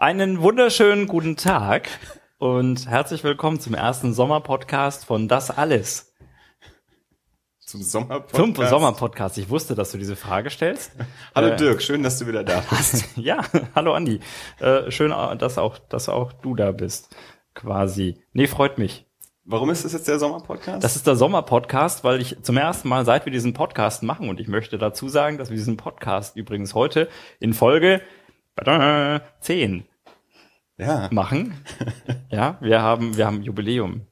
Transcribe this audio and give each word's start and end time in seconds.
Einen 0.00 0.42
wunderschönen 0.42 1.08
guten 1.08 1.34
Tag 1.34 1.88
und 2.38 2.88
herzlich 2.88 3.24
willkommen 3.24 3.58
zum 3.58 3.74
ersten 3.74 4.14
Sommerpodcast 4.14 5.04
von 5.04 5.26
Das 5.26 5.50
Alles. 5.50 6.14
Zum 7.58 7.82
Sommerpodcast. 7.82 8.36
Zum 8.36 8.54
Sommerpodcast. 8.54 9.38
Ich 9.38 9.50
wusste, 9.50 9.74
dass 9.74 9.90
du 9.90 9.98
diese 9.98 10.14
Frage 10.14 10.50
stellst. 10.50 10.92
Hallo 11.34 11.48
Äh, 11.48 11.56
Dirk, 11.56 11.82
schön, 11.82 12.04
dass 12.04 12.16
du 12.16 12.28
wieder 12.28 12.44
da 12.44 12.62
bist. 12.70 13.06
Ja, 13.16 13.42
hallo 13.74 13.92
Andi. 13.92 14.20
Äh, 14.60 14.88
schön, 14.92 15.10
dass 15.10 15.58
auch, 15.58 15.78
dass 15.78 16.08
auch 16.08 16.32
du 16.32 16.54
da 16.54 16.70
bist. 16.70 17.12
Quasi. 17.56 18.22
Nee, 18.32 18.46
freut 18.46 18.78
mich. 18.78 19.04
Warum 19.42 19.68
ist 19.70 19.84
das 19.84 19.94
jetzt 19.94 20.06
der 20.06 20.20
Sommerpodcast? 20.20 20.84
Das 20.84 20.94
ist 20.94 21.08
der 21.08 21.16
Sommerpodcast, 21.16 22.04
weil 22.04 22.20
ich 22.20 22.40
zum 22.42 22.56
ersten 22.56 22.88
Mal, 22.88 23.04
seit 23.04 23.24
wir 23.24 23.32
diesen 23.32 23.52
Podcast 23.52 24.04
machen, 24.04 24.28
und 24.28 24.38
ich 24.38 24.46
möchte 24.46 24.78
dazu 24.78 25.08
sagen, 25.08 25.38
dass 25.38 25.50
wir 25.50 25.56
diesen 25.56 25.76
Podcast 25.76 26.36
übrigens 26.36 26.74
heute 26.74 27.08
in 27.40 27.52
Folge 27.52 28.00
tada, 28.64 29.22
10 29.40 29.87
ja. 30.78 31.08
machen. 31.10 31.54
Ja, 32.30 32.58
wir 32.60 32.82
haben, 32.82 33.16
wir 33.16 33.26
haben 33.26 33.42
Jubiläum. 33.42 34.02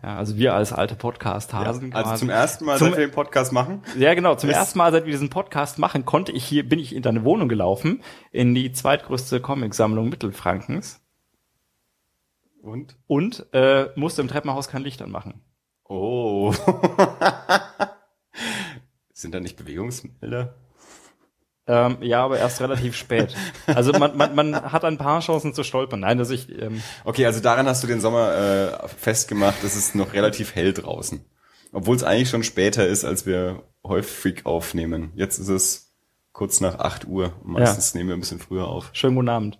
Ja, 0.00 0.16
also 0.16 0.36
wir 0.36 0.54
als 0.54 0.72
alte 0.72 0.94
ja. 0.94 0.98
Podcast-Hasen. 0.98 1.92
Also 1.92 2.10
quasi. 2.10 2.20
zum 2.20 2.30
ersten 2.30 2.64
Mal, 2.64 2.78
Zum- 2.78 2.88
seit 2.90 2.98
wir 2.98 3.06
den 3.06 3.12
Podcast 3.14 3.52
machen. 3.52 3.82
Ja, 3.98 4.14
genau. 4.14 4.34
Zum 4.36 4.50
ersten 4.50 4.78
Mal, 4.78 4.92
seit 4.92 5.04
wir 5.04 5.10
diesen 5.12 5.30
Podcast 5.30 5.78
machen, 5.80 6.04
konnte 6.04 6.30
ich 6.32 6.44
hier, 6.44 6.68
bin 6.68 6.78
ich 6.78 6.94
in 6.94 7.02
deine 7.02 7.24
Wohnung 7.24 7.48
gelaufen, 7.48 8.02
in 8.30 8.54
die 8.54 8.70
zweitgrößte 8.72 9.40
Comicsammlung 9.40 10.08
Mittelfrankens 10.08 11.00
Und? 12.62 12.96
und 13.06 13.46
äh, 13.52 13.88
musste 13.96 14.22
im 14.22 14.28
Treppenhaus 14.28 14.68
kein 14.68 14.82
Licht 14.82 15.02
anmachen. 15.02 15.42
Oh. 15.84 16.52
Sind 19.12 19.34
da 19.34 19.40
nicht 19.40 19.56
Bewegungsmelder? 19.56 20.54
Ähm, 21.66 21.96
ja, 22.02 22.22
aber 22.22 22.38
erst 22.38 22.60
relativ 22.60 22.94
spät. 22.94 23.34
Also 23.66 23.92
man, 23.92 24.16
man, 24.16 24.34
man 24.34 24.72
hat 24.72 24.84
ein 24.84 24.98
paar 24.98 25.20
Chancen 25.20 25.54
zu 25.54 25.64
stolpern. 25.64 26.00
Nein, 26.00 26.18
dass 26.18 26.30
ich 26.30 26.50
ähm, 26.60 26.82
Okay, 27.04 27.24
also 27.24 27.40
daran 27.40 27.66
hast 27.66 27.82
du 27.82 27.86
den 27.86 28.00
Sommer 28.00 28.34
äh, 28.84 28.88
festgemacht, 28.88 29.64
es 29.64 29.74
ist 29.74 29.94
noch 29.94 30.12
relativ 30.12 30.54
hell 30.54 30.74
draußen. 30.74 31.24
Obwohl 31.72 31.96
es 31.96 32.04
eigentlich 32.04 32.28
schon 32.28 32.44
später 32.44 32.86
ist, 32.86 33.04
als 33.04 33.24
wir 33.26 33.62
häufig 33.82 34.44
aufnehmen. 34.46 35.12
Jetzt 35.16 35.38
ist 35.38 35.48
es 35.48 35.94
kurz 36.32 36.60
nach 36.60 36.78
8 36.78 37.06
Uhr. 37.06 37.32
Meistens 37.42 37.94
nehmen 37.94 38.10
wir 38.10 38.16
ein 38.16 38.20
bisschen 38.20 38.40
früher 38.40 38.68
auf. 38.68 38.90
schönen 38.92 39.16
guten 39.16 39.28
Abend. 39.30 39.58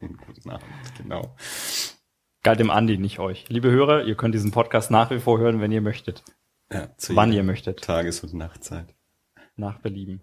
Guten 0.00 0.50
Abend, 0.50 0.64
genau. 0.96 1.36
Galt 2.42 2.58
dem 2.58 2.70
Andi, 2.70 2.96
nicht 2.96 3.18
euch. 3.18 3.44
Liebe 3.48 3.70
Hörer, 3.70 4.04
ihr 4.04 4.14
könnt 4.14 4.34
diesen 4.34 4.50
Podcast 4.50 4.90
nach 4.90 5.10
wie 5.10 5.18
vor 5.20 5.38
hören, 5.38 5.60
wenn 5.60 5.72
ihr 5.72 5.82
möchtet. 5.82 6.24
Ja, 6.72 6.88
zu 6.96 7.14
Wann 7.14 7.32
ihr 7.32 7.42
möchtet. 7.42 7.82
Tages- 7.82 8.20
und 8.20 8.32
Nachtzeit. 8.32 8.94
Nach 9.56 9.78
Belieben. 9.78 10.22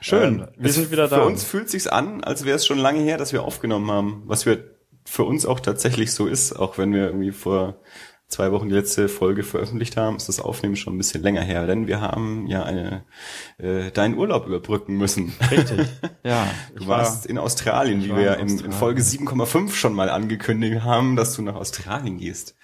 Schön, 0.00 0.40
Ähm, 0.40 0.48
wir 0.56 0.72
sind 0.72 0.90
wieder 0.90 1.08
da. 1.08 1.16
Für 1.16 1.24
uns 1.24 1.44
fühlt 1.44 1.70
sich's 1.70 1.86
an, 1.86 2.22
als 2.24 2.44
wäre 2.44 2.56
es 2.56 2.66
schon 2.66 2.78
lange 2.78 3.00
her, 3.00 3.16
dass 3.18 3.32
wir 3.32 3.42
aufgenommen 3.42 3.90
haben. 3.90 4.22
Was 4.26 4.46
wir 4.46 4.64
für 5.04 5.24
uns 5.24 5.46
auch 5.46 5.60
tatsächlich 5.60 6.12
so 6.12 6.26
ist, 6.26 6.52
auch 6.52 6.78
wenn 6.78 6.92
wir 6.92 7.06
irgendwie 7.06 7.30
vor 7.32 7.80
zwei 8.26 8.50
Wochen 8.52 8.68
die 8.68 8.74
letzte 8.74 9.08
Folge 9.08 9.42
veröffentlicht 9.44 9.96
haben, 9.96 10.16
ist 10.16 10.28
das 10.28 10.40
Aufnehmen 10.40 10.76
schon 10.76 10.94
ein 10.94 10.98
bisschen 10.98 11.22
länger 11.22 11.42
her, 11.42 11.66
denn 11.66 11.86
wir 11.86 12.00
haben 12.00 12.46
ja 12.48 12.64
eine 12.64 13.04
äh, 13.58 13.90
deinen 13.92 14.16
Urlaub 14.16 14.46
überbrücken 14.46 14.96
müssen. 14.96 15.34
Richtig. 15.50 15.88
Ja, 16.26 16.58
Du 16.74 16.80
ich 16.80 16.86
war, 16.88 16.98
warst 16.98 17.26
in 17.26 17.36
Australien, 17.36 18.02
wie 18.02 18.16
wir 18.16 18.38
in 18.38 18.58
in. 18.58 18.72
Folge 18.72 19.02
7,5 19.02 19.72
schon 19.74 19.92
mal 19.92 20.08
angekündigt 20.08 20.82
haben, 20.82 21.16
dass 21.16 21.34
du 21.36 21.42
nach 21.42 21.54
Australien 21.54 22.16
gehst. 22.16 22.56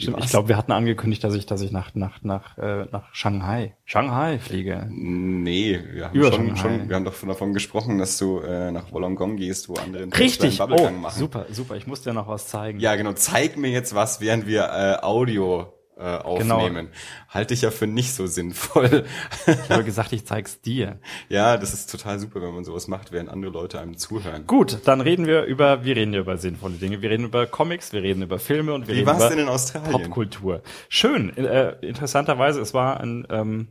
Stimmt, 0.00 0.22
ich 0.22 0.30
glaube, 0.30 0.48
wir 0.48 0.56
hatten 0.56 0.70
angekündigt, 0.70 1.24
dass 1.24 1.34
ich, 1.34 1.44
dass 1.46 1.60
ich 1.60 1.72
nach, 1.72 1.92
nach, 1.94 2.22
nach, 2.22 2.56
äh, 2.56 2.84
nach 2.92 3.12
Shanghai, 3.12 3.74
Shanghai 3.84 4.38
fliege. 4.38 4.86
Nee, 4.90 5.80
wir 5.92 6.04
haben 6.06 6.14
Über 6.16 6.30
schon, 6.32 6.46
Shanghai. 6.56 6.60
schon, 6.78 6.88
wir 6.88 6.94
haben 6.96 7.04
doch 7.04 7.14
davon 7.26 7.52
gesprochen, 7.52 7.98
dass 7.98 8.16
du 8.16 8.38
äh, 8.38 8.70
nach 8.70 8.92
Wollongong 8.92 9.36
gehst, 9.36 9.68
wo 9.68 9.74
andere 9.74 10.04
Richtig. 10.16 10.54
kleinen 10.56 10.70
Oh, 10.72 10.76
Bubblegang 10.76 11.00
machen. 11.00 11.18
super, 11.18 11.46
super. 11.50 11.74
Ich 11.74 11.88
muss 11.88 12.02
dir 12.02 12.12
noch 12.12 12.28
was 12.28 12.46
zeigen. 12.46 12.78
Ja, 12.78 12.94
genau. 12.94 13.12
Zeig 13.14 13.56
mir 13.56 13.70
jetzt 13.70 13.92
was, 13.92 14.20
während 14.20 14.46
wir 14.46 14.66
äh, 14.72 15.04
Audio 15.04 15.72
äh, 15.98 16.18
Genau. 16.38 16.56
aufnehmen. 16.58 16.88
Halte 17.28 17.54
ich 17.54 17.62
ja 17.62 17.70
für 17.70 17.86
nicht 17.86 18.14
so 18.14 18.26
sinnvoll. 18.26 19.04
Ich 19.46 19.70
habe 19.70 19.84
gesagt, 19.84 20.12
ich 20.12 20.24
zeig's 20.26 20.60
dir. 20.60 21.00
ja, 21.28 21.56
das 21.56 21.74
ist 21.74 21.90
total 21.90 22.18
super, 22.18 22.40
wenn 22.40 22.54
man 22.54 22.64
sowas 22.64 22.86
macht, 22.88 23.12
während 23.12 23.28
andere 23.28 23.50
Leute 23.52 23.80
einem 23.80 23.96
zuhören. 23.96 24.46
Gut, 24.46 24.78
dann 24.84 25.00
reden 25.00 25.26
wir 25.26 25.44
über, 25.44 25.84
wir 25.84 25.96
reden 25.96 26.12
ja 26.14 26.20
über 26.20 26.36
sinnvolle 26.38 26.74
Dinge. 26.76 27.02
Wir 27.02 27.10
reden 27.10 27.24
über 27.24 27.46
Comics, 27.46 27.92
wir 27.92 28.02
reden 28.02 28.22
über 28.22 28.38
Filme 28.38 28.72
und 28.74 28.86
wir 28.86 28.94
Wie 28.94 28.98
reden 29.00 29.06
war's 29.08 29.18
über 29.26 29.30
denn 29.30 29.38
in 29.40 29.48
Australien? 29.48 29.92
Popkultur. 29.92 30.62
Schön. 30.88 31.36
Äh, 31.36 31.76
interessanterweise, 31.80 32.60
es 32.60 32.72
war 32.74 33.00
ein 33.00 33.26
ähm, 33.30 33.68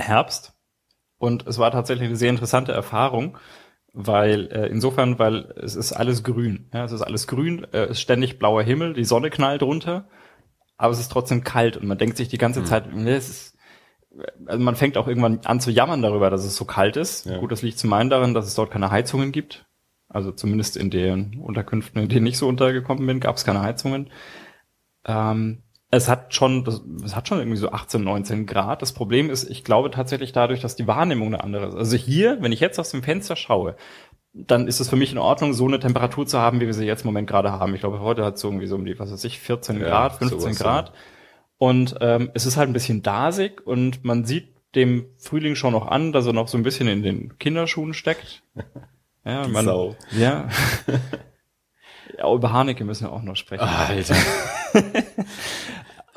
Herbst 0.00 0.52
und 1.18 1.46
es 1.46 1.58
war 1.58 1.70
tatsächlich 1.70 2.08
eine 2.08 2.16
sehr 2.16 2.30
interessante 2.30 2.72
Erfahrung, 2.72 3.38
weil 3.92 4.46
äh, 4.52 4.66
insofern, 4.66 5.18
weil 5.18 5.52
es 5.56 5.74
ist 5.74 5.92
alles 5.92 6.22
grün. 6.22 6.68
Ja, 6.72 6.84
es 6.84 6.92
ist 6.92 7.02
alles 7.02 7.26
grün, 7.26 7.64
äh, 7.72 7.84
es 7.84 7.90
ist 7.92 8.00
ständig 8.02 8.38
blauer 8.38 8.62
Himmel, 8.62 8.92
die 8.94 9.04
Sonne 9.04 9.30
knallt 9.30 9.62
runter, 9.62 10.08
aber 10.78 10.92
es 10.92 11.00
ist 11.00 11.12
trotzdem 11.12 11.44
kalt 11.44 11.76
und 11.76 11.86
man 11.86 11.98
denkt 11.98 12.16
sich 12.16 12.28
die 12.28 12.38
ganze 12.38 12.64
Zeit, 12.64 12.94
nee, 12.94 13.12
es 13.12 13.28
ist 13.28 13.58
also 14.46 14.62
man 14.62 14.76
fängt 14.76 14.96
auch 14.96 15.06
irgendwann 15.06 15.40
an 15.44 15.60
zu 15.60 15.70
jammern 15.70 16.02
darüber, 16.02 16.30
dass 16.30 16.44
es 16.44 16.56
so 16.56 16.64
kalt 16.64 16.96
ist. 16.96 17.26
Ja. 17.26 17.38
Gut, 17.38 17.52
das 17.52 17.62
liegt 17.62 17.78
zum 17.78 17.92
einen 17.92 18.10
daran, 18.10 18.34
dass 18.34 18.46
es 18.46 18.54
dort 18.54 18.70
keine 18.70 18.90
Heizungen 18.90 19.32
gibt. 19.32 19.66
Also 20.08 20.32
zumindest 20.32 20.76
in 20.76 20.90
den 20.90 21.38
Unterkünften, 21.38 22.02
in 22.02 22.08
denen 22.08 22.26
ich 22.26 22.38
so 22.38 22.48
untergekommen 22.48 23.06
bin, 23.06 23.20
gab 23.20 23.36
es 23.36 23.44
keine 23.44 23.60
Heizungen. 23.60 24.10
Ähm, 25.04 25.62
es 25.90 26.08
hat 26.08 26.34
schon, 26.34 26.64
das, 26.64 26.82
es 27.04 27.14
hat 27.14 27.28
schon 27.28 27.38
irgendwie 27.38 27.58
so 27.58 27.70
18, 27.70 28.02
19 28.02 28.46
Grad. 28.46 28.82
Das 28.82 28.92
Problem 28.92 29.30
ist, 29.30 29.48
ich 29.48 29.64
glaube 29.64 29.90
tatsächlich 29.90 30.32
dadurch, 30.32 30.60
dass 30.60 30.76
die 30.76 30.86
Wahrnehmung 30.86 31.28
eine 31.28 31.42
andere 31.42 31.68
ist. 31.68 31.74
Also 31.74 31.96
hier, 31.96 32.38
wenn 32.40 32.52
ich 32.52 32.60
jetzt 32.60 32.78
aus 32.78 32.90
dem 32.90 33.02
Fenster 33.02 33.36
schaue, 33.36 33.76
dann 34.32 34.68
ist 34.68 34.80
es 34.80 34.88
für 34.88 34.96
mich 34.96 35.12
in 35.12 35.18
Ordnung, 35.18 35.52
so 35.52 35.66
eine 35.66 35.80
Temperatur 35.80 36.26
zu 36.26 36.38
haben, 36.38 36.60
wie 36.60 36.66
wir 36.66 36.74
sie 36.74 36.86
jetzt 36.86 37.02
im 37.02 37.08
Moment 37.08 37.28
gerade 37.28 37.50
haben. 37.52 37.74
Ich 37.74 37.80
glaube, 37.80 38.00
heute 38.00 38.24
hat 38.24 38.34
es 38.34 38.40
so 38.40 38.48
irgendwie 38.48 38.66
so 38.66 38.76
um 38.76 38.84
die, 38.84 38.98
was 38.98 39.10
weiß 39.10 39.24
ich, 39.24 39.38
14 39.40 39.80
Ja, 39.80 39.88
Grad, 39.88 40.16
15 40.16 40.40
sowas, 40.40 40.58
Grad. 40.58 40.92
Und 41.56 41.96
ähm, 42.00 42.30
es 42.34 42.46
ist 42.46 42.56
halt 42.56 42.68
ein 42.68 42.72
bisschen 42.72 43.02
dasig 43.02 43.66
und 43.66 44.04
man 44.04 44.24
sieht 44.24 44.54
dem 44.74 45.06
Frühling 45.16 45.56
schon 45.56 45.72
noch 45.72 45.88
an, 45.88 46.12
dass 46.12 46.26
er 46.26 46.32
noch 46.32 46.46
so 46.48 46.56
ein 46.56 46.62
bisschen 46.62 46.88
in 46.88 47.02
den 47.02 47.38
Kinderschuhen 47.38 47.94
steckt. 47.94 48.42
Ja, 49.24 49.42
Die 49.42 49.50
man, 49.50 49.64
Sau. 49.66 49.94
ja. 50.12 50.48
ja, 52.16 52.32
über 52.32 52.50
Haneke 52.50 52.82
müssen 52.84 53.04
wir 53.08 53.12
auch 53.12 53.22
noch 53.22 53.36
sprechen. 53.36 53.60
Alter. 53.64 54.14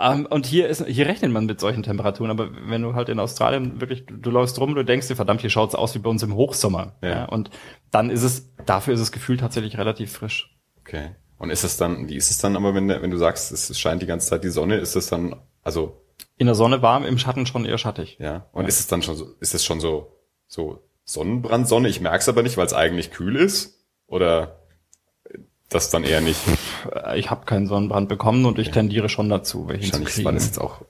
Ähm, 0.02 0.26
und 0.26 0.46
hier 0.46 0.68
ist, 0.68 0.86
hier 0.86 1.06
rechnet 1.06 1.32
man 1.32 1.46
mit 1.46 1.60
solchen 1.60 1.84
Temperaturen, 1.84 2.32
aber 2.32 2.50
wenn 2.68 2.82
du 2.82 2.96
halt 2.96 3.10
in 3.10 3.20
Australien 3.20 3.80
wirklich, 3.80 4.06
du, 4.06 4.18
du 4.18 4.32
läufst 4.32 4.60
rum, 4.60 4.74
du 4.74 4.84
denkst 4.84 5.08
dir, 5.08 5.16
verdammt, 5.16 5.42
hier 5.42 5.50
schaut's 5.50 5.76
aus 5.76 5.94
wie 5.96 6.00
bei 6.00 6.10
uns 6.10 6.24
im 6.24 6.36
Hochsommer. 6.36 6.96
Ja. 7.02 7.10
Ja. 7.10 7.26
und 7.26 7.50
dann 7.92 8.10
ist 8.10 8.24
es, 8.24 8.50
dafür 8.66 8.94
ist 8.94 9.00
es 9.02 9.12
gefühlt 9.12 9.40
tatsächlich 9.42 9.78
relativ 9.78 10.12
frisch. 10.12 10.58
Okay. 10.80 11.12
Und 11.38 11.50
ist 11.50 11.64
es 11.64 11.78
dann, 11.78 12.08
wie 12.10 12.16
ist 12.16 12.32
es 12.32 12.38
dann 12.38 12.56
aber, 12.56 12.74
wenn, 12.76 12.88
wenn 12.90 13.12
du 13.12 13.18
sagst, 13.18 13.52
es 13.52 13.78
scheint 13.80 14.02
die 14.02 14.06
ganze 14.08 14.28
Zeit 14.30 14.44
die 14.44 14.50
Sonne, 14.50 14.78
ist 14.78 14.96
es 14.96 15.08
dann, 15.08 15.36
also, 15.64 16.02
In 16.38 16.46
der 16.48 16.56
Sonne 16.56 16.82
warm, 16.82 17.04
im 17.04 17.18
Schatten 17.18 17.46
schon 17.46 17.66
eher 17.66 17.78
schattig. 17.78 18.18
ja. 18.20 18.48
Und 18.52 18.68
ist 18.68 18.80
es 18.80 18.88
dann 18.88 19.02
schon 19.02 19.16
so, 19.16 19.36
ist 19.40 19.54
es 19.54 19.64
schon 19.66 19.80
so, 19.80 20.12
so 20.48 20.84
Sonnenbrandsonne? 21.04 21.88
Ich 21.90 22.00
merk's 22.00 22.30
aber 22.30 22.44
nicht, 22.44 22.58
weil 22.58 22.66
es 22.68 22.74
eigentlich 22.74 23.12
kühl 23.12 23.36
ist? 23.36 23.84
Oder 24.08 24.61
das 25.74 25.90
dann 25.90 26.04
eher 26.04 26.22
nicht? 26.22 26.40
Ich 27.16 27.30
habe 27.30 27.46
keinen 27.46 27.68
Sonnenbrand 27.68 28.10
bekommen 28.10 28.46
und 28.46 28.60
ich 28.60 28.72
tendiere 28.72 29.10
schon 29.10 29.30
dazu, 29.30 29.68
welchen 29.68 29.86
zu 29.86 29.92
Wahrscheinlich 30.00 30.18
war 30.26 30.32
kriegen. 30.32 30.36
das 30.38 30.46
jetzt 30.46 30.60
auch 30.60 30.82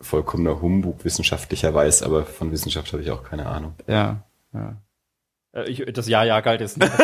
vollkommener 0.00 0.60
Humbug 0.62 1.04
wissenschaftlicherweise, 1.04 2.04
aber 2.06 2.24
von 2.24 2.50
Wissenschaft 2.52 2.92
habe 2.92 3.02
ich 3.02 3.10
auch 3.10 3.24
keine 3.24 3.46
Ahnung. 3.46 3.74
Ja, 3.86 4.22
ja. 4.54 4.76
Äh, 5.52 5.68
Ich, 5.70 5.84
das 5.92 6.08
Ja, 6.08 6.22
ja 6.24 6.40
galt 6.40 6.60
jetzt 6.60 6.78
nicht. 6.78 6.90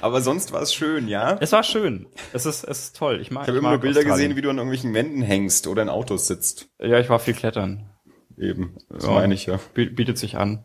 Aber 0.00 0.20
sonst 0.20 0.52
war 0.52 0.60
es 0.62 0.74
schön, 0.74 1.06
ja? 1.06 1.36
es 1.40 1.52
war 1.52 1.62
schön. 1.62 2.06
Es 2.32 2.44
ist, 2.44 2.64
es 2.64 2.78
ist 2.86 2.96
toll. 2.96 3.20
Ich 3.20 3.30
mag 3.30 3.44
Ich 3.44 3.48
habe 3.48 3.58
immer 3.58 3.68
mag 3.70 3.74
nur 3.74 3.80
Bilder 3.82 4.00
Australien. 4.00 4.30
gesehen, 4.30 4.36
wie 4.36 4.42
du 4.42 4.50
an 4.50 4.56
irgendwelchen 4.56 4.94
Wänden 4.94 5.22
hängst 5.22 5.68
oder 5.68 5.80
in 5.82 5.88
Autos 5.88 6.26
sitzt. 6.26 6.68
Ja, 6.80 6.98
ich 6.98 7.08
war 7.08 7.20
viel 7.20 7.34
klettern. 7.34 7.88
Eben, 8.36 8.76
das 8.88 9.04
Ja. 9.04 9.12
meine 9.12 9.34
ich 9.34 9.46
ja. 9.46 9.60
Bi- 9.74 9.90
Bietet 9.90 10.18
sich 10.18 10.36
an. 10.36 10.64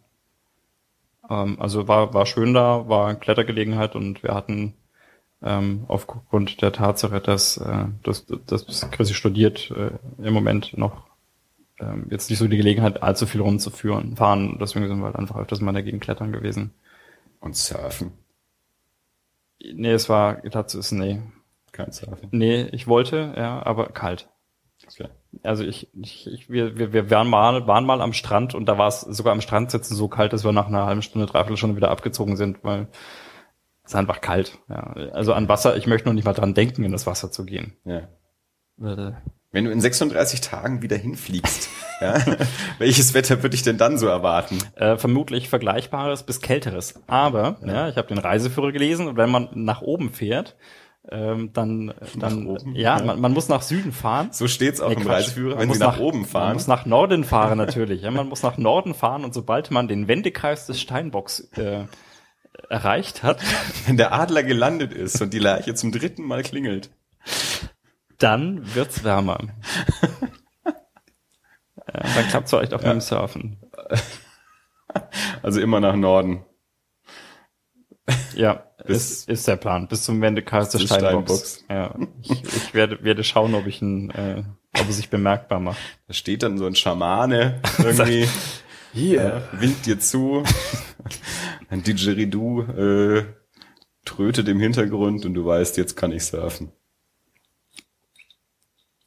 Ähm, 1.30 1.62
also 1.62 1.88
war, 1.88 2.16
war 2.16 2.26
schön 2.26 2.54
da, 2.56 2.90
war 2.90 3.10
eine 3.10 3.20
Klettergelegenheit 3.20 3.96
und 3.96 4.24
wir 4.24 4.34
hatten 4.34 4.74
ähm, 5.42 5.86
aufgrund 5.88 6.62
der 6.62 6.72
Tatsache, 6.72 7.22
dass, 7.22 7.58
äh, 7.58 7.86
dass, 8.04 8.26
dass 8.26 8.92
Chrissy 8.92 9.14
studiert, 9.14 9.72
äh, 9.72 9.92
im 10.24 10.34
Moment 10.34 10.78
noch 10.78 11.08
ähm, 11.80 12.08
jetzt 12.10 12.30
nicht 12.30 12.40
so 12.40 12.48
die 12.48 12.58
Gelegenheit, 12.58 13.04
allzu 13.04 13.28
viel 13.28 13.42
rumzuführen, 13.42 14.16
fahren. 14.16 14.58
Deswegen 14.60 14.88
sind 14.88 15.00
wir 15.00 15.06
halt 15.06 15.16
einfach 15.16 15.38
öfters 15.38 15.62
mal 15.62 15.72
Gegend 15.84 16.02
klettern 16.02 16.32
gewesen. 16.32 16.74
Und 17.40 17.56
Surfen. 17.56 18.14
Nee, 19.60 19.92
es 19.92 20.10
war, 20.10 20.38
dazu 20.42 20.80
ist, 20.80 20.92
nee. 20.92 21.22
Kein 21.72 21.92
Surfen. 21.92 22.30
Nee, 22.32 22.64
ich 22.72 22.88
wollte, 22.88 23.34
ja, 23.38 23.64
aber 23.64 23.90
kalt. 23.90 24.28
Okay. 24.86 25.10
Also 25.44 25.64
ich, 25.64 25.90
ich, 25.94 26.28
ich 26.28 26.50
wir, 26.50 26.78
wir, 26.78 26.94
wir 26.94 27.10
waren 27.12 27.30
mal, 27.30 27.68
waren 27.68 27.86
mal 27.86 28.02
am 28.02 28.14
Strand 28.14 28.56
und 28.56 28.66
da 28.68 28.78
war 28.78 28.88
es 28.88 29.02
sogar 29.02 29.34
am 29.34 29.42
Strand 29.42 29.72
sitzen 29.72 29.96
so 29.96 30.08
kalt, 30.08 30.34
dass 30.34 30.44
wir 30.44 30.52
nach 30.52 30.68
einer 30.68 30.86
halben 30.86 31.02
Stunde, 31.02 31.28
dreiviertel 31.28 31.58
Stunde 31.58 31.76
wieder 31.76 31.92
abgezogen 31.92 32.38
sind, 32.38 32.64
weil 32.64 32.88
ist 33.88 33.96
einfach 33.96 34.22
kalt. 34.22 34.60
Ja. 34.70 34.94
Also 35.14 35.34
an 35.34 35.50
Wasser, 35.50 35.76
ich 35.78 35.88
möchte 35.88 36.08
noch 36.08 36.14
nicht 36.14 36.26
mal 36.26 36.34
dran 36.34 36.54
denken, 36.54 36.84
in 36.84 36.92
das 36.92 37.08
Wasser 37.08 37.32
zu 37.32 37.46
gehen. 37.46 37.74
Ja. 37.86 38.08
Wenn 39.52 39.66
du 39.66 39.72
in 39.72 39.82
36 39.82 40.42
Tagen 40.42 40.82
wieder 40.84 40.98
hinfliegst, 40.98 41.70
ja, 42.02 42.16
welches 42.78 43.14
Wetter 43.16 43.42
würde 43.42 43.56
ich 43.56 43.64
denn 43.64 43.78
dann 43.78 43.98
so 43.98 44.06
erwarten? 44.08 44.60
Äh, 44.76 44.98
vermutlich 44.98 45.50
Vergleichbares 45.50 46.24
bis 46.24 46.42
Kälteres. 46.42 47.02
Aber, 47.08 47.58
ja, 47.66 47.90
ich 47.90 47.96
habe 47.98 48.08
den 48.10 48.20
Reiseführer 48.20 48.72
gelesen 48.72 49.08
und 49.08 49.18
wenn 49.18 49.32
man 49.32 49.50
nach 49.54 49.82
oben 49.82 50.12
fährt, 50.12 50.56
ähm, 51.10 51.52
dann, 51.54 51.94
dann 52.20 52.46
oben? 52.46 52.76
ja, 52.76 53.00
Ja. 53.00 53.04
man, 53.06 53.22
man 53.22 53.32
muss 53.32 53.48
nach 53.48 53.62
Süden 53.62 53.94
fahren. 53.94 54.28
So 54.32 54.48
steht's 54.50 54.82
auch 54.82 54.90
Nee, 54.90 54.96
im 54.96 55.02
Quatsch. 55.04 55.12
Reiseführer, 55.14 55.52
Man 55.52 55.60
wenn 55.62 55.68
muss 55.70 55.78
sie 55.78 55.84
nach, 55.86 56.00
oben 56.00 56.20
Man 56.20 56.28
fahren. 56.28 56.54
muss 56.54 56.68
nach 56.68 56.86
Norden 56.86 57.24
fahren 57.24 57.58
natürlich. 57.58 58.02
Ja, 58.02 58.12
man 58.12 58.28
muss 58.28 58.44
nach 58.44 58.58
Norden 58.58 58.94
fahren 58.94 59.24
und 59.24 59.34
sobald 59.34 59.72
man 59.72 59.88
den 59.88 60.10
Wendekreis 60.10 60.68
des 60.68 60.82
Steinbocks 60.82 61.40
äh, 61.58 61.86
erreicht 62.70 63.24
hat, 63.24 63.42
Wenn 63.86 63.98
der 63.98 64.12
Adler 64.14 64.44
gelandet 64.44 64.94
ist 64.94 65.22
und 65.22 65.34
die 65.34 65.40
Lerche 65.40 65.74
zum 65.76 65.92
dritten 65.92 66.24
Mal 66.24 66.44
klingelt. 66.44 66.90
dann 68.18 68.74
wird's 68.76 69.04
wärmer. 69.04 69.38
äh, 70.64 70.72
dann 72.16 72.28
klappt's 72.30 72.52
vielleicht 72.52 72.74
auch 72.74 72.82
mit 72.82 72.92
dem 72.92 73.02
Surfen. 73.02 73.58
Also 75.44 75.62
immer 75.62 75.80
nach 75.80 75.96
Norden. 75.96 76.44
Ja, 78.34 78.64
Bis- 78.86 79.12
ist, 79.12 79.30
ist 79.30 79.48
der 79.48 79.58
Plan. 79.58 79.88
Bis 79.88 80.04
zum 80.04 80.22
Wendekreis 80.22 80.70
des 80.70 80.82
Des 80.82 80.90
Steinbocks. 80.96 81.66
Ja, 81.70 81.94
ich, 82.24 82.44
ich 82.44 82.74
werde, 82.74 83.04
werde 83.04 83.24
schauen, 83.24 83.54
ob 83.54 83.68
ich 83.68 83.82
ihn, 83.82 84.10
äh, 84.12 84.44
ob 84.80 84.88
er 84.88 84.94
sich 84.94 85.10
bemerkbar 85.10 85.60
macht. 85.60 85.78
Da 86.08 86.14
steht 86.14 86.42
dann 86.42 86.58
so 86.58 86.66
ein 86.66 86.74
Schamane 86.76 87.62
irgendwie, 87.78 88.28
Hier. 88.94 89.48
äh, 89.54 89.62
winkt 89.62 89.86
dir 89.86 90.00
zu. 90.00 90.44
Ein 91.70 91.84
Didgeridoo 91.84 92.62
äh, 92.62 93.24
trötet 94.06 94.48
im 94.48 94.60
Hintergrund 94.60 95.26
und 95.26 95.34
du 95.34 95.46
weißt, 95.46 95.78
jetzt 95.78 95.96
kann 95.96 96.12
ich 96.12 96.24
surfen. 96.24 96.72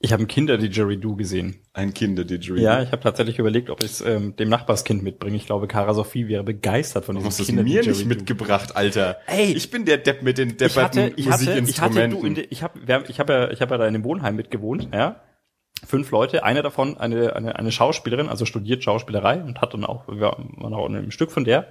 Ich 0.03 0.15
habe 0.15 0.23
ein 0.23 0.29
Kinder-Didgeridoo 0.29 1.15
gesehen. 1.15 1.61
Ein 1.75 1.93
Kinder-Didgeridoo. 1.93 2.63
Ja, 2.63 2.83
ich 2.83 2.91
habe 2.91 3.03
tatsächlich 3.03 3.39
überlegt, 3.39 3.69
ob 3.69 3.83
ich 3.83 3.91
es 3.91 4.01
ähm, 4.01 4.35
dem 4.35 4.49
Nachbarskind 4.49 5.03
mitbringe. 5.03 5.37
Ich 5.37 5.45
glaube, 5.45 5.69
Cara 5.69 5.93
Sophie 5.93 6.27
wäre 6.27 6.43
begeistert 6.43 7.05
von 7.05 7.17
diesem 7.17 7.29
hast 7.29 7.39
du 7.39 7.43
es 7.43 7.53
mir 7.53 7.83
nicht 7.83 8.07
mitgebracht, 8.07 8.77
Alter? 8.77 9.19
Ey. 9.27 9.53
ich 9.53 9.71
bin 9.71 9.85
der 9.85 9.99
Depp 9.99 10.23
mit 10.23 10.39
den 10.39 10.57
Ich 10.59 10.75
hatte, 10.77 11.01
depperten 11.01 11.13
ich 11.17 11.29
hatte, 11.29 11.43
ich 11.45 11.51
hatte, 11.51 11.61
Musikinstrumenten. 11.61 12.21
du, 12.21 12.27
in 12.27 12.35
de, 12.35 12.47
ich 12.49 12.63
habe, 12.63 12.79
ich 13.09 13.21
habe 13.21 13.33
ja, 13.33 13.51
ich 13.51 13.61
habe 13.61 13.75
ja 13.75 13.79
da 13.79 13.87
in 13.87 13.93
dem 13.93 14.05
Wohnheim 14.05 14.37
mitgewohnt, 14.37 14.89
ja. 14.91 15.21
Fünf 15.85 16.11
Leute, 16.11 16.45
eine 16.45 16.63
davon 16.63 16.97
eine, 16.97 17.37
eine, 17.37 17.57
eine 17.57 17.73
Schauspielerin, 17.73 18.29
also 18.29 18.47
studiert 18.47 18.83
Schauspielerei 18.83 19.43
und 19.43 19.61
hat 19.61 19.75
dann 19.75 19.85
auch, 19.85 20.09
wir 20.09 20.21
waren 20.21 20.75
auch 20.75 20.89
in 20.89 20.97
einem 20.97 21.11
Stück 21.11 21.31
von 21.31 21.45
der. 21.45 21.69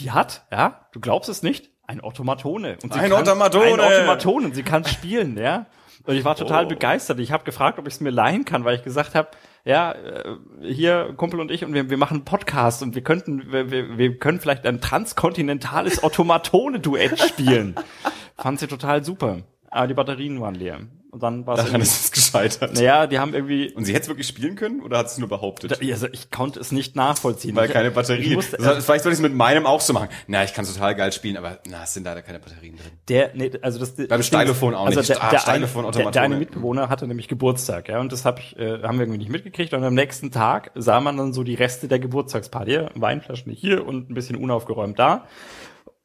Die 0.00 0.10
hat, 0.10 0.46
ja, 0.52 0.86
du 0.92 1.00
glaubst 1.00 1.28
es 1.28 1.42
nicht, 1.42 1.70
ein 1.86 2.00
Automatone. 2.00 2.76
Und 2.82 2.92
sie 2.92 3.00
Ein 3.00 3.10
kann, 3.10 3.20
Automatone! 3.20 3.72
Ein 3.74 3.80
Automatone 3.80 4.46
und 4.46 4.54
sie 4.54 4.62
kann 4.62 4.84
spielen, 4.84 5.36
ja. 5.38 5.66
Und 6.04 6.14
ich 6.14 6.24
war 6.24 6.36
total 6.36 6.64
Oh. 6.64 6.68
begeistert. 6.68 7.18
Ich 7.18 7.32
habe 7.32 7.44
gefragt, 7.44 7.78
ob 7.78 7.86
ich 7.86 7.94
es 7.94 8.00
mir 8.00 8.10
leihen 8.10 8.44
kann, 8.44 8.64
weil 8.64 8.76
ich 8.76 8.84
gesagt 8.84 9.14
habe, 9.14 9.28
ja, 9.64 9.92
äh, 9.92 10.36
hier 10.62 11.12
Kumpel 11.16 11.40
und 11.40 11.50
ich 11.50 11.64
und 11.64 11.74
wir, 11.74 11.90
wir 11.90 11.96
machen 11.98 12.18
einen 12.18 12.24
Podcast 12.24 12.82
und 12.82 12.94
wir 12.94 13.02
könnten, 13.02 13.52
wir, 13.52 13.70
wir, 13.70 13.98
wir 13.98 14.18
können 14.18 14.40
vielleicht 14.40 14.66
ein 14.66 14.80
transkontinentales 14.80 16.02
Automatone-Duett 16.02 17.18
spielen. 17.20 17.74
Fand 18.36 18.60
sie 18.60 18.66
total 18.68 19.04
super. 19.04 19.38
Aber 19.70 19.86
die 19.86 19.94
Batterien 19.94 20.40
waren 20.40 20.54
leer. 20.54 20.80
Und 21.10 21.22
dann 21.22 21.46
war 21.46 21.58
es 21.58 21.64
Daran 21.64 21.80
ist 21.80 22.04
es 22.04 22.12
gescheitert. 22.12 22.74
naja, 22.74 23.06
die 23.06 23.18
haben 23.18 23.32
irgendwie, 23.32 23.72
Und 23.72 23.86
sie 23.86 23.92
hätte 23.94 24.02
es 24.02 24.08
wirklich 24.08 24.26
spielen 24.26 24.56
können 24.56 24.82
oder 24.82 24.98
hat 24.98 25.06
es 25.06 25.16
nur 25.16 25.26
behauptet? 25.28 25.80
also 25.80 26.06
ich 26.12 26.30
konnte 26.30 26.60
es 26.60 26.70
nicht 26.70 26.96
nachvollziehen. 26.96 27.56
Weil 27.56 27.66
ich, 27.66 27.72
keine 27.72 27.90
Batterie. 27.90 28.34
musste, 28.34 28.58
Das- 28.58 28.84
Vielleicht 28.84 29.04
soll 29.04 29.12
ich 29.12 29.18
es 29.18 29.22
mit 29.22 29.32
meinem 29.32 29.64
auch 29.64 29.80
so 29.80 29.94
machen. 29.94 30.10
Na, 30.26 30.44
ich 30.44 30.52
kann 30.52 30.66
total 30.66 30.94
geil 30.94 31.10
spielen, 31.12 31.38
aber 31.38 31.60
na, 31.66 31.84
es 31.84 31.94
sind 31.94 32.04
leider 32.04 32.20
keine 32.20 32.40
Batterien 32.40 32.76
drin. 32.76 32.90
Der, 33.08 33.30
nee, 33.34 33.50
also 33.62 33.78
das 33.78 33.94
Beim 33.96 34.22
Stylophon 34.22 34.74
auch 34.74 34.84
also 34.84 34.98
nicht. 35.00 35.08
Der, 35.08 35.22
Ah, 35.24 35.30
der, 35.30 35.38
Stylophon, 35.38 35.84
der, 35.84 35.92
der 35.92 36.00
Automatone. 36.08 36.24
eine 36.26 36.36
Mitbewohner 36.36 36.88
hatte 36.90 37.06
nämlich 37.06 37.26
Geburtstag, 37.28 37.88
ja, 37.88 38.00
und 38.00 38.12
das 38.12 38.26
hab 38.26 38.38
ich, 38.38 38.58
äh, 38.58 38.82
haben 38.82 38.98
wir 38.98 39.04
irgendwie 39.06 39.18
nicht 39.18 39.30
mitgekriegt. 39.30 39.72
Und 39.72 39.82
am 39.84 39.94
nächsten 39.94 40.30
Tag 40.30 40.72
sah 40.74 41.00
man 41.00 41.16
dann 41.16 41.32
so 41.32 41.42
die 41.42 41.54
Reste 41.54 41.88
der 41.88 42.00
Geburtstagsparty. 42.00 42.80
Weinflaschen 42.96 43.50
hier 43.50 43.86
und 43.86 44.10
ein 44.10 44.14
bisschen 44.14 44.36
unaufgeräumt 44.36 44.98
da. 44.98 45.24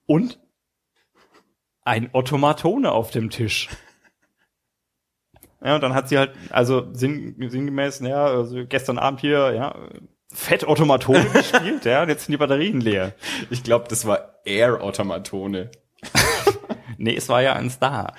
Und 0.06 0.40
ein 1.84 2.14
Automatone 2.14 2.90
auf 2.92 3.12
dem 3.12 3.30
Tisch. 3.30 3.68
Ja, 5.64 5.76
und 5.76 5.82
dann 5.82 5.94
hat 5.94 6.10
sie 6.10 6.18
halt, 6.18 6.32
also 6.50 6.88
sinn, 6.94 7.36
sinngemäß, 7.40 8.00
ja, 8.02 8.26
also 8.26 8.66
gestern 8.68 8.98
Abend 8.98 9.22
hier, 9.22 9.54
ja, 9.54 9.76
Fett 10.34 10.66
Automatone 10.66 11.26
gespielt, 11.34 11.86
ja, 11.86 12.04
und 12.04 12.10
jetzt 12.10 12.26
sind 12.26 12.34
die 12.34 12.38
Batterien 12.38 12.82
leer. 12.82 13.14
Ich 13.50 13.64
glaube, 13.64 13.86
das 13.88 14.06
war 14.06 14.40
Air-Automatone. 14.46 15.72
Nee, 16.98 17.16
es 17.16 17.28
war 17.28 17.42
ja 17.42 17.54
eins 17.54 17.80
da. 17.80 18.14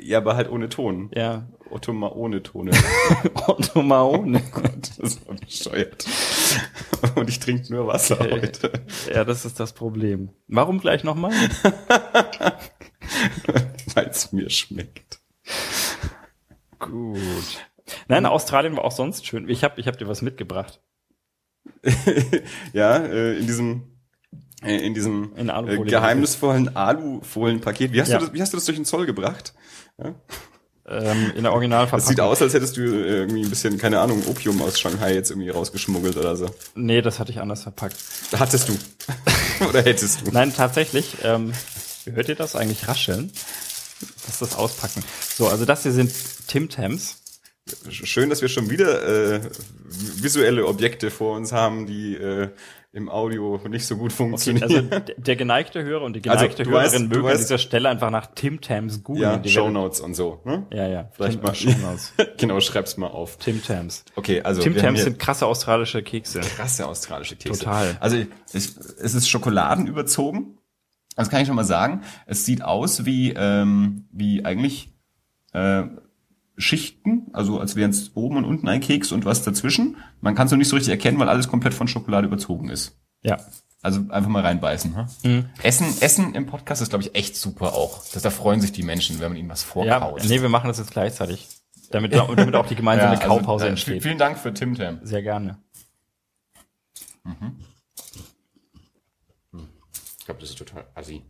Ja, 0.00 0.18
aber 0.18 0.36
halt 0.36 0.48
ohne 0.50 0.70
Ton. 0.70 1.10
Ja, 1.14 1.48
Automa 1.70 2.08
ohne 2.08 2.42
Tone. 2.42 2.70
Automatone. 3.34 4.40
Das 4.98 5.26
war 5.26 5.34
bescheuert. 5.34 6.06
Und 7.14 7.28
ich 7.28 7.40
trinke 7.40 7.70
nur 7.74 7.86
Wasser 7.88 8.18
Okay. 8.18 8.40
heute. 8.40 8.72
Ja, 9.12 9.24
das 9.24 9.44
ist 9.44 9.60
das 9.60 9.74
Problem. 9.74 10.30
Warum 10.46 10.78
gleich 10.80 11.04
nochmal? 11.04 11.32
Weil 13.94 14.06
es 14.06 14.32
mir 14.32 14.48
schmeckt. 14.48 15.20
Gut. 16.78 17.20
Nein, 18.08 18.26
Australien 18.26 18.76
war 18.76 18.84
auch 18.84 18.92
sonst 18.92 19.26
schön. 19.26 19.48
Ich 19.48 19.62
habe 19.64 19.80
ich 19.80 19.86
hab 19.86 19.98
dir 19.98 20.08
was 20.08 20.22
mitgebracht. 20.22 20.80
ja, 22.72 22.96
äh, 22.98 23.38
in 23.38 23.46
diesem 23.46 23.82
äh, 24.62 24.76
in 24.86 24.94
diesem 24.94 25.34
In 25.36 25.48
äh, 25.48 25.52
Alufolie. 25.52 25.90
geheimnisvollen 25.90 26.74
Alufolien-Paket. 26.76 27.92
Wie 27.92 28.00
hast 28.00 28.08
Ja. 28.08 28.18
du 28.18 28.26
das, 28.26 28.34
wie 28.34 28.42
hast 28.42 28.52
du 28.52 28.56
das 28.56 28.64
durch 28.64 28.76
den 28.76 28.84
Zoll 28.84 29.06
gebracht? 29.06 29.54
Ähm, 29.98 30.14
in 30.86 31.42
der 31.42 31.42
Das 31.42 31.52
Originalverpackung. 31.52 32.08
sieht 32.08 32.20
aus, 32.20 32.40
als 32.42 32.54
hättest 32.54 32.76
du 32.76 32.82
äh, 32.82 33.18
irgendwie 33.18 33.42
ein 33.42 33.50
bisschen, 33.50 33.76
keine 33.78 34.00
Ahnung, 34.00 34.22
Opium 34.28 34.62
aus 34.62 34.78
Shanghai 34.78 35.14
jetzt 35.14 35.30
irgendwie 35.30 35.50
rausgeschmuggelt 35.50 36.16
oder 36.16 36.36
so. 36.36 36.48
Nee, 36.74 37.02
das 37.02 37.18
hatte 37.18 37.32
ich 37.32 37.40
anders 37.40 37.62
verpackt. 37.64 37.96
Hattest 38.38 38.68
du. 38.68 38.78
oder 39.68 39.82
hättest 39.82 40.26
du. 40.26 40.30
Nein, 40.30 40.52
tatsächlich. 40.54 41.16
Ähm, 41.24 41.52
hört 42.04 42.28
ihr 42.28 42.36
das 42.36 42.54
eigentlich 42.54 42.86
rascheln? 42.86 43.32
Das 44.24 44.34
ist 44.34 44.42
das 44.42 44.54
Auspacken. 44.54 45.02
So, 45.36 45.48
also 45.48 45.64
das 45.64 45.82
hier 45.82 45.92
sind 45.92 46.12
Tim 46.46 46.68
Tams. 46.68 47.22
Schön, 47.90 48.30
dass 48.30 48.42
wir 48.42 48.48
schon 48.48 48.70
wieder 48.70 49.34
äh, 49.36 49.40
visuelle 49.84 50.66
Objekte 50.66 51.10
vor 51.10 51.36
uns 51.36 51.50
haben, 51.52 51.86
die 51.86 52.14
äh, 52.14 52.50
im 52.92 53.08
Audio 53.08 53.60
nicht 53.68 53.84
so 53.86 53.96
gut 53.96 54.12
Okay, 54.12 54.16
funktionieren. 54.16 54.62
also 54.92 55.00
d- 55.00 55.14
der 55.18 55.34
geneigte 55.36 55.82
Hörer 55.82 56.04
und 56.04 56.14
die 56.14 56.20
Also, 56.30 56.44
geneigte 56.44 56.62
du 56.62 56.70
Hörerin 56.70 56.88
weißt- 57.06 57.08
mögen 57.08 57.26
an 57.26 57.34
weißt- 57.34 57.38
dieser 57.38 57.58
Stelle 57.58 57.88
einfach 57.88 58.10
nach 58.10 58.26
Tim 58.36 58.60
Tams 58.60 59.02
googeln. 59.02 59.22
ja, 59.22 59.36
Die 59.36 59.48
Show 59.50 59.68
Notes 59.68 59.98
und 60.00 60.14
so. 60.14 60.40
Ne? 60.44 60.66
Ja, 60.72 60.86
ja. 60.86 61.10
Vielleicht 61.12 61.40
Tim, 61.40 61.42
mal. 61.42 61.54
Shownotes. 61.56 62.12
genau, 62.38 62.60
schreib's 62.60 62.96
mal 62.96 63.08
auf. 63.08 63.36
Tim 63.38 63.60
Tams. 63.62 64.04
Okay, 64.14 64.42
also 64.42 64.62
Tim 64.62 64.76
Tams 64.76 65.02
sind 65.02 65.18
krasse 65.18 65.44
australische 65.46 66.02
Kekse. 66.04 66.40
krasse 66.40 66.86
australische 66.86 67.34
Kekse. 67.34 67.58
Total. 67.64 67.96
Also 67.98 68.16
ich, 68.16 68.28
es 68.54 69.14
ist 69.14 69.28
Schokoladen 69.28 69.88
überzogen. 69.88 70.58
Das 71.16 71.30
kann 71.30 71.40
ich 71.40 71.48
schon 71.48 71.56
mal 71.56 71.64
sagen. 71.64 72.02
Es 72.26 72.44
sieht 72.44 72.62
aus 72.62 73.04
wie 73.04 73.32
ähm, 73.36 74.06
wie 74.12 74.44
eigentlich 74.44 74.94
äh, 75.52 75.82
Schichten, 76.56 77.26
also 77.32 77.60
als 77.60 77.76
wären 77.76 77.90
es 77.90 78.12
oben 78.14 78.36
und 78.38 78.44
unten 78.44 78.68
ein 78.68 78.80
Keks 78.80 79.12
und 79.12 79.24
was 79.24 79.42
dazwischen. 79.42 79.96
Man 80.20 80.34
kann 80.34 80.46
es 80.46 80.50
noch 80.52 80.58
nicht 80.58 80.68
so 80.68 80.76
richtig 80.76 80.90
erkennen, 80.92 81.18
weil 81.18 81.28
alles 81.28 81.48
komplett 81.48 81.74
von 81.74 81.86
Schokolade 81.88 82.26
überzogen 82.26 82.70
ist. 82.70 82.98
Ja. 83.22 83.38
Also 83.82 84.00
einfach 84.08 84.30
mal 84.30 84.42
reinbeißen. 84.42 84.96
Hm? 85.22 85.44
Essen, 85.62 85.86
Essen 86.00 86.34
im 86.34 86.46
Podcast 86.46 86.82
ist, 86.82 86.88
glaube 86.88 87.04
ich, 87.04 87.14
echt 87.14 87.36
super 87.36 87.74
auch. 87.74 88.02
Das, 88.12 88.22
da 88.22 88.30
freuen 88.30 88.60
sich 88.60 88.72
die 88.72 88.82
Menschen, 88.82 89.20
wenn 89.20 89.28
man 89.30 89.38
ihnen 89.38 89.48
was 89.48 89.62
Ja, 89.62 89.68
vorkaut. 89.68 90.24
nee, 90.24 90.40
wir 90.40 90.48
machen 90.48 90.68
das 90.68 90.78
jetzt 90.78 90.90
gleichzeitig. 90.90 91.46
Damit, 91.90 92.12
damit 92.14 92.54
auch 92.56 92.66
die 92.66 92.74
gemeinsame 92.74 93.14
Ja, 93.14 93.20
also, 93.20 93.36
Kaupause 93.36 93.66
äh, 93.66 93.68
entsteht. 93.70 94.02
Vielen 94.02 94.18
Dank 94.18 94.38
für 94.38 94.52
Tim 94.52 94.74
Tam. 94.74 94.98
Sehr 95.02 95.22
gerne. 95.22 95.58
Ich 100.18 100.24
glaube, 100.24 100.40
das 100.40 100.50
ist 100.50 100.58
total 100.58 100.84
assi. 100.94 101.22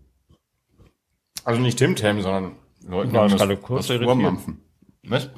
Also 1.44 1.60
nicht 1.60 1.78
Tim 1.78 1.94
Tam, 1.96 2.22
sondern 2.22 2.56
Leuten, 2.86 3.10
die 3.10 3.16
das, 3.16 3.32
gerade 3.34 3.56
kurz 3.56 3.88
das 3.88 3.96
irritiert. 4.00 4.38
Was? 5.08 5.30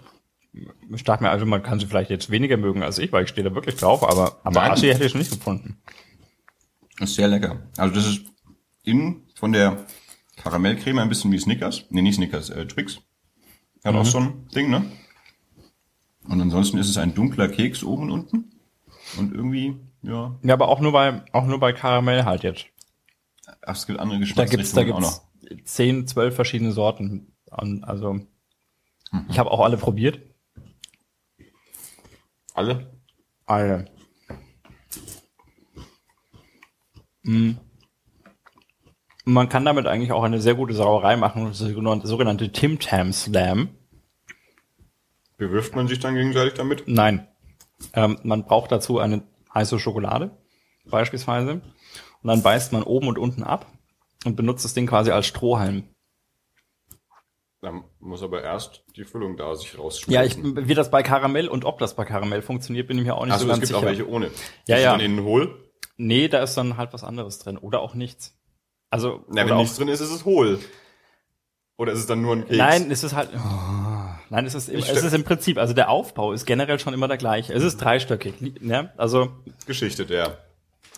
Stark 0.96 1.20
mir, 1.20 1.30
also 1.30 1.46
man 1.46 1.62
kann 1.62 1.78
sie 1.78 1.86
vielleicht 1.86 2.10
jetzt 2.10 2.30
weniger 2.30 2.56
mögen 2.56 2.82
als 2.82 2.98
ich, 2.98 3.12
weil 3.12 3.24
ich 3.24 3.30
stehe 3.30 3.48
da 3.48 3.54
wirklich 3.54 3.76
drauf, 3.76 4.02
aber, 4.02 4.38
aber 4.44 4.60
Nein. 4.62 4.72
Aschi 4.72 4.88
hätte 4.88 5.04
ich 5.04 5.14
nicht 5.14 5.30
gefunden. 5.30 5.80
Das 6.98 7.10
ist 7.10 7.16
sehr 7.16 7.28
lecker. 7.28 7.68
Also 7.76 7.94
das 7.94 8.06
ist 8.06 8.22
innen 8.82 9.28
von 9.34 9.52
der 9.52 9.86
Karamellcreme 10.36 10.98
ein 11.00 11.08
bisschen 11.08 11.30
wie 11.32 11.38
Snickers. 11.38 11.84
Nee, 11.90 12.02
nicht 12.02 12.16
Snickers, 12.16 12.50
äh, 12.50 12.66
Twix. 12.66 13.00
Hat 13.84 13.92
Mhm. 13.94 14.00
auch 14.00 14.06
so 14.06 14.18
ein 14.18 14.48
Ding, 14.54 14.70
ne? 14.70 14.84
Und 16.28 16.40
ansonsten 16.40 16.78
ist 16.78 16.88
es 16.88 16.96
ein 16.98 17.14
dunkler 17.14 17.48
Keks 17.48 17.84
oben 17.84 18.04
und 18.04 18.10
unten. 18.10 18.52
Und 19.18 19.32
irgendwie, 19.34 19.76
ja, 20.02 20.36
Ja, 20.42 20.54
aber 20.54 20.68
auch 20.68 20.80
nur 20.80 20.92
bei, 20.92 21.22
auch 21.32 21.46
nur 21.46 21.60
bei 21.60 21.72
Karamell 21.72 22.24
halt 22.24 22.42
jetzt. 22.42 22.66
ach, 23.62 23.76
es 23.76 23.86
gibt 23.86 23.98
andere 24.00 24.18
Da 24.20 24.24
gibt's, 24.24 24.72
da 24.72 24.82
Geschmacksrichtungen 24.82 24.92
auch 24.92 25.00
noch. 25.00 25.22
gibt's 25.48 25.74
zehn, 25.74 26.06
zwölf 26.06 26.34
verschiedene 26.34 26.72
Sorten. 26.72 27.32
Also, 27.50 28.20
Mhm. 29.12 29.26
ich 29.28 29.38
habe 29.38 29.50
auch 29.50 29.60
alle 29.60 29.76
probiert. 29.76 30.20
Alle? 32.54 32.90
Alle. 33.46 33.86
Mm. 37.22 37.52
Man 39.24 39.48
kann 39.48 39.64
damit 39.64 39.86
eigentlich 39.86 40.12
auch 40.12 40.22
eine 40.22 40.40
sehr 40.40 40.54
gute 40.54 40.72
Sauerei 40.72 41.16
machen, 41.16 41.44
das 41.44 41.58
sogenannte 41.58 42.50
Tim 42.50 42.78
Tam 42.78 43.12
Slam. 43.12 43.68
Bewirft 45.36 45.76
man 45.76 45.86
sich 45.86 46.00
dann 46.00 46.14
gegenseitig 46.14 46.54
damit? 46.54 46.84
Nein. 46.86 47.28
Ähm, 47.92 48.18
man 48.22 48.44
braucht 48.44 48.72
dazu 48.72 48.98
eine 48.98 49.22
heiße 49.54 49.78
Schokolade, 49.78 50.36
beispielsweise. 50.86 51.60
Und 52.22 52.28
dann 52.28 52.42
beißt 52.42 52.72
man 52.72 52.82
oben 52.82 53.06
und 53.06 53.18
unten 53.18 53.44
ab 53.44 53.66
und 54.24 54.34
benutzt 54.34 54.64
das 54.64 54.74
Ding 54.74 54.86
quasi 54.86 55.10
als 55.10 55.26
Strohhalm. 55.26 55.84
Dann 57.60 57.82
muss 57.98 58.22
aber 58.22 58.42
erst 58.42 58.84
die 58.96 59.04
Füllung 59.04 59.36
da 59.36 59.54
sich 59.56 59.76
rausschmeißen. 59.76 60.12
Ja, 60.12 60.22
ich, 60.22 60.68
wie 60.68 60.74
das 60.74 60.90
bei 60.90 61.02
Karamell 61.02 61.48
und 61.48 61.64
ob 61.64 61.78
das 61.78 61.96
bei 61.96 62.04
Karamell 62.04 62.40
funktioniert, 62.40 62.86
bin 62.86 62.98
ich 62.98 63.04
mir 63.04 63.16
auch 63.16 63.24
nicht 63.24 63.32
also 63.32 63.46
so 63.46 63.50
es 63.50 63.58
ganz 63.58 63.60
gibt 63.60 63.68
sicher. 63.68 63.78
auch 63.78 63.84
welche 63.84 64.08
ohne. 64.08 64.30
Ja, 64.68 64.78
ja. 64.78 64.92
Dann 64.92 65.00
innen 65.00 65.24
hohl. 65.24 65.68
Nee, 65.96 66.28
da 66.28 66.40
ist 66.42 66.54
dann 66.56 66.76
halt 66.76 66.92
was 66.92 67.02
anderes 67.02 67.40
drin. 67.40 67.58
Oder 67.58 67.80
auch 67.80 67.94
nichts. 67.94 68.38
Also, 68.90 69.24
Na, 69.28 69.44
wenn 69.44 69.52
auch, 69.52 69.58
nichts 69.58 69.76
drin 69.76 69.88
ist, 69.88 70.00
ist 70.00 70.12
es 70.12 70.24
hohl. 70.24 70.60
Oder 71.76 71.92
ist 71.92 71.98
es 71.98 72.06
dann 72.06 72.22
nur 72.22 72.36
ein 72.36 72.46
Keks? 72.46 72.56
Nein, 72.56 72.90
es 72.90 73.02
ist 73.02 73.14
halt, 73.14 73.30
oh, 73.34 73.38
nein, 74.30 74.46
es 74.46 74.54
ist, 74.54 74.68
es 74.68 74.88
ist 74.88 75.12
im 75.12 75.24
Prinzip, 75.24 75.58
also 75.58 75.74
der 75.74 75.90
Aufbau 75.90 76.32
ist 76.32 76.46
generell 76.46 76.78
schon 76.78 76.94
immer 76.94 77.08
der 77.08 77.18
gleiche. 77.18 77.52
Es 77.52 77.62
ist 77.62 77.76
dreistöckig, 77.78 78.34
ja, 78.60 78.92
also, 78.96 79.32
Geschichte, 79.66 80.06
der. 80.06 80.38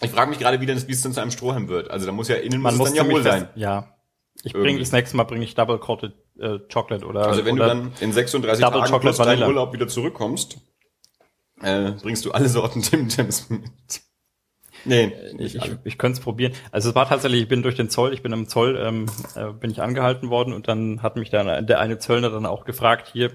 Ich 0.03 0.11
frage 0.11 0.31
mich 0.31 0.39
gerade, 0.39 0.61
wie 0.61 0.67
denn 0.67 0.77
das, 0.77 0.89
wie 0.89 0.93
es 0.93 1.03
denn 1.03 1.13
zu 1.13 1.21
einem 1.21 1.31
Strohhalm 1.31 1.69
wird. 1.69 1.91
Also 1.91 2.07
da 2.07 2.13
muss 2.13 2.29
ja 2.29 2.37
innen 2.37 2.63
man 2.63 2.77
muss 2.77 2.91
muss 2.91 2.91
es 2.91 2.97
dann 2.97 3.11
ja 3.11 3.17
fest, 3.17 3.25
sein. 3.25 3.49
ja. 3.55 3.97
Ich 4.43 4.55
bringe 4.55 4.79
das 4.79 4.93
nächste 4.93 5.17
Mal 5.19 5.25
bringe 5.25 5.45
ich 5.45 5.55
Double 5.55 5.79
Coated 5.79 6.15
äh, 6.41 6.59
Chocolate 6.73 7.07
oder 7.07 7.27
Also 7.27 7.45
wenn 7.45 7.55
oder, 7.55 7.75
du 7.75 7.81
dann 7.83 7.93
in 8.01 8.13
36 8.13 8.65
Double 8.65 8.81
Tagen 8.81 8.93
Chocolate 8.93 9.17
plus 9.17 9.27
deinen. 9.27 9.43
Urlaub 9.43 9.73
wieder 9.73 9.89
zurückkommst, 9.89 10.59
äh, 11.63 11.93
bringst 12.03 12.25
du 12.25 12.33
alle 12.33 12.49
Sorten 12.49 12.83
Tim 12.83 13.09
Tams 13.09 13.51
mit. 13.51 13.63
Nee, 14.85 15.13
nicht 15.35 15.57
ich, 15.57 15.63
alle. 15.63 15.79
ich 15.85 15.99
könnte 15.99 16.19
es 16.19 16.25
probieren. 16.25 16.53
Also 16.73 16.91
es 16.91 16.95
war 16.95 17.07
tatsächlich, 17.07 17.43
ich 17.43 17.49
bin 17.49 17.63
durch 17.63 17.75
den 17.75 17.91
Zoll, 17.91 18.15
ich 18.15 18.23
bin 18.23 18.33
im 18.33 18.49
Zoll, 18.49 18.81
ähm, 18.83 19.07
äh, 19.35 19.53
bin 19.53 19.71
ich 19.71 19.83
angehalten 19.83 20.31
worden 20.31 20.55
und 20.55 20.69
dann 20.69 21.03
hat 21.03 21.17
mich 21.17 21.29
dann 21.29 21.67
der 21.67 21.81
eine 21.81 21.99
Zöllner 21.99 22.31
dann 22.31 22.47
auch 22.47 22.65
gefragt, 22.65 23.11
hier 23.13 23.31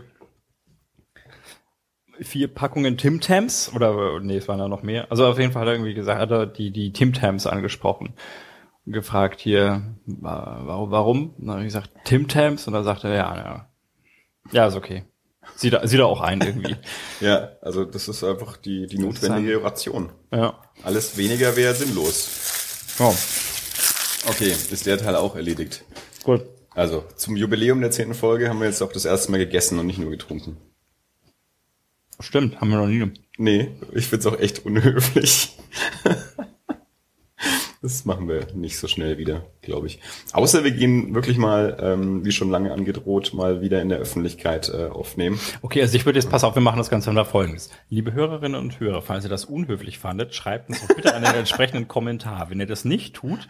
vier 2.19 2.47
Packungen 2.47 2.97
Tim 2.97 3.21
Tams 3.21 3.71
oder 3.75 4.19
nee, 4.21 4.37
es 4.37 4.47
waren 4.47 4.59
da 4.59 4.67
noch 4.67 4.83
mehr. 4.83 5.11
Also 5.11 5.27
auf 5.27 5.37
jeden 5.37 5.51
Fall 5.51 5.61
hat 5.63 5.67
er 5.67 5.73
irgendwie 5.73 5.93
gesagt, 5.93 6.19
hat 6.19 6.31
er 6.31 6.45
die 6.47 6.71
die 6.71 6.93
Tim 6.93 7.13
Tams 7.13 7.45
angesprochen 7.45 8.13
gefragt 8.85 9.39
hier 9.39 9.95
wa- 10.05 10.61
warum 10.65 10.91
warum? 10.91 11.29
Und 11.37 11.45
dann 11.47 11.55
habe 11.55 11.61
ich 11.61 11.67
gesagt 11.73 11.91
Tim 12.05 12.27
Tams 12.27 12.67
und 12.67 12.73
dann 12.73 12.83
sagte 12.83 13.07
er 13.07 13.15
ja, 13.15 13.35
ja. 13.37 13.69
Ja, 14.51 14.67
ist 14.67 14.75
okay. 14.75 15.03
Sieht 15.55 15.73
er, 15.73 15.87
sieht 15.87 15.99
er 15.99 16.07
auch 16.07 16.21
ein 16.21 16.41
irgendwie. 16.41 16.75
Ja, 17.21 17.51
also 17.61 17.85
das 17.85 18.07
ist 18.07 18.23
einfach 18.23 18.57
die, 18.57 18.87
die 18.87 18.97
notwendige 18.99 19.63
Ration. 19.63 20.11
ja. 20.31 20.59
Alles 20.83 21.17
weniger 21.17 21.55
wäre 21.55 21.73
sinnlos. 21.73 22.95
Oh, 22.99 23.13
Okay, 24.29 24.49
ist 24.71 24.85
der 24.85 24.97
Teil 24.97 25.15
auch 25.15 25.35
erledigt. 25.35 25.83
gut. 26.23 26.41
Also, 26.73 27.05
zum 27.15 27.37
Jubiläum 27.37 27.79
der 27.79 27.91
zehnten 27.91 28.15
Folge 28.15 28.49
haben 28.49 28.59
wir 28.59 28.65
jetzt 28.67 28.81
auch 28.81 28.91
das 28.91 29.05
erste 29.05 29.31
Mal 29.31 29.37
gegessen 29.37 29.79
und 29.79 29.85
nicht 29.87 29.97
nur 29.99 30.09
getrunken. 30.11 30.57
Stimmt, 32.19 32.59
haben 32.59 32.69
wir 32.69 32.77
noch 32.77 32.87
nie. 32.87 33.13
Nee, 33.37 33.71
ich 33.93 34.07
find's 34.07 34.25
auch 34.25 34.37
echt 34.37 34.65
unhöflich. 34.65 35.55
Das 37.85 38.03
machen 38.03 38.27
wir 38.27 38.47
nicht 38.55 38.79
so 38.79 38.87
schnell 38.87 39.19
wieder, 39.19 39.45
glaube 39.61 39.85
ich. 39.85 39.99
Außer 40.33 40.63
wir 40.63 40.71
gehen 40.71 41.13
wirklich 41.13 41.37
mal, 41.37 41.77
ähm, 41.79 42.25
wie 42.25 42.31
schon 42.31 42.49
lange 42.49 42.73
angedroht, 42.73 43.35
mal 43.35 43.61
wieder 43.61 43.79
in 43.79 43.89
der 43.89 43.99
Öffentlichkeit 43.99 44.69
äh, 44.69 44.87
aufnehmen. 44.87 45.39
Okay, 45.61 45.81
also 45.83 45.95
ich 45.95 46.03
würde 46.03 46.17
jetzt, 46.17 46.31
pass 46.31 46.43
auf, 46.43 46.55
wir 46.55 46.63
machen 46.63 46.79
das 46.79 46.89
Ganze 46.89 47.11
unter 47.11 47.25
folgendes. 47.25 47.69
Liebe 47.91 48.11
Hörerinnen 48.11 48.59
und 48.59 48.79
Hörer, 48.79 49.03
falls 49.03 49.23
ihr 49.23 49.29
das 49.29 49.45
unhöflich 49.45 49.99
fandet, 49.99 50.33
schreibt 50.33 50.69
uns 50.69 50.81
doch 50.81 50.95
bitte 50.95 51.13
einen 51.13 51.25
entsprechenden 51.35 51.87
Kommentar. 51.87 52.49
Wenn 52.49 52.59
ihr 52.59 52.65
das 52.65 52.85
nicht 52.85 53.13
tut, 53.17 53.47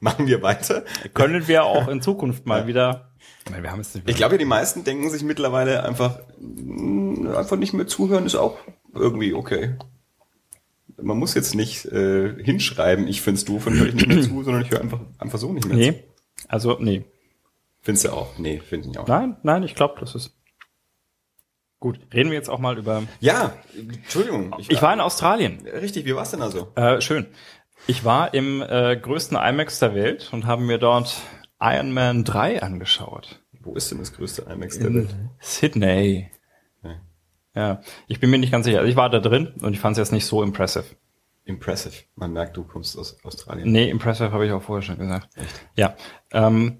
Machen 0.00 0.26
wir 0.26 0.40
weiter. 0.40 0.82
können 1.12 1.46
wir 1.46 1.64
auch 1.64 1.88
in 1.88 2.00
Zukunft 2.00 2.46
mal 2.46 2.66
wieder, 2.66 3.10
ich 3.44 3.50
meine, 3.50 3.62
wir 3.62 3.70
haben 3.70 3.80
jetzt 3.80 3.94
nicht 3.94 4.08
Ich 4.08 4.16
glaube, 4.16 4.38
die 4.38 4.46
meisten 4.46 4.82
denken 4.82 5.10
sich 5.10 5.24
mittlerweile 5.24 5.82
einfach, 5.84 6.20
mh, 6.40 7.36
einfach 7.38 7.58
nicht 7.58 7.74
mehr 7.74 7.86
zuhören 7.86 8.24
ist 8.24 8.34
auch 8.34 8.56
irgendwie 8.94 9.34
okay. 9.34 9.74
Man 11.02 11.18
muss 11.18 11.34
jetzt 11.34 11.54
nicht 11.54 11.84
äh, 11.86 12.42
hinschreiben, 12.42 13.06
ich 13.08 13.20
find's 13.22 13.44
doof 13.44 13.66
und 13.66 13.74
höre 13.78 13.88
ich 13.88 13.94
nicht 13.94 14.06
mehr 14.08 14.20
zu, 14.22 14.42
sondern 14.42 14.62
ich 14.62 14.70
höre 14.70 14.80
einfach, 14.80 15.00
einfach 15.18 15.38
so 15.38 15.52
nicht 15.52 15.66
mehr 15.66 15.76
zu. 15.76 15.80
nee, 15.92 16.04
also 16.48 16.76
nee. 16.80 17.04
Findest 17.80 18.04
du 18.06 18.10
auch? 18.12 18.38
Nee, 18.38 18.60
finde 18.60 18.88
ich 18.90 18.98
auch. 18.98 19.08
Nein, 19.08 19.36
nein, 19.42 19.62
ich 19.64 19.74
glaube, 19.74 19.96
das 20.00 20.14
ist 20.14 20.36
gut. 21.80 21.98
Reden 22.14 22.30
wir 22.30 22.36
jetzt 22.38 22.48
auch 22.48 22.60
mal 22.60 22.78
über, 22.78 23.02
Ja, 23.20 23.56
Entschuldigung. 23.76 24.54
ich 24.58 24.80
war 24.80 24.92
in 24.94 25.00
Australien. 25.00 25.66
Richtig, 25.66 26.04
wie 26.06 26.14
war's 26.14 26.30
denn 26.30 26.42
also? 26.42 26.68
Äh, 26.76 27.00
schön. 27.00 27.26
Ich 27.88 28.04
war 28.04 28.32
im 28.34 28.62
äh, 28.62 28.96
größten 28.96 29.36
IMAX 29.36 29.80
der 29.80 29.94
Welt 29.96 30.28
und 30.32 30.46
habe 30.46 30.62
mir 30.62 30.78
dort 30.78 31.16
Iron 31.60 31.92
Man 31.92 32.22
3 32.22 32.62
angeschaut. 32.62 33.40
Wo 33.60 33.74
ist 33.74 33.90
denn 33.90 33.98
das 33.98 34.12
größte 34.12 34.42
IMAX 34.42 34.78
der 34.78 34.94
Welt? 34.94 35.14
Sydney. 35.40 36.30
Ja. 37.54 37.80
Ich 38.08 38.20
bin 38.20 38.30
mir 38.30 38.38
nicht 38.38 38.50
ganz 38.52 38.64
sicher. 38.66 38.78
Also 38.78 38.90
ich 38.90 38.96
war 38.96 39.10
da 39.10 39.20
drin 39.20 39.52
und 39.60 39.72
ich 39.74 39.80
fand 39.80 39.92
es 39.94 39.98
jetzt 39.98 40.12
nicht 40.12 40.26
so 40.26 40.42
impressive. 40.42 40.84
Impressive. 41.44 41.94
Man 42.14 42.32
merkt, 42.32 42.56
du 42.56 42.64
kommst 42.64 42.96
aus 42.96 43.18
Australien. 43.24 43.70
Nee, 43.70 43.90
impressive 43.90 44.30
habe 44.32 44.46
ich 44.46 44.52
auch 44.52 44.62
vorher 44.62 44.82
schon 44.82 44.96
gesagt. 44.98 45.28
Echt? 45.36 45.60
Ja. 45.76 45.96
Ähm, 46.30 46.78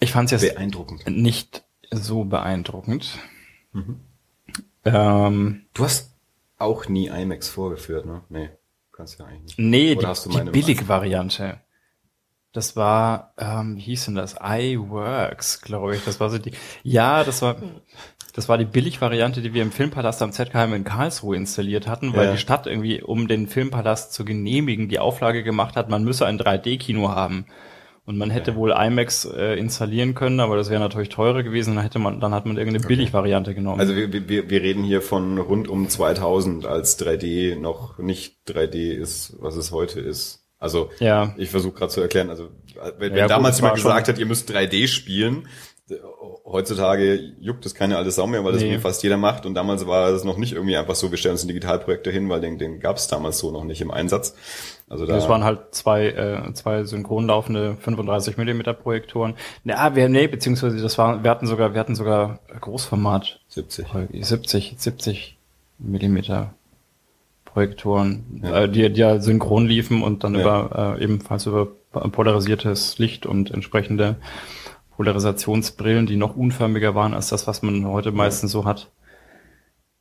ich 0.00 0.12
fand 0.12 0.30
es 0.32 0.42
jetzt 0.42 0.54
Beeindruckend. 0.54 1.06
nicht 1.08 1.64
so 1.92 2.24
beeindruckend. 2.24 3.18
Ähm, 4.84 5.66
Du 5.74 5.84
hast 5.84 6.14
auch 6.58 6.88
nie 6.88 7.08
IMAX 7.08 7.48
vorgeführt, 7.48 8.06
ne? 8.06 8.22
Nee, 8.28 8.50
kannst 8.92 9.18
ja 9.18 9.26
eigentlich 9.26 9.56
nicht. 9.56 9.58
nee, 9.58 9.92
Oder 9.92 10.00
die, 10.00 10.06
hast 10.06 10.24
du 10.26 10.30
die 10.30 10.36
meine 10.38 10.50
Billig-Variante. 10.52 11.60
Das 12.52 12.74
war, 12.76 13.34
ähm, 13.36 13.76
wie 13.76 13.80
hieß 13.82 14.06
denn 14.06 14.14
das? 14.14 14.36
iWorks, 14.40 15.60
glaube 15.60 15.96
ich. 15.96 16.04
Das 16.04 16.20
war 16.20 16.30
so 16.30 16.38
die. 16.38 16.52
Ja, 16.82 17.22
das 17.24 17.42
war. 17.42 17.56
Das 18.36 18.48
war 18.48 18.58
die 18.58 18.66
Billig-Variante, 18.66 19.40
die 19.40 19.54
wir 19.54 19.62
im 19.62 19.72
Filmpalast 19.72 20.20
am 20.22 20.30
ZKM 20.30 20.74
in 20.74 20.84
Karlsruhe 20.84 21.36
installiert 21.36 21.88
hatten, 21.88 22.14
weil 22.14 22.26
Ja. 22.26 22.32
die 22.32 22.38
Stadt 22.38 22.66
irgendwie, 22.66 23.02
um 23.02 23.28
den 23.28 23.46
Filmpalast 23.48 24.12
zu 24.12 24.24
genehmigen, 24.24 24.88
die 24.88 24.98
Auflage 24.98 25.42
gemacht 25.42 25.74
hat, 25.74 25.88
man 25.88 26.04
müsse 26.04 26.26
ein 26.26 26.38
3D-Kino 26.38 27.08
haben. 27.08 27.46
Und 28.04 28.18
man 28.18 28.30
hätte 28.30 28.54
wohl 28.54 28.70
IMAX 28.70 29.24
äh, 29.24 29.54
installieren 29.58 30.14
können, 30.14 30.38
aber 30.38 30.54
das 30.56 30.70
wäre 30.70 30.78
natürlich 30.80 31.08
teurer 31.08 31.42
gewesen. 31.42 31.74
Dann 31.74 31.82
hätte 31.82 31.98
man, 31.98 32.20
dann 32.20 32.32
hat 32.34 32.46
man 32.46 32.56
irgendeine 32.56 32.86
Billig-Variante 32.86 33.52
genommen. 33.52 33.80
Also 33.80 33.96
wir, 33.96 34.12
wir, 34.12 34.48
wir 34.48 34.62
reden 34.62 34.84
hier 34.84 35.02
von 35.02 35.38
rund 35.38 35.66
um 35.66 35.88
2000, 35.88 36.66
als 36.66 37.00
3D 37.00 37.58
noch 37.58 37.98
nicht 37.98 38.36
3D 38.46 38.92
ist, 38.92 39.34
was 39.40 39.56
es 39.56 39.72
heute 39.72 39.98
ist. 39.98 40.44
Also 40.60 40.90
Ja. 41.00 41.34
ich 41.36 41.50
versuche 41.50 41.74
gerade 41.74 41.90
zu 41.92 42.00
erklären, 42.00 42.30
also 42.30 42.50
wenn, 42.98 43.10
wenn 43.10 43.16
Ja, 43.16 43.24
gut, 43.24 43.30
damals 43.30 43.58
jemand 43.58 43.74
gesagt 43.76 44.06
schon- 44.06 44.14
hat, 44.14 44.20
ihr 44.20 44.26
müsst 44.26 44.48
3D 44.50 44.86
spielen, 44.86 45.38
äh, 45.38 45.48
heutzutage 46.44 47.14
juckt 47.40 47.64
das 47.64 47.74
keine 47.74 47.96
alte 47.96 48.10
Sau 48.10 48.26
mehr, 48.26 48.44
weil 48.44 48.52
das 48.52 48.62
Nee. 48.62 48.68
irgendwie 48.68 48.82
fast 48.82 49.02
jeder 49.02 49.16
macht 49.16 49.46
und 49.46 49.54
damals 49.54 49.86
war 49.86 50.08
es 50.08 50.24
noch 50.24 50.36
nicht 50.36 50.52
irgendwie 50.52 50.76
einfach 50.76 50.94
so, 50.94 51.10
wir 51.10 51.18
stellen 51.18 51.32
uns 51.34 51.42
einen 51.42 51.48
Digitalprojektor 51.48 52.12
hin, 52.12 52.28
weil 52.28 52.40
den, 52.40 52.58
den 52.58 52.80
gab 52.80 52.96
es 52.96 53.06
damals 53.08 53.38
so 53.38 53.50
noch 53.52 53.64
nicht 53.64 53.80
im 53.80 53.90
Einsatz. 53.90 54.34
Also 54.88 55.06
da, 55.06 55.14
Das 55.14 55.28
waren 55.28 55.44
halt 55.44 55.60
zwei, 55.74 56.06
äh, 56.08 56.52
zwei 56.54 56.84
synchron 56.84 57.26
laufende 57.26 57.76
35 57.80 58.36
Millimeter 58.36 58.72
Projektoren. 58.72 59.34
Ja, 59.64 59.94
wir, 59.96 60.08
nee, 60.08 60.26
beziehungsweise 60.28 60.80
das 60.80 60.98
war, 60.98 61.22
wir 61.22 61.30
hatten 61.30 61.46
sogar, 61.46 61.72
wir 61.74 61.80
hatten 61.80 61.94
sogar 61.96 62.40
Großformat 62.60 63.40
70. 63.48 63.86
70, 64.22 64.74
70 64.78 65.36
Millimeter 65.78 66.54
Projektoren, 67.44 68.40
Ja. 68.42 68.62
äh, 68.64 68.68
die, 68.68 68.92
die 68.92 69.00
ja 69.00 69.20
synchron 69.20 69.66
liefen 69.66 70.02
und 70.02 70.24
dann 70.24 70.34
Ja. 70.34 70.40
über 70.40 70.96
äh, 70.98 71.04
ebenfalls 71.04 71.46
über 71.46 71.68
polarisiertes 71.92 72.98
Licht 72.98 73.24
und 73.24 73.50
entsprechende 73.50 74.16
Polarisationsbrillen, 74.96 76.06
die 76.06 76.16
noch 76.16 76.36
unförmiger 76.36 76.94
waren 76.94 77.14
als 77.14 77.28
das, 77.28 77.46
was 77.46 77.62
man 77.62 77.86
heute 77.86 78.12
meistens 78.12 78.52
so 78.52 78.64
hat. 78.64 78.90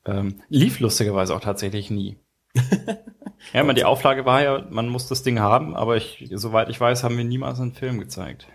Ähm, 0.06 0.42
lief 0.50 0.80
lustigerweise 0.80 1.36
auch 1.36 1.42
tatsächlich 1.42 1.92
nie. 1.92 2.18
ja, 3.54 3.64
man, 3.64 3.76
die 3.76 3.84
Auflage 3.84 4.26
war 4.26 4.42
ja, 4.42 4.66
man 4.70 4.88
muss 4.88 5.08
das 5.08 5.24
Ding 5.24 5.40
haben, 5.40 5.76
aber 5.76 5.98
ich, 5.98 6.30
soweit 6.34 6.70
ich 6.70 6.80
weiß, 6.80 7.04
haben 7.04 7.18
wir 7.18 7.26
niemals 7.26 7.60
einen 7.60 7.74
Film 7.74 8.00
gezeigt. 8.00 8.48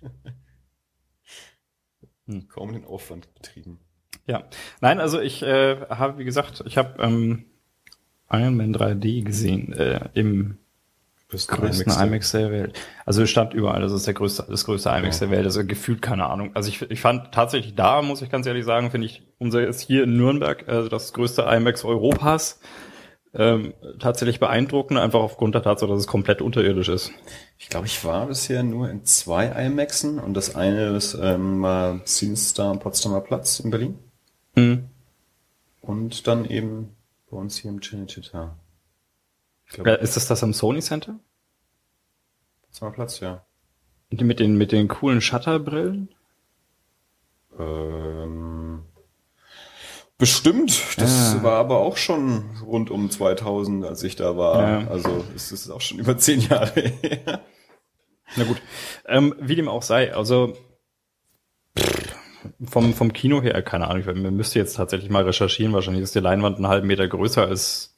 Kaum 2.48 2.72
den 2.72 2.84
Aufwand 2.84 3.34
betrieben. 3.34 3.80
Ja, 4.26 4.44
nein, 4.80 5.00
also 5.00 5.20
ich 5.20 5.42
äh, 5.42 5.80
habe, 5.88 6.18
wie 6.18 6.24
gesagt, 6.24 6.62
ich 6.64 6.78
habe 6.78 7.02
ähm, 7.02 7.46
Iron 8.30 8.56
Man 8.56 8.72
3D 8.72 9.24
gesehen 9.24 9.72
äh, 9.72 10.08
im 10.14 10.58
größten 11.30 11.92
IMAX 11.92 12.32
der 12.32 12.50
Welt. 12.50 12.78
Also 13.06 13.22
es 13.22 13.30
stand 13.30 13.54
überall, 13.54 13.80
das 13.80 13.92
ist 13.92 14.06
der 14.06 14.14
größte, 14.14 14.46
das 14.48 14.64
größte 14.64 14.88
IMAX 14.90 15.20
Ja. 15.20 15.26
der 15.26 15.36
Welt, 15.36 15.46
also 15.46 15.64
gefühlt 15.64 16.02
keine 16.02 16.26
Ahnung. 16.26 16.50
Also 16.54 16.68
ich, 16.68 16.82
ich 16.90 17.00
fand 17.00 17.32
tatsächlich 17.32 17.74
da, 17.74 18.02
muss 18.02 18.22
ich 18.22 18.30
ganz 18.30 18.46
ehrlich 18.46 18.64
sagen, 18.64 18.90
finde 18.90 19.06
ich 19.06 19.22
unser 19.38 19.60
jetzt 19.62 19.80
hier 19.80 20.04
in 20.04 20.16
Nürnberg, 20.16 20.68
also 20.68 20.88
das 20.88 21.12
größte 21.12 21.42
IMAX 21.42 21.84
Europas, 21.84 22.60
ähm, 23.32 23.74
tatsächlich 24.00 24.40
beeindruckend, 24.40 24.98
einfach 24.98 25.20
aufgrund 25.20 25.54
der 25.54 25.62
Tatsache, 25.62 25.88
dass 25.90 26.00
es 26.00 26.06
komplett 26.08 26.42
unterirdisch 26.42 26.88
ist. 26.88 27.12
Ich 27.58 27.68
glaube, 27.68 27.86
ich 27.86 28.04
war 28.04 28.26
bisher 28.26 28.62
nur 28.64 28.90
in 28.90 29.04
zwei 29.04 29.46
IMAXen 29.46 30.18
und 30.18 30.34
das 30.34 30.56
eine 30.56 30.96
ist 30.96 31.14
ähm, 31.14 31.62
war 31.62 32.04
Cinestar 32.04 32.70
am 32.72 32.80
Potsdamer 32.80 33.20
Platz 33.20 33.60
in 33.60 33.70
Berlin 33.70 33.98
Hm. 34.56 34.86
und 35.80 36.26
dann 36.26 36.44
eben 36.44 36.96
bei 37.30 37.36
uns 37.36 37.56
hier 37.58 37.70
im 37.70 37.78
Cinecittà. 37.80 38.50
Ich 39.70 39.74
glaube, 39.76 39.98
Äh, 39.98 40.02
Ist 40.02 40.16
das 40.16 40.26
das 40.26 40.42
am 40.42 40.52
Sony 40.52 40.80
Center? 40.80 41.18
Potsdamer 42.62 42.92
Platz, 42.92 43.20
ja. 43.20 43.44
Mit 44.10 44.40
den, 44.40 44.56
mit 44.58 44.72
den 44.72 44.88
coolen 44.88 45.20
Shutterbrillen? 45.20 46.08
Ähm, 47.58 48.82
Bestimmt, 50.18 50.98
das 50.98 51.36
Ah. 51.36 51.42
war 51.42 51.52
aber 51.54 51.78
auch 51.78 51.96
schon 51.96 52.44
rund 52.62 52.90
um 52.90 53.10
2000, 53.10 53.86
als 53.86 54.02
ich 54.02 54.16
da 54.16 54.36
war. 54.36 54.80
Ja. 54.82 54.88
Also 54.88 55.24
es 55.34 55.50
ist 55.50 55.70
auch 55.70 55.80
schon 55.80 55.98
über 55.98 56.18
zehn 56.18 56.40
Jahre 56.40 56.78
her. 56.80 57.40
Na 58.36 58.44
gut. 58.44 58.60
Ähm, 59.06 59.34
wie 59.40 59.54
dem 59.56 59.66
auch 59.68 59.82
sei, 59.82 60.14
also 60.14 60.54
vom, 62.62 62.92
vom 62.92 63.12
Kino 63.14 63.40
her, 63.40 63.62
keine 63.62 63.88
Ahnung, 63.88 64.04
man 64.22 64.36
müsste 64.36 64.58
jetzt 64.58 64.74
tatsächlich 64.76 65.08
mal 65.10 65.22
recherchieren, 65.24 65.72
wahrscheinlich 65.72 66.02
ist 66.02 66.14
die 66.14 66.20
Leinwand 66.20 66.56
einen 66.56 66.68
halben 66.68 66.86
Meter 66.86 67.08
größer 67.08 67.46
als, 67.46 67.89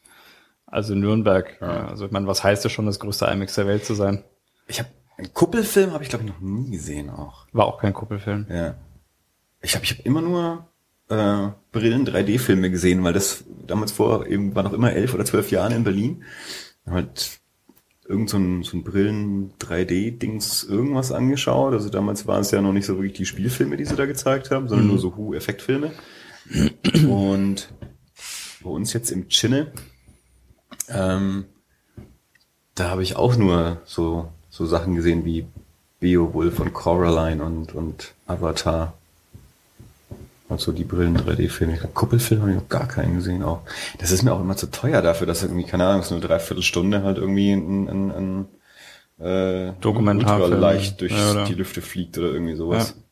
als 0.73 0.91
in 0.91 1.01
Nürnberg. 1.01 1.57
Ja. 1.61 1.87
Also 1.87 2.07
ich 2.07 2.11
meine, 2.11 2.27
was 2.27 2.43
heißt 2.43 2.65
es 2.65 2.73
schon, 2.73 2.87
das 2.87 2.99
größte 2.99 3.27
IMAX 3.27 3.55
der 3.55 3.67
Welt 3.67 3.85
zu 3.85 3.95
sein? 3.95 4.25
Ich 4.67 4.81
habe 4.81 4.89
einen 5.19 5.33
Kuppelfilm 5.33 5.93
habe 5.93 6.03
ich 6.03 6.11
glaube 6.11 6.25
ich 6.25 6.31
noch 6.31 6.41
nie 6.41 6.71
gesehen 6.71 7.11
auch. 7.11 7.47
War 7.53 7.67
auch 7.67 7.79
kein 7.79 7.93
Kuppelfilm. 7.93 8.47
Ja. 8.51 8.75
Ich 9.61 9.75
habe 9.75 9.85
ich 9.85 9.93
hab 9.93 10.05
immer 10.05 10.23
nur 10.23 10.67
äh, 11.09 11.49
Brillen 11.71 12.07
3D-Filme 12.07 12.71
gesehen, 12.71 13.05
weil 13.05 13.13
das 13.13 13.45
damals 13.67 13.93
vor 13.93 14.27
eben 14.27 14.55
war 14.55 14.63
noch 14.63 14.73
immer 14.73 14.93
elf 14.93 15.15
oder 15.15 15.25
zwölf 15.25 15.51
Jahren 15.51 15.73
in 15.73 15.85
Berlin. 15.85 16.25
Halt 16.87 17.39
irgend 18.09 18.31
so 18.31 18.39
ein, 18.39 18.63
so 18.63 18.77
ein 18.77 18.83
Brillen 18.83 19.53
3D-Dings 19.59 20.65
irgendwas 20.65 21.13
angeschaut. 21.13 21.75
Also 21.75 21.91
damals 21.91 22.27
waren 22.27 22.41
es 22.41 22.51
ja 22.51 22.63
noch 22.63 22.73
nicht 22.73 22.87
so 22.87 22.97
wirklich 22.97 23.13
die 23.13 23.27
Spielfilme, 23.27 23.77
die 23.77 23.85
sie 23.85 23.95
da 23.95 24.07
gezeigt 24.07 24.51
haben, 24.51 24.69
sondern 24.69 24.89
nur 24.89 24.99
so 24.99 25.17
Hu-Effektfilme. 25.17 25.93
Und 27.09 27.73
bei 28.63 28.71
uns 28.71 28.93
jetzt 28.93 29.11
im 29.11 29.29
Chinne, 29.29 29.73
ähm, 30.89 31.45
da 32.75 32.91
habe 32.91 33.03
ich 33.03 33.17
auch 33.17 33.37
nur 33.37 33.79
so, 33.85 34.29
so 34.51 34.67
Sachen 34.67 34.95
gesehen 34.95 35.25
wie 35.25 35.47
Beowulf 36.01 36.59
und 36.59 36.73
Coraline 36.73 37.43
und, 37.43 37.75
und 37.75 38.13
Avatar. 38.27 38.95
Also 40.49 40.73
die 40.73 40.85
Brillen 40.85 41.17
3D-Filme. 41.17 41.75
Ich 41.75 41.81
glaube, 41.81 41.95
Kuppelfilm 41.95 42.43
habe 42.43 42.51
ich 42.51 42.57
noch 42.57 42.69
gar 42.69 42.87
keinen 42.87 43.17
gesehen 43.17 43.43
auch. 43.43 43.63
Das 43.99 44.11
ist 44.11 44.23
mir 44.23 44.33
auch 44.33 44.41
immer 44.41 44.57
zu 44.57 44.71
teuer 44.71 45.01
dafür, 45.01 45.27
dass 45.27 45.43
irgendwie, 45.43 45.65
keine 45.65 45.87
Ahnung, 45.87 46.03
so 46.03 46.15
eine 46.15 46.25
Dreiviertelstunde 46.25 47.03
halt 47.03 47.17
irgendwie 47.17 47.53
ein, 47.53 47.89
ein, 47.89 48.49
ein 49.19 49.25
äh, 49.25 49.73
Dokumentarfilm. 49.81 50.53
ultra 50.53 50.59
leicht 50.59 51.01
durch 51.01 51.13
Ja, 51.13 51.45
die 51.45 51.55
Lüfte 51.55 51.81
fliegt 51.81 52.19
oder 52.19 52.33
irgendwie 52.33 52.57
sowas. 52.57 52.95
Ja. 52.97 53.03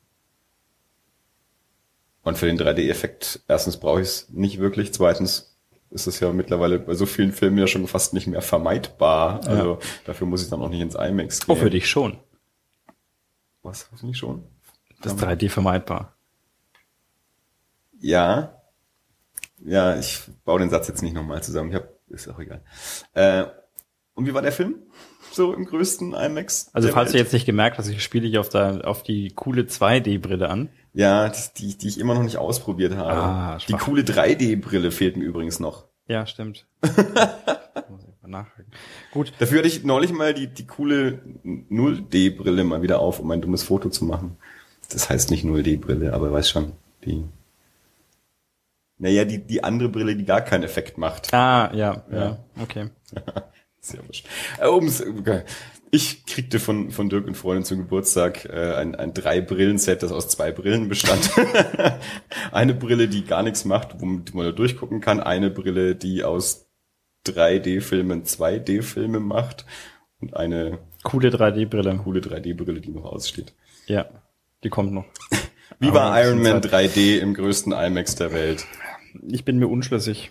Und 2.22 2.36
für 2.36 2.46
den 2.46 2.58
3D-Effekt, 2.58 3.40
erstens 3.48 3.78
brauche 3.78 4.02
ich 4.02 4.08
es 4.08 4.28
nicht 4.30 4.58
wirklich, 4.58 4.92
zweitens 4.92 5.49
ist 5.90 6.06
es 6.06 6.20
ja 6.20 6.32
mittlerweile 6.32 6.78
bei 6.78 6.94
so 6.94 7.04
vielen 7.06 7.32
Filmen 7.32 7.58
ja 7.58 7.66
schon 7.66 7.86
fast 7.86 8.14
nicht 8.14 8.26
mehr 8.26 8.42
vermeidbar. 8.42 9.46
Also 9.46 9.78
dafür 10.04 10.26
muss 10.26 10.42
ich 10.42 10.48
dann 10.48 10.62
auch 10.62 10.68
nicht 10.68 10.80
ins 10.80 10.94
IMAX 10.94 11.40
gehen. 11.40 11.54
Auch 11.54 11.58
für 11.58 11.70
dich 11.70 11.88
schon. 11.88 12.18
Was, 13.62 13.88
du 14.00 14.06
nicht 14.06 14.18
schon? 14.18 14.44
Das 15.02 15.14
ist 15.14 15.22
3D 15.22 15.50
vermeidbar. 15.50 16.14
Ja. 18.00 18.62
Ja, 19.58 19.98
ich 19.98 20.20
baue 20.44 20.60
den 20.60 20.70
Satz 20.70 20.88
jetzt 20.88 21.02
nicht 21.02 21.14
nochmal 21.14 21.42
zusammen. 21.42 21.70
Ich 21.70 21.76
hab, 21.76 21.88
ist 22.08 22.28
auch 22.28 22.38
egal. 22.38 22.62
Äh, 23.12 23.44
und 24.14 24.26
wie 24.26 24.34
war 24.34 24.42
der 24.42 24.52
Film? 24.52 24.76
So 25.32 25.52
im 25.54 25.64
größten 25.64 26.12
IMAX? 26.12 26.70
Also 26.72 26.88
falls 26.88 27.10
du 27.10 27.14
Welt? 27.14 27.24
jetzt 27.26 27.32
nicht 27.32 27.46
gemerkt 27.46 27.78
hast, 27.78 27.88
ich 27.88 28.02
spiele 28.02 28.26
dich 28.26 28.38
auf, 28.38 28.48
der, 28.48 28.86
auf 28.86 29.02
die 29.02 29.30
coole 29.30 29.62
2D-Brille 29.62 30.48
an. 30.48 30.68
Ja, 30.92 31.28
die, 31.28 31.38
die, 31.56 31.78
die 31.78 31.88
ich 31.88 32.00
immer 32.00 32.14
noch 32.14 32.22
nicht 32.24 32.36
ausprobiert 32.36 32.96
habe. 32.96 33.12
Ah, 33.12 33.58
die 33.68 33.72
coole 33.74 34.02
3D-Brille 34.02 34.90
fehlt 34.90 35.16
mir 35.16 35.24
übrigens 35.24 35.60
noch. 35.60 35.84
Ja, 36.08 36.26
stimmt. 36.26 36.66
Muss 36.82 36.96
ich 36.96 38.22
mal 38.22 38.28
nachhaken. 38.28 38.66
Gut, 39.12 39.32
Dafür 39.38 39.58
hatte 39.58 39.68
ich 39.68 39.84
neulich 39.84 40.12
mal 40.12 40.34
die, 40.34 40.48
die 40.48 40.66
coole 40.66 41.20
0D-Brille 41.44 42.64
mal 42.64 42.82
wieder 42.82 42.98
auf, 42.98 43.20
um 43.20 43.30
ein 43.30 43.40
dummes 43.40 43.62
Foto 43.62 43.88
zu 43.90 44.04
machen. 44.04 44.36
Das 44.90 45.08
heißt 45.08 45.30
nicht 45.30 45.44
0D-Brille, 45.44 46.12
aber 46.12 46.32
weiß 46.32 46.50
schon, 46.50 46.72
die. 47.04 47.22
Naja, 48.98 49.24
die, 49.24 49.38
die 49.38 49.62
andere 49.62 49.88
Brille, 49.88 50.16
die 50.16 50.24
gar 50.24 50.40
keinen 50.42 50.64
Effekt 50.64 50.98
macht. 50.98 51.32
Ah, 51.32 51.70
ja, 51.72 52.02
ja, 52.10 52.18
Ja. 52.18 52.38
okay. 52.60 52.90
Sehr 53.80 54.06
wurscht. 54.06 54.26
Äh. 54.58 55.42
Ich 55.92 56.24
kriegte 56.24 56.60
von, 56.60 56.92
von 56.92 57.08
Dirk 57.08 57.26
und 57.26 57.36
Freundin 57.36 57.64
zum 57.64 57.78
Geburtstag 57.78 58.44
äh, 58.44 58.74
ein, 58.74 58.94
ein 58.94 59.12
drei 59.12 59.40
Brillen-Set, 59.40 60.04
das 60.04 60.12
aus 60.12 60.28
zwei 60.28 60.52
Brillen 60.52 60.88
bestand. 60.88 61.30
eine 62.52 62.74
Brille, 62.74 63.08
die 63.08 63.24
gar 63.24 63.42
nichts 63.42 63.64
macht, 63.64 64.00
womit 64.00 64.32
man 64.34 64.44
da 64.44 64.52
durchgucken 64.52 65.00
kann. 65.00 65.18
Eine 65.18 65.50
Brille, 65.50 65.96
die 65.96 66.22
aus 66.22 66.68
3D-Filmen 67.26 68.22
2D-Filme 68.22 69.18
macht. 69.18 69.66
Und 70.20 70.36
eine 70.36 70.78
Coole 71.02 71.30
3D-Brille. 71.30 71.96
coole 71.96 72.20
3D-Brille, 72.20 72.80
die 72.80 72.90
noch 72.90 73.04
aussteht. 73.04 73.54
Ja, 73.86 74.06
die 74.62 74.68
kommt 74.68 74.92
noch. 74.92 75.06
Wie 75.80 75.92
war 75.92 76.22
Iron 76.22 76.42
Man 76.42 76.62
Zeit. 76.62 76.92
3D 76.92 77.18
im 77.18 77.34
größten 77.34 77.72
IMAX 77.72 78.14
der 78.14 78.32
Welt? 78.32 78.66
Ich 79.28 79.44
bin 79.44 79.58
mir 79.58 79.66
unschlüssig. 79.66 80.30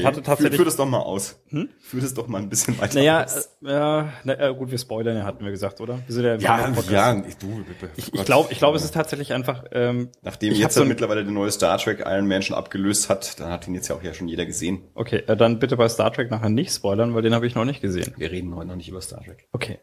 Ich 0.00 0.04
hatte 0.06 0.22
tatsächlich. 0.22 0.50
Führ, 0.52 0.56
führ 0.58 0.64
das 0.66 0.76
doch 0.76 0.86
mal 0.86 1.00
aus. 1.00 1.40
Hm? 1.48 1.68
Führ 1.80 2.00
das 2.00 2.14
doch 2.14 2.26
mal 2.28 2.38
ein 2.42 2.48
bisschen 2.48 2.78
weiter 2.78 2.94
naja, 2.98 3.24
aus. 3.24 3.46
äh, 3.46 3.48
na, 3.62 4.10
äh, 4.26 4.54
gut, 4.54 4.70
wir 4.70 4.78
spoilern 4.78 5.16
ja, 5.16 5.24
hatten 5.24 5.44
wir 5.44 5.50
gesagt, 5.50 5.80
oder? 5.80 5.98
Wir 6.06 6.14
sind 6.14 6.24
ja, 6.24 6.34
im 6.34 6.40
Ja, 6.40 6.68
ja, 6.90 7.14
du, 7.14 7.64
bitte. 7.64 7.90
Ich, 7.96 8.10
Gott. 8.10 8.20
ich 8.20 8.24
glaube, 8.26 8.48
ich 8.52 8.58
glaube, 8.58 8.76
es 8.76 8.84
ist 8.84 8.94
tatsächlich 8.94 9.32
einfach. 9.32 9.64
Ähm, 9.72 10.10
Nachdem 10.22 10.52
ich 10.52 10.58
jetzt 10.58 10.74
so 10.74 10.82
ein- 10.82 10.88
mittlerweile 10.88 11.24
der 11.24 11.32
neue 11.32 11.50
Star 11.50 11.78
Trek 11.78 12.00
Iron 12.06 12.26
Man 12.28 12.42
schon 12.42 12.56
abgelöst 12.56 13.08
hat, 13.08 13.38
dann 13.40 13.50
hat 13.50 13.66
ihn 13.66 13.74
jetzt 13.74 13.88
ja 13.88 13.96
auch 13.96 14.02
ja 14.02 14.14
schon 14.14 14.28
jeder 14.28 14.46
gesehen. 14.46 14.82
Okay, 14.94 15.22
äh, 15.26 15.36
dann 15.36 15.58
bitte 15.58 15.76
bei 15.76 15.88
Star 15.88 16.12
Trek 16.12 16.30
nachher 16.30 16.48
nicht 16.50 16.72
spoilern, 16.72 17.14
weil 17.14 17.22
den 17.22 17.34
habe 17.34 17.46
ich 17.46 17.54
noch 17.54 17.64
nicht 17.64 17.80
gesehen. 17.80 18.12
Wir 18.16 18.30
reden 18.30 18.54
heute 18.54 18.68
noch 18.68 18.76
nicht 18.76 18.88
über 18.88 19.00
Star 19.00 19.22
Trek. 19.24 19.48
Okay, 19.52 19.78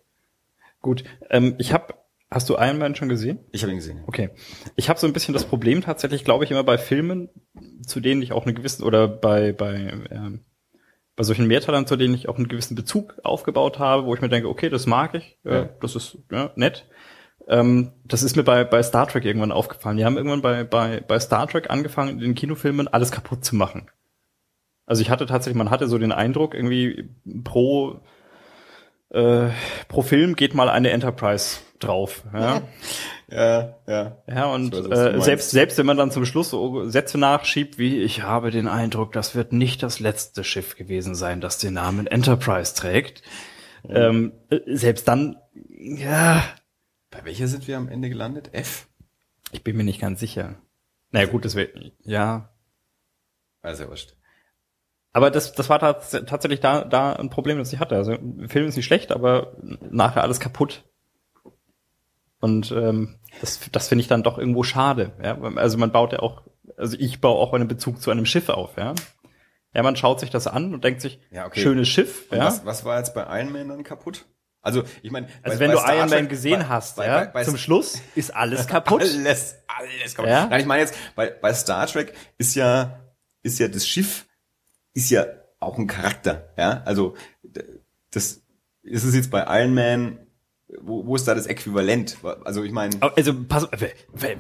gut. 0.82 1.04
Ähm, 1.30 1.56
ich 1.58 1.74
habe, 1.74 1.94
hast 2.34 2.50
du 2.50 2.56
Iron 2.56 2.78
Man 2.80 2.96
schon 2.96 3.10
gesehen? 3.10 3.40
Ich 3.52 3.62
habe 3.64 3.72
ihn 3.72 3.78
gesehen. 3.78 3.98
ja. 3.98 4.04
Okay. 4.08 4.30
Ich 4.76 4.90
habe 4.90 5.00
so 5.00 5.08
ein 5.08 5.14
bisschen 5.14 5.34
das 5.34 5.46
Problem 5.46 5.82
tatsächlich, 5.82 6.24
glaube 6.26 6.44
ich, 6.44 6.52
immer 6.52 6.64
bei 6.64 6.78
Filmen, 6.78 7.30
zu 7.86 8.00
denen 8.00 8.22
ich 8.22 8.32
auch 8.34 8.44
eine 8.46 8.54
gewisse 8.54 8.84
oder 8.84 9.08
bei 9.08 9.54
bei 9.54 9.76
ähm, 10.12 10.42
bei 11.16 11.24
solchen 11.24 11.46
Mehrteilern, 11.48 11.86
zu 11.86 11.96
denen 11.96 12.16
ich 12.16 12.28
auch 12.28 12.38
einen 12.38 12.48
gewissen 12.48 12.76
Bezug 12.76 13.16
aufgebaut 13.24 13.78
habe, 13.78 14.06
wo 14.06 14.16
ich 14.16 14.22
mir 14.22 14.30
denke, 14.30 14.50
okay, 14.50 14.70
das 14.70 14.88
mag 14.88 15.14
ich, 15.14 15.38
äh, 15.46 15.54
Ja. 15.54 15.70
das 15.80 15.96
ist 15.96 16.18
ja, 16.32 16.52
nett. 16.56 16.88
Ähm, 17.48 17.92
das 18.06 18.24
ist 18.24 18.36
mir 18.36 18.44
bei 18.44 18.64
bei 18.64 18.82
Star 18.82 19.08
Trek 19.08 19.26
irgendwann 19.26 19.52
aufgefallen. 19.52 19.98
Die 19.98 20.06
haben 20.06 20.18
irgendwann 20.18 20.42
bei 20.42 20.64
bei 20.64 21.02
bei 21.02 21.20
Star 21.20 21.48
Trek 21.48 21.70
angefangen, 21.70 22.10
in 22.12 22.20
den 22.20 22.36
Kinofilmen 22.36 22.88
alles 22.88 23.12
kaputt 23.12 23.46
zu 23.46 23.56
machen. 23.56 23.90
Also 24.86 25.02
ich 25.02 25.10
hatte 25.10 25.26
tatsächlich, 25.26 25.58
man 25.58 25.70
hatte 25.70 25.88
so 25.88 25.98
den 25.98 26.12
Eindruck, 26.12 26.54
irgendwie 26.54 27.10
pro 27.44 28.00
äh, 29.10 29.50
pro 29.88 30.02
Film 30.02 30.36
geht 30.36 30.56
mal 30.56 30.70
eine 30.70 30.90
Enterprise 30.90 31.60
drauf. 31.84 32.24
Ja. 32.34 32.62
Ja, 33.30 33.76
ja. 33.88 34.18
Ja, 34.28 34.46
und 34.46 34.74
weiß, 34.74 35.16
äh, 35.16 35.22
selbst, 35.22 35.52
selbst 35.52 35.78
wenn 35.78 35.86
man 35.86 35.98
dann 35.98 36.12
zum 36.12 36.26
Schluss 36.26 36.50
so 36.50 36.88
Sätze 36.88 37.18
nachschiebt, 37.18 37.78
wie 37.78 38.00
ich 38.02 38.22
habe 38.22 38.52
den 38.52 38.68
Eindruck, 38.68 39.12
das 39.12 39.36
wird 39.36 39.54
nicht 39.54 39.82
das 39.84 40.00
letzte 40.00 40.44
Schiff 40.44 40.76
gewesen 40.76 41.16
sein, 41.16 41.42
das 41.42 41.58
den 41.58 41.74
Namen 41.74 42.08
Enterprise 42.08 42.76
trägt. 42.76 43.24
Ähm, 43.88 44.34
äh, 44.50 44.60
selbst 44.68 45.08
dann, 45.08 45.38
ja, 45.70 46.44
Bei 47.12 47.26
welcher 47.26 47.48
sind 47.48 47.68
wir 47.68 47.78
am 47.78 47.90
Ende 47.90 48.10
gelandet? 48.10 48.50
F? 48.54 48.88
ich 49.54 49.64
bin 49.64 49.78
mir 49.78 49.84
nicht 49.84 50.02
ganz 50.02 50.20
sicher. 50.20 50.56
Naja, 51.12 51.28
gut, 51.28 51.46
das 51.46 51.56
wäre, 51.56 51.70
ja. 52.04 52.50
Also 53.62 53.88
wurscht. 53.88 54.16
Aber 55.14 55.30
das, 55.30 55.54
das 55.54 55.70
war 55.70 55.80
tats 55.80 56.10
tatsächlich 56.10 56.60
da, 56.60 56.84
da 56.84 57.14
ein 57.14 57.30
Problem, 57.30 57.60
das 57.60 57.72
ich 57.72 57.80
hatte. 57.80 57.96
Also, 57.96 58.18
der 58.18 58.50
Film 58.50 58.68
ist 58.68 58.76
nicht 58.76 58.86
schlecht, 58.86 59.12
aber 59.12 59.56
nachher 59.62 60.24
alles 60.24 60.40
kaputt. 60.40 60.84
Und 62.44 62.72
ähm, 62.74 63.16
das, 63.40 63.62
das 63.72 63.88
finde 63.88 64.02
ich 64.02 64.10
dann 64.10 64.22
doch 64.22 64.38
irgendwo 64.38 64.64
schade. 64.64 65.14
Ja? 65.24 65.40
Also 65.56 65.78
man 65.78 65.94
baut 65.94 66.12
ja 66.12 66.20
auch, 66.20 66.42
also 66.76 66.98
ich 67.00 67.22
baue 67.22 67.40
auch 67.40 67.54
einen 67.54 67.70
Bezug 67.70 68.02
zu 68.02 68.12
einem 68.12 68.26
Schiff 68.26 68.50
auf. 68.50 68.76
Ja, 68.76 68.96
ja 69.74 69.82
man 69.82 69.96
schaut 69.96 70.20
sich 70.20 70.30
das 70.30 70.48
an 70.48 70.74
und 70.74 70.84
denkt 70.84 71.00
sich, 71.00 71.22
Ja, 71.32 71.46
okay. 71.46 71.62
schönes 71.62 71.88
Schiff. 71.88 72.26
Und 72.32 72.40
ja? 72.40 72.46
was, 72.48 72.66
was 72.66 72.84
war 72.84 72.98
jetzt 72.98 73.14
bei 73.14 73.22
Iron 73.40 73.54
Man 73.54 73.70
dann 73.70 73.84
kaputt? 73.84 74.26
Also, 74.62 74.84
ich 75.02 75.12
meine, 75.12 75.28
also 75.42 75.56
bei- 75.58 75.60
wenn 75.62 75.72
bei 75.72 75.76
du 75.76 75.80
Star 75.82 75.96
Iron 75.96 76.10
Man 76.10 76.20
Trek- 76.20 76.30
gesehen 76.30 76.60
bei- 76.60 76.66
hast, 76.68 76.98
ja, 76.98 77.44
zum 77.44 77.56
Schluss 77.58 78.02
ist 78.16 78.36
alles 78.36 78.68
kaputt. 78.68 79.02
Alles, 79.02 79.56
alles 79.68 80.14
kaputt. 80.16 80.30
Ja? 80.30 80.48
Nein, 80.48 80.60
ich 80.60 80.66
meine 80.66 80.82
jetzt, 80.82 80.96
bei, 81.16 81.30
bei 81.30 81.54
Star 81.54 81.88
Trek 81.88 82.14
ist 82.38 82.56
ja, 82.56 83.00
ist 83.42 83.58
ja 83.60 83.70
das 83.70 83.88
Schiff, 83.88 84.26
ist 84.94 85.10
ja 85.12 85.26
auch 85.62 85.78
ein 85.78 85.88
Charakter, 85.88 86.50
ja. 86.58 86.82
Also, 86.86 87.16
das 88.12 88.42
ist 88.84 89.04
es 89.06 89.16
jetzt 89.16 89.32
bei 89.32 89.44
Iron 89.62 89.74
Man, 89.74 90.20
wo, 90.82 91.06
wo 91.06 91.16
ist 91.16 91.28
da 91.28 91.36
das 91.36 91.48
Äquivalent? 91.48 92.18
Also, 92.44 92.64
ich 92.64 92.72
meine, 92.72 92.96
Also 93.16 93.34
pass, 93.44 93.68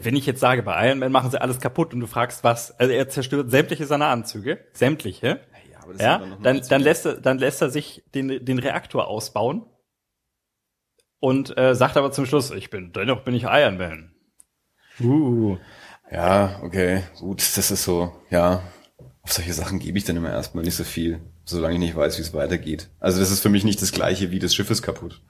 wenn 0.01 0.15
ich 0.15 0.25
jetzt 0.25 0.39
sage, 0.39 0.63
bei 0.63 0.88
Iron 0.88 0.99
Man 0.99 1.12
machen 1.12 1.31
sie 1.31 1.39
alles 1.39 1.59
kaputt 1.59 1.93
und 1.93 1.99
du 1.99 2.07
fragst 2.07 2.43
was, 2.43 2.77
also 2.79 2.91
er 2.91 3.09
zerstört 3.09 3.51
sämtliche 3.51 3.86
seiner 3.86 4.07
Anzüge, 4.07 4.59
sämtliche, 4.73 5.41
ja, 5.71 5.79
aber 5.81 5.93
das 5.93 6.01
ja, 6.01 6.17
dann, 6.19 6.57
Anzüge. 6.57 6.69
dann 6.69 6.81
lässt 6.81 7.05
er, 7.05 7.21
dann 7.21 7.38
lässt 7.38 7.62
er 7.62 7.69
sich 7.69 8.03
den, 8.15 8.43
den 8.43 8.59
Reaktor 8.59 9.07
ausbauen 9.07 9.65
und 11.19 11.57
äh, 11.57 11.75
sagt 11.75 11.97
aber 11.97 12.12
zum 12.12 12.25
Schluss, 12.25 12.51
ich 12.51 12.69
bin, 12.69 12.93
dennoch 12.93 13.23
bin 13.23 13.33
ich 13.33 13.43
Iron 13.43 13.77
Man. 13.77 14.15
Uh. 14.99 15.57
Ja, 16.12 16.59
okay, 16.62 17.03
gut, 17.19 17.39
das 17.39 17.71
ist 17.71 17.83
so, 17.83 18.13
ja. 18.29 18.62
Auf 19.21 19.31
solche 19.31 19.53
Sachen 19.53 19.79
gebe 19.79 19.97
ich 19.97 20.03
dann 20.03 20.17
immer 20.17 20.31
erstmal 20.31 20.63
nicht 20.65 20.75
so 20.75 20.83
viel, 20.83 21.21
solange 21.45 21.75
ich 21.75 21.79
nicht 21.79 21.95
weiß, 21.95 22.17
wie 22.17 22.21
es 22.21 22.33
weitergeht. 22.33 22.89
Also 22.99 23.19
das 23.19 23.31
ist 23.31 23.39
für 23.39 23.49
mich 23.49 23.63
nicht 23.63 23.81
das 23.81 23.93
gleiche 23.93 24.31
wie 24.31 24.39
das 24.39 24.53
Schiff 24.53 24.69
ist 24.69 24.81
kaputt. 24.81 25.21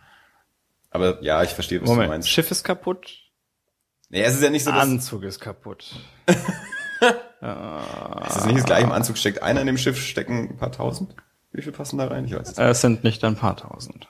Aber 0.93 1.21
ja, 1.23 1.41
ich 1.41 1.49
verstehe, 1.49 1.81
was 1.81 1.89
du 1.89 1.93
Moment, 1.93 2.11
meinst. 2.11 2.29
Schiff 2.29 2.51
ist 2.51 2.63
kaputt, 2.63 3.17
Naja, 4.09 4.25
es 4.25 4.35
ist 4.35 4.43
ja 4.43 4.51
nicht 4.51 4.63
so, 4.63 4.71
dass, 4.71 4.83
Anzug 4.83 5.23
ist 5.23 5.39
kaputt. 5.39 5.91
Ist 7.43 8.37
das 8.37 8.45
nicht 8.45 8.59
das 8.59 8.65
gleiche 8.65 8.85
im 8.85 8.93
Anzug 8.93 9.17
steckt 9.17 9.43
einer 9.43 9.59
in 9.59 9.67
dem 9.67 9.77
Schiff, 9.77 9.99
stecken 9.99 10.51
ein 10.51 10.57
paar 10.57 10.71
tausend? 10.71 11.13
Wie 11.51 11.61
viel 11.61 11.73
passen 11.73 11.97
da 11.97 12.07
rein? 12.07 12.23
Ich 12.23 12.33
weiß 12.33 12.51
es 12.51 12.57
Es 12.57 12.79
sind 12.79 13.03
nicht 13.03 13.21
ein 13.25 13.35
paar 13.35 13.57
tausend. 13.57 14.07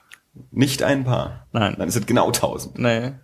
Nicht 0.52 0.84
ein 0.84 1.02
paar. 1.02 1.48
Nein. 1.50 1.74
Nein, 1.76 1.88
es 1.88 1.94
sind 1.94 2.06
genau 2.06 2.30
tausend. 2.30 2.78
Nee. 2.78 3.14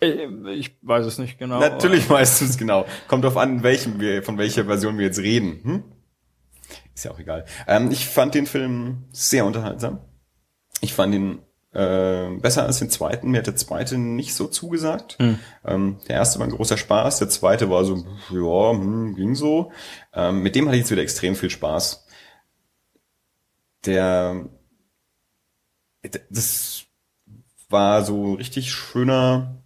Ich, 0.00 0.10
ich 0.10 0.78
weiß 0.82 1.06
es 1.06 1.16
nicht 1.16 1.38
genau. 1.38 1.58
Natürlich 1.58 2.10
weißt 2.10 2.42
du 2.42 2.44
es 2.44 2.58
genau. 2.58 2.84
Kommt 3.08 3.24
drauf 3.24 3.38
an, 3.38 3.62
welchem 3.62 3.98
wir, 3.98 4.22
von 4.22 4.36
welcher 4.36 4.66
Version 4.66 4.98
wir 4.98 5.06
jetzt 5.06 5.20
reden. 5.20 5.60
Hm? 5.62 5.84
Ist 6.94 7.06
ja 7.06 7.12
auch 7.12 7.18
egal. 7.18 7.46
Ähm, 7.66 7.90
ich 7.90 8.06
fand 8.06 8.34
den 8.34 8.46
Film 8.46 9.06
sehr 9.10 9.46
unterhaltsam. 9.46 10.00
Ich 10.82 10.92
fand 10.92 11.14
ihn 11.14 11.38
äh, 11.76 12.30
besser 12.40 12.64
als 12.64 12.78
den 12.78 12.88
zweiten. 12.90 13.30
Mir 13.30 13.38
hat 13.38 13.46
der 13.46 13.56
zweite 13.56 13.98
nicht 13.98 14.34
so 14.34 14.46
zugesagt. 14.48 15.16
Hm. 15.18 15.38
Ähm, 15.64 15.98
der 16.08 16.16
erste 16.16 16.38
war 16.38 16.46
ein 16.46 16.52
großer 16.52 16.76
Spaß, 16.78 17.18
der 17.18 17.28
zweite 17.28 17.68
war 17.68 17.84
so, 17.84 17.96
ja, 18.30 18.70
hm, 18.72 19.14
ging 19.14 19.34
so. 19.34 19.72
Ähm, 20.14 20.42
mit 20.42 20.54
dem 20.56 20.66
hatte 20.66 20.76
ich 20.76 20.82
jetzt 20.82 20.90
wieder 20.90 21.02
extrem 21.02 21.34
viel 21.36 21.50
Spaß. 21.50 22.06
Der, 23.84 24.48
das 26.30 26.84
war 27.68 28.04
so 28.04 28.34
richtig 28.34 28.72
schöner 28.72 29.62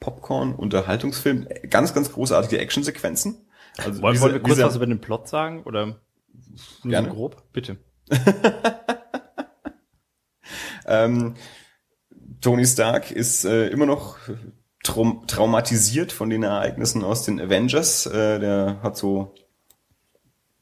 Popcorn-Unterhaltungsfilm. 0.00 1.46
Ganz, 1.68 1.92
ganz 1.92 2.12
großartige 2.12 2.58
Actionsequenzen. 2.58 3.48
Also 3.76 4.00
Wollen, 4.02 4.14
dieser- 4.14 4.24
wollen 4.24 4.34
wir 4.34 4.40
kurz 4.40 4.54
dieser- 4.54 4.66
was 4.66 4.76
über 4.76 4.86
den 4.86 5.00
Plot 5.00 5.28
sagen? 5.28 5.62
Oder 5.64 6.00
nur 6.84 7.02
so 7.02 7.08
grob? 7.10 7.42
Bitte. 7.52 7.76
Ähm, 10.88 11.34
Tony 12.40 12.66
Stark 12.66 13.10
ist 13.10 13.44
äh, 13.44 13.68
immer 13.68 13.86
noch 13.86 14.16
traum 14.82 15.24
traumatisiert 15.26 16.12
von 16.12 16.30
den 16.30 16.42
Ereignissen 16.42 17.04
aus 17.04 17.22
den 17.24 17.40
Avengers. 17.40 18.06
Äh, 18.06 18.40
der 18.40 18.80
hat 18.82 18.96
so 18.96 19.34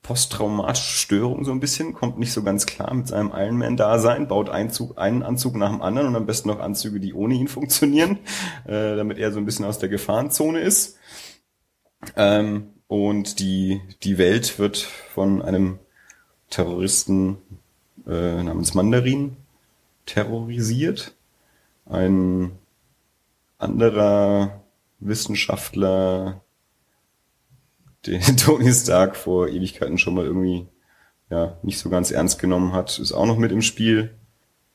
posttraumatische 0.02 0.98
Störung 0.98 1.44
so 1.44 1.50
ein 1.50 1.58
bisschen, 1.58 1.92
kommt 1.92 2.18
nicht 2.18 2.32
so 2.32 2.44
ganz 2.44 2.64
klar 2.64 2.94
mit 2.94 3.08
seinem 3.08 3.32
Iron 3.34 3.58
Man-Dasein, 3.58 4.28
baut 4.28 4.50
Einzug, 4.50 4.98
einen 4.98 5.24
Anzug 5.24 5.56
nach 5.56 5.70
dem 5.70 5.82
anderen 5.82 6.08
und 6.08 6.16
am 6.16 6.26
besten 6.26 6.48
noch 6.48 6.60
Anzüge, 6.60 7.00
die 7.00 7.12
ohne 7.12 7.34
ihn 7.34 7.48
funktionieren, 7.48 8.18
äh, 8.66 8.94
damit 8.94 9.18
er 9.18 9.32
so 9.32 9.38
ein 9.38 9.44
bisschen 9.44 9.64
aus 9.64 9.78
der 9.78 9.88
Gefahrenzone 9.88 10.60
ist. 10.60 10.96
Ähm, 12.14 12.68
und 12.86 13.40
die, 13.40 13.80
die 14.04 14.16
Welt 14.16 14.60
wird 14.60 14.78
von 14.78 15.42
einem 15.42 15.80
Terroristen 16.50 17.38
äh, 18.06 18.44
namens 18.44 18.74
Mandarin 18.74 19.36
terrorisiert. 20.06 21.14
Ein 21.84 22.52
anderer 23.58 24.62
Wissenschaftler, 24.98 26.40
den 28.06 28.20
Tony 28.36 28.72
Stark 28.72 29.16
vor 29.16 29.48
Ewigkeiten 29.48 29.98
schon 29.98 30.14
mal 30.14 30.24
irgendwie 30.24 30.66
ja 31.30 31.56
nicht 31.62 31.78
so 31.78 31.90
ganz 31.90 32.10
ernst 32.10 32.38
genommen 32.38 32.72
hat, 32.72 32.98
ist 32.98 33.12
auch 33.12 33.26
noch 33.26 33.38
mit 33.38 33.52
im 33.52 33.62
Spiel, 33.62 34.14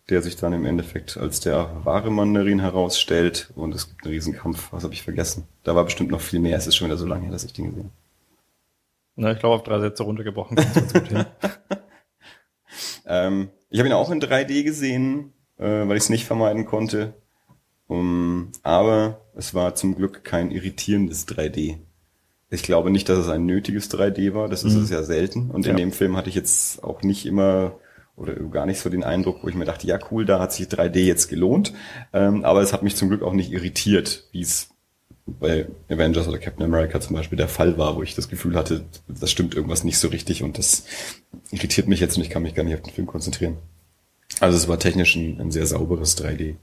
der 0.09 0.21
sich 0.21 0.35
dann 0.35 0.53
im 0.53 0.65
Endeffekt 0.65 1.17
als 1.17 1.39
der 1.39 1.85
wahre 1.85 2.11
Mandarin 2.11 2.59
herausstellt 2.59 3.51
und 3.55 3.73
es 3.73 3.87
gibt 3.87 4.03
einen 4.03 4.13
Riesenkampf. 4.13 4.73
Was 4.73 4.83
habe 4.83 4.93
ich 4.93 5.03
vergessen? 5.03 5.47
Da 5.63 5.75
war 5.75 5.85
bestimmt 5.85 6.11
noch 6.11 6.21
viel 6.21 6.39
mehr. 6.39 6.57
Es 6.57 6.67
ist 6.67 6.75
schon 6.75 6.87
wieder 6.87 6.97
so 6.97 7.05
lange 7.05 7.23
her, 7.23 7.31
dass 7.31 7.45
ich 7.45 7.53
den 7.53 7.65
gesehen 7.65 7.83
habe. 7.85 7.93
Na, 9.15 9.31
ich 9.31 9.39
glaube, 9.39 9.55
auf 9.55 9.63
drei 9.63 9.79
Sätze 9.79 10.03
runtergebrochen 10.03 10.57
kommt 10.57 10.73
ganz 10.73 10.93
gut 10.93 11.07
hin. 11.07 11.25
Ähm, 13.05 13.49
ich 13.69 13.79
habe 13.79 13.87
ihn 13.89 13.93
auch 13.93 14.11
in 14.11 14.19
3D 14.21 14.63
gesehen, 14.63 15.33
äh, 15.57 15.63
weil 15.87 15.97
ich 15.97 16.03
es 16.03 16.09
nicht 16.09 16.25
vermeiden 16.25 16.65
konnte. 16.65 17.13
Um, 17.87 18.51
aber 18.63 19.19
es 19.35 19.53
war 19.53 19.75
zum 19.75 19.95
Glück 19.95 20.23
kein 20.23 20.49
irritierendes 20.51 21.27
3D. 21.27 21.77
Ich 22.49 22.63
glaube 22.63 22.89
nicht, 22.89 23.09
dass 23.09 23.17
es 23.19 23.27
ein 23.29 23.45
nötiges 23.45 23.89
3D 23.91 24.33
war. 24.33 24.47
Das 24.47 24.63
ist 24.63 24.75
Mhm. 24.75 24.83
es 24.83 24.89
ja 24.89 25.03
selten. 25.03 25.51
Und 25.51 25.65
in 25.65 25.71
Ja. 25.71 25.77
dem 25.77 25.91
Film 25.91 26.15
hatte 26.15 26.29
ich 26.29 26.35
jetzt 26.35 26.83
auch 26.83 27.01
nicht 27.01 27.25
immer 27.25 27.73
oder 28.17 28.33
gar 28.35 28.65
nicht 28.65 28.79
so 28.79 28.89
den 28.89 29.03
Eindruck, 29.03 29.43
wo 29.43 29.47
ich 29.47 29.55
mir 29.55 29.65
dachte, 29.65 29.87
ja 29.87 29.97
cool, 30.11 30.25
da 30.25 30.39
hat 30.39 30.53
sich 30.53 30.67
3D 30.67 31.05
jetzt 31.05 31.27
gelohnt. 31.27 31.73
Ähm, 32.13 32.45
aber 32.45 32.61
es 32.61 32.71
hat 32.71 32.83
mich 32.83 32.95
zum 32.95 33.09
Glück 33.09 33.23
auch 33.23 33.33
nicht 33.33 33.51
irritiert, 33.51 34.27
wie 34.31 34.41
es 34.41 34.69
bei 35.25 35.67
Avengers 35.89 36.27
oder 36.27 36.39
Captain 36.39 36.65
America 36.65 36.99
zum 36.99 37.15
Beispiel 37.15 37.37
der 37.37 37.47
Fall 37.47 37.77
war, 37.77 37.95
wo 37.95 38.03
ich 38.03 38.15
das 38.15 38.29
Gefühl 38.29 38.55
hatte, 38.55 38.85
das 39.07 39.31
stimmt 39.31 39.55
irgendwas 39.55 39.83
nicht 39.83 39.97
so 39.97 40.07
richtig 40.07 40.43
und 40.43 40.57
das 40.57 40.85
irritiert 41.51 41.87
mich 41.87 41.99
jetzt 41.99 42.17
und 42.17 42.23
ich 42.23 42.29
kann 42.29 42.43
mich 42.43 42.55
gar 42.55 42.63
nicht 42.63 42.75
auf 42.75 42.81
den 42.81 42.93
Film 42.93 43.07
konzentrieren. 43.07 43.57
Also 44.39 44.57
es 44.57 44.67
war 44.67 44.79
technisch 44.79 45.15
ein, 45.15 45.39
ein 45.39 45.51
sehr 45.51 45.65
sauberes 45.65 46.17
3D. 46.17 46.55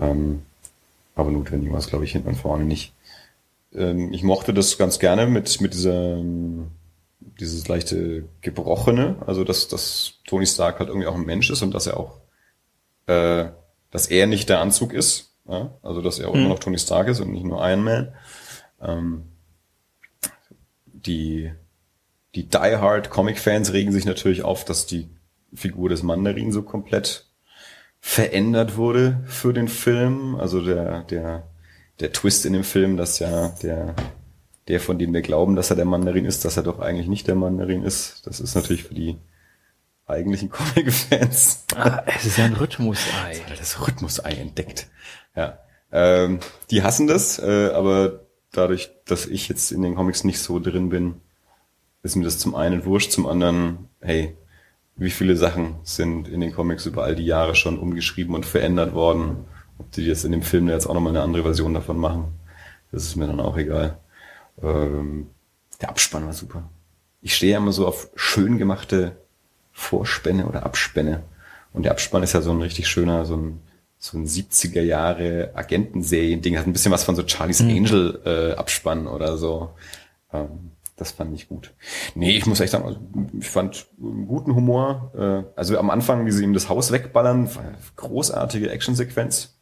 Ähm, 0.00 0.42
aber 1.14 1.30
notwendig 1.30 1.70
war 1.70 1.78
es, 1.78 1.88
glaube 1.88 2.04
ich, 2.04 2.12
hinten 2.12 2.28
und 2.28 2.36
vorne 2.36 2.64
nicht. 2.64 2.94
Ähm, 3.74 4.12
ich 4.12 4.22
mochte 4.22 4.54
das 4.54 4.78
ganz 4.78 4.98
gerne 4.98 5.26
mit, 5.26 5.60
mit 5.60 5.74
dieser, 5.74 6.16
ähm, 6.16 6.68
dieses 7.40 7.68
leichte 7.68 8.24
Gebrochene, 8.40 9.16
also 9.26 9.44
dass, 9.44 9.68
dass 9.68 10.14
Tony 10.26 10.46
Stark 10.46 10.78
halt 10.78 10.88
irgendwie 10.88 11.06
auch 11.06 11.14
ein 11.14 11.26
Mensch 11.26 11.50
ist 11.50 11.62
und 11.62 11.72
dass 11.74 11.86
er 11.86 11.98
auch, 11.98 12.20
äh, 13.06 13.46
dass 13.90 14.06
er 14.06 14.26
nicht 14.26 14.48
der 14.48 14.60
Anzug 14.60 14.92
ist, 14.92 15.31
ja? 15.48 15.76
also 15.82 16.00
dass 16.02 16.18
er 16.18 16.28
auch 16.28 16.34
Mhm. 16.34 16.40
immer 16.40 16.48
noch 16.50 16.58
Tony 16.58 16.78
Stark 16.78 17.08
ist 17.08 17.20
und 17.20 17.30
nicht 17.32 17.44
nur 17.44 17.58
Iron 17.66 17.82
Man. 17.84 18.12
Ähm, 18.80 19.24
die, 20.86 21.52
die 22.34 22.48
Die 22.48 22.58
Hard 22.58 23.10
Comic-Fans 23.10 23.72
regen 23.72 23.92
sich 23.92 24.04
natürlich 24.04 24.42
auf, 24.42 24.64
dass 24.64 24.86
die 24.86 25.08
Figur 25.54 25.88
des 25.88 26.02
Mandarin 26.02 26.52
so 26.52 26.62
komplett 26.62 27.26
verändert 28.00 28.76
wurde 28.76 29.20
für 29.26 29.52
den 29.52 29.68
Film. 29.68 30.34
Also 30.36 30.64
der, 30.64 31.02
der, 31.04 31.44
der 32.00 32.12
Twist 32.12 32.46
in 32.46 32.52
dem 32.52 32.64
Film, 32.64 32.96
dass 32.96 33.18
ja 33.18 33.48
der, 33.62 33.94
der, 34.68 34.80
von 34.80 34.98
dem 34.98 35.12
wir 35.12 35.22
glauben, 35.22 35.56
dass 35.56 35.70
er 35.70 35.76
der 35.76 35.84
Mandarin 35.84 36.24
ist, 36.24 36.44
dass 36.44 36.56
er 36.56 36.62
doch 36.62 36.78
eigentlich 36.80 37.08
nicht 37.08 37.26
der 37.28 37.34
Mandarin 37.34 37.82
ist. 37.84 38.26
Das 38.26 38.40
ist 38.40 38.54
natürlich 38.54 38.84
für 38.84 38.94
die 38.94 39.16
eigentlichen 40.06 40.50
Comic-Fans 40.50 41.64
ah, 41.76 42.02
es 42.06 42.24
ist 42.26 42.38
ja 42.38 42.44
ein 42.44 42.54
Rhythmusei. 42.54 43.40
das 43.58 43.86
Rhythmusei 43.86 44.30
entdeckt. 44.32 44.88
Ja. 45.36 45.58
Ähm, 45.90 46.40
die 46.70 46.82
hassen 46.82 47.06
das, 47.06 47.38
äh, 47.38 47.70
aber 47.74 48.20
dadurch, 48.50 48.90
dass 49.04 49.26
ich 49.26 49.48
jetzt 49.48 49.72
in 49.72 49.82
den 49.82 49.94
Comics 49.94 50.24
nicht 50.24 50.38
so 50.38 50.58
drin 50.58 50.88
bin, 50.88 51.20
ist 52.02 52.16
mir 52.16 52.24
das 52.24 52.38
zum 52.38 52.54
einen 52.54 52.84
wurscht, 52.84 53.12
zum 53.12 53.26
anderen, 53.26 53.88
hey, 54.00 54.36
wie 54.96 55.10
viele 55.10 55.36
Sachen 55.36 55.76
sind 55.84 56.28
in 56.28 56.40
den 56.40 56.52
Comics 56.52 56.86
über 56.86 57.04
all 57.04 57.14
die 57.14 57.24
Jahre 57.24 57.54
schon 57.54 57.78
umgeschrieben 57.78 58.34
und 58.34 58.46
verändert 58.46 58.94
worden. 58.94 59.44
Ob 59.78 59.90
die 59.92 60.02
jetzt 60.02 60.24
in 60.24 60.32
dem 60.32 60.42
Film 60.42 60.68
jetzt 60.68 60.86
auch 60.86 60.94
nochmal 60.94 61.12
eine 61.12 61.22
andere 61.22 61.42
Version 61.42 61.74
davon 61.74 61.98
machen, 61.98 62.38
das 62.90 63.04
ist 63.04 63.16
mir 63.16 63.26
dann 63.26 63.40
auch 63.40 63.56
egal. 63.56 63.98
Ähm, 64.62 65.30
der 65.80 65.88
Abspann 65.88 66.26
war 66.26 66.32
super. 66.32 66.68
Ich 67.22 67.34
stehe 67.34 67.52
ja 67.52 67.58
immer 67.58 67.72
so 67.72 67.86
auf 67.86 68.10
schön 68.14 68.58
gemachte 68.58 69.16
Vorspänne 69.72 70.46
oder 70.46 70.64
Abspänne. 70.64 71.22
Und 71.72 71.84
der 71.84 71.92
Abspann 71.92 72.22
ist 72.22 72.34
ja 72.34 72.42
so 72.42 72.50
ein 72.50 72.60
richtig 72.60 72.86
schöner, 72.88 73.24
so 73.24 73.36
ein, 73.36 73.60
so 74.04 74.18
ein 74.18 74.26
70er 74.26 74.82
Jahre 74.82 75.52
Agentenserien-Ding. 75.54 76.58
Hat 76.58 76.66
ein 76.66 76.72
bisschen 76.72 76.90
was 76.90 77.04
von 77.04 77.14
so 77.14 77.22
Charlie's 77.24 77.60
Angel 77.60 78.20
äh, 78.24 78.56
Abspann 78.58 79.06
oder 79.06 79.36
so. 79.38 79.70
Ähm, 80.32 80.72
das 80.96 81.12
fand 81.12 81.32
ich 81.36 81.48
gut. 81.48 81.72
Nee, 82.16 82.36
ich 82.36 82.44
muss 82.46 82.58
echt 82.58 82.72
sagen, 82.72 82.84
also, 82.84 82.98
ich 83.38 83.48
fand 83.48 83.86
einen 84.02 84.26
guten 84.26 84.56
Humor. 84.56 85.12
Äh, 85.16 85.56
also 85.58 85.78
am 85.78 85.88
Anfang, 85.90 86.26
wie 86.26 86.32
sie 86.32 86.42
ihm 86.42 86.52
das 86.52 86.68
Haus 86.68 86.90
wegballern, 86.90 87.48
großartige 87.94 88.70
Actionsequenz. 88.70 89.56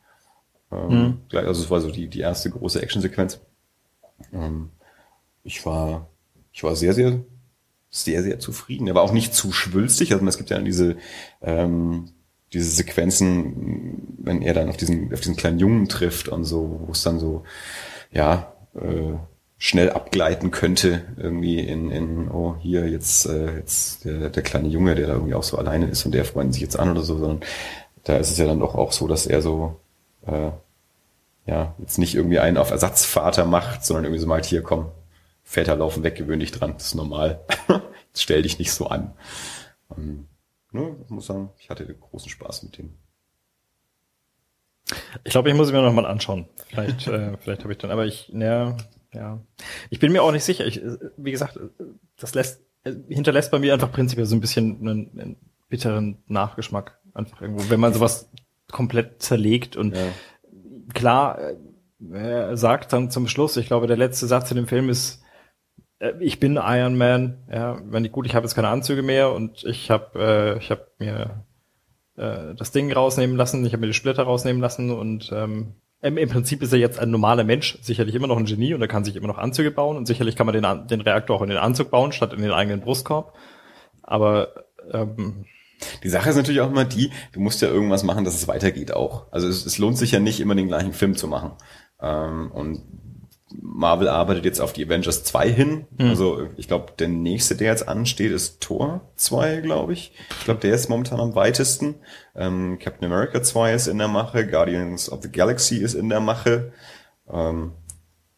Ähm, 0.73 1.19
gleich- 1.29 1.47
Also 1.47 1.63
es 1.63 1.71
war 1.71 1.83
so 1.83 1.91
die, 1.91 2.09
die 2.09 2.21
erste 2.21 2.49
große 2.49 2.81
Actionsequenz. 2.83 3.41
Ähm, 4.33 4.71
ich 5.45 5.67
war, 5.67 6.09
ich 6.53 6.63
war 6.65 6.77
sehr, 6.77 6.95
sehr, 6.95 7.21
sehr, 7.91 8.23
sehr 8.23 8.39
zufrieden. 8.39 8.87
Er 8.87 8.95
war 8.95 9.03
auch 9.03 9.13
nicht 9.13 9.35
zu 9.35 9.53
schwülstig. 9.53 10.15
Also 10.15 10.25
es 10.27 10.39
gibt 10.39 10.49
ja 10.49 10.59
diese, 10.61 10.97
ähm, 11.43 12.11
diese 12.53 12.71
Sequenzen, 12.71 14.17
wenn 14.19 14.43
er 14.43 14.55
dann 14.55 14.69
auf 14.69 14.77
diesen, 14.77 15.13
auf 15.13 15.21
diesen 15.21 15.37
kleinen 15.37 15.59
Jungen 15.59 15.89
trifft 15.89 16.29
und 16.29 16.45
so, 16.45 16.81
wo 16.87 16.93
es 16.93 17.03
dann 17.03 17.19
so, 17.19 17.45
ja, 18.11 18.53
äh, 18.75 19.15
schnell 19.59 19.91
abgleiten 19.91 20.51
könnte, 20.51 21.03
irgendwie 21.19 21.61
in, 21.61 21.91
in 21.91 22.31
oh, 22.31 22.57
hier 22.61 22.89
jetzt, 22.89 23.27
äh, 23.27 23.57
jetzt 23.57 24.05
der, 24.07 24.31
der 24.31 24.43
kleine 24.43 24.69
Junge, 24.69 24.95
der 24.95 25.07
da 25.07 25.13
irgendwie 25.15 25.35
auch 25.35 25.43
so 25.43 25.59
alleine 25.59 25.87
ist 25.87 26.07
und 26.07 26.13
der 26.13 26.25
freut 26.25 26.53
sich 26.53 26.63
jetzt 26.63 26.79
an 26.79 26.91
oder 26.91 27.03
so, 27.03 27.19
sondern 27.19 27.41
da 28.05 28.17
ist 28.17 28.31
es 28.31 28.39
ja 28.39 28.47
dann 28.47 28.61
doch 28.61 28.75
auch 28.75 28.93
so, 28.93 29.07
dass 29.07 29.27
er 29.27 29.43
so, 29.43 29.79
äh, 30.27 30.51
ja, 31.47 31.75
jetzt 31.79 31.99
nicht 31.99 32.15
irgendwie 32.15 32.39
einen 32.39 32.57
auf 32.57 32.71
Ersatzvater 32.71 33.45
macht, 33.45 33.85
sondern 33.85 34.05
irgendwie 34.05 34.21
so 34.21 34.27
mal, 34.27 34.43
hier 34.43 34.63
komm, 34.63 34.87
Väter 35.45 35.77
laufen 35.77 36.05
weg, 36.05 36.17
gewöhn 36.17 36.41
dich 36.41 36.53
dran, 36.53 36.75
das 36.75 36.87
ist 36.87 36.95
normal. 36.95 37.41
stell 38.15 38.43
dich 38.43 38.59
nicht 38.59 38.73
so 38.73 38.87
an. 38.87 39.13
Ähm, 39.97 40.27
ne, 40.73 40.97
ich 41.05 41.11
muss 41.11 41.27
sagen, 41.27 41.51
ich 41.59 41.71
hatte 41.71 41.87
großen 41.87 42.31
Spaß 42.31 42.63
mit 42.65 42.79
dem. 42.79 42.95
Ich 45.25 45.31
glaube, 45.33 45.49
ich 45.51 45.55
muss 45.55 45.69
es 45.69 45.73
mir 45.73 45.83
noch 45.83 45.93
mal 45.93 46.07
anschauen. 46.07 46.49
Vielleicht, 46.69 47.07
äh, 47.07 47.37
vielleicht 47.41 47.63
habe 47.63 47.73
ich 47.73 47.79
dann, 47.79 47.91
aber 47.91 48.07
ich, 48.07 48.29
ja, 48.29 48.77
ja. 49.13 49.41
Ich 49.91 49.99
bin 49.99 50.13
mir 50.13 50.23
auch 50.23 50.33
nicht 50.33 50.45
sicher. 50.45 50.67
Ich, 50.67 50.83
äh, 50.83 50.99
wie 51.17 51.31
gesagt, 51.31 51.57
äh, 51.57 51.69
das 52.17 52.35
lässt, 52.35 52.61
äh, 52.85 52.95
hinterlässt 53.09 53.51
bei 53.51 53.59
mir 53.59 53.73
einfach 53.75 53.93
prinzipiell 53.93 54.27
so 54.27 54.35
ein 54.37 54.41
bisschen 54.41 54.81
einen, 54.81 55.11
einen 55.19 55.37
bitteren 55.69 56.19
Nachgeschmack. 56.27 56.99
Einfach 57.15 57.43
irgendwo, 57.43 57.69
wenn 57.71 57.81
man 57.81 57.93
sowas 57.93 58.29
komplett 58.71 59.23
zerlegt 59.23 59.77
und 59.77 59.97
Ja. 59.97 60.09
klar, 60.95 61.39
er 62.13 62.57
sagt 62.57 62.93
dann 62.93 63.11
zum 63.11 63.29
Schluss, 63.29 63.57
ich 63.57 63.67
glaube, 63.67 63.87
der 63.87 63.97
letzte 63.97 64.27
Satz 64.27 64.51
in 64.51 64.57
dem 64.57 64.67
Film 64.69 64.89
ist, 64.89 65.23
ich 66.21 66.41
bin 66.41 66.57
Iron 66.57 66.97
Man, 66.97 67.39
ja, 67.53 67.79
wenn 67.85 68.05
ich 68.05 68.13
gut, 68.13 68.27
ich 68.27 68.35
habe 68.35 68.45
jetzt 68.45 68.55
keine 68.55 68.69
Anzüge 68.69 69.03
mehr 69.03 69.33
und 69.33 69.65
ich 69.65 69.91
habe 69.91 70.19
äh, 70.19 70.59
ich 70.59 70.71
habe 70.71 70.87
mir 70.99 71.45
äh, 72.17 72.55
das 72.55 72.73
Ding 72.73 72.91
rausnehmen 72.93 73.37
lassen, 73.37 73.65
ich 73.67 73.73
habe 73.73 73.83
mir 73.83 73.89
die 73.89 73.95
Splitter 73.95 74.23
rausnehmen 74.23 74.63
lassen 74.63 74.91
und 74.91 75.31
ähm, 75.33 75.75
im, 76.03 76.17
im 76.17 76.29
Prinzip 76.31 76.63
ist 76.63 76.73
er 76.73 76.79
jetzt 76.79 76.99
ein 76.99 77.11
normaler 77.11 77.45
Mensch, 77.45 77.79
sicherlich 77.83 78.15
immer 78.15 78.27
noch 78.27 78.39
ein 78.39 78.47
Genie 78.47 78.73
und 78.73 78.81
er 78.81 78.89
kann 78.89 79.05
sich 79.05 79.17
immer 79.17 79.29
noch 79.29 79.37
Anzüge 79.37 79.71
bauen 79.71 79.99
und 79.99 80.07
sicherlich 80.07 80.37
kann 80.37 80.47
man 80.47 80.55
den, 80.55 80.87
den 80.89 81.03
Reaktor 81.03 81.37
auch 81.37 81.43
in 81.43 81.51
den 81.51 81.59
Anzug 81.59 81.91
bauen, 81.91 82.13
statt 82.13 82.33
in 82.33 82.41
den 82.41 82.53
eigenen 82.53 82.81
Brustkorb. 82.81 83.35
Aber 84.03 84.65
ähm, 84.93 85.45
die 86.03 86.09
Sache 86.09 86.31
ist 86.31 86.37
natürlich 86.37 86.63
auch 86.63 86.71
immer 86.71 86.87
die, 86.87 87.11
du 87.33 87.41
musst 87.41 87.61
ja 87.61 87.69
irgendwas 87.69 88.03
machen, 88.03 88.25
dass 88.25 88.35
es 88.35 88.49
weitergeht 88.49 88.95
auch. 88.95 89.31
Also 89.31 89.49
es, 89.49 89.67
es 89.67 89.77
lohnt 89.77 89.99
sich 89.99 90.13
ja 90.13 90.21
nicht 90.21 90.41
immer 90.41 90.55
den 90.55 90.69
gleichen 90.69 90.95
Film 90.95 91.17
zu 91.17 91.29
machen. 91.29 91.53
Ähm, 92.01 92.51
und 92.53 92.83
Marvel 93.61 94.09
arbeitet 94.09 94.45
jetzt 94.45 94.61
auf 94.61 94.73
die 94.73 94.85
Avengers 94.85 95.25
2 95.25 95.51
hin. 95.51 95.87
Mhm. 95.99 96.11
Also 96.11 96.49
ich 96.57 96.69
glaube, 96.69 96.93
der 96.99 97.09
nächste, 97.09 97.57
der 97.57 97.71
jetzt 97.71 97.89
ansteht, 97.89 98.33
ist 98.33 98.61
Thor 98.61 99.01
2, 99.17 99.61
glaube 99.61 99.93
ich. 99.93 100.13
Ich 100.39 100.45
glaube, 100.45 100.61
der 100.61 100.75
ist 100.75 100.89
momentan 100.89 101.21
am 101.21 101.35
weitesten. 101.35 101.97
Ähm, 102.35 102.79
Captain 102.79 103.11
America 103.11 103.43
2 103.43 103.75
ist 103.75 103.87
in 103.89 103.99
der 103.99 104.09
Mache, 104.09 104.47
Guardians 104.47 105.11
of 105.11 105.23
the 105.23 105.31
Galaxy 105.31 105.79
ist 105.79 105.95
in 105.95 106.09
der 106.09 106.21
Mache. 106.21 106.73
Ähm, 107.31 107.73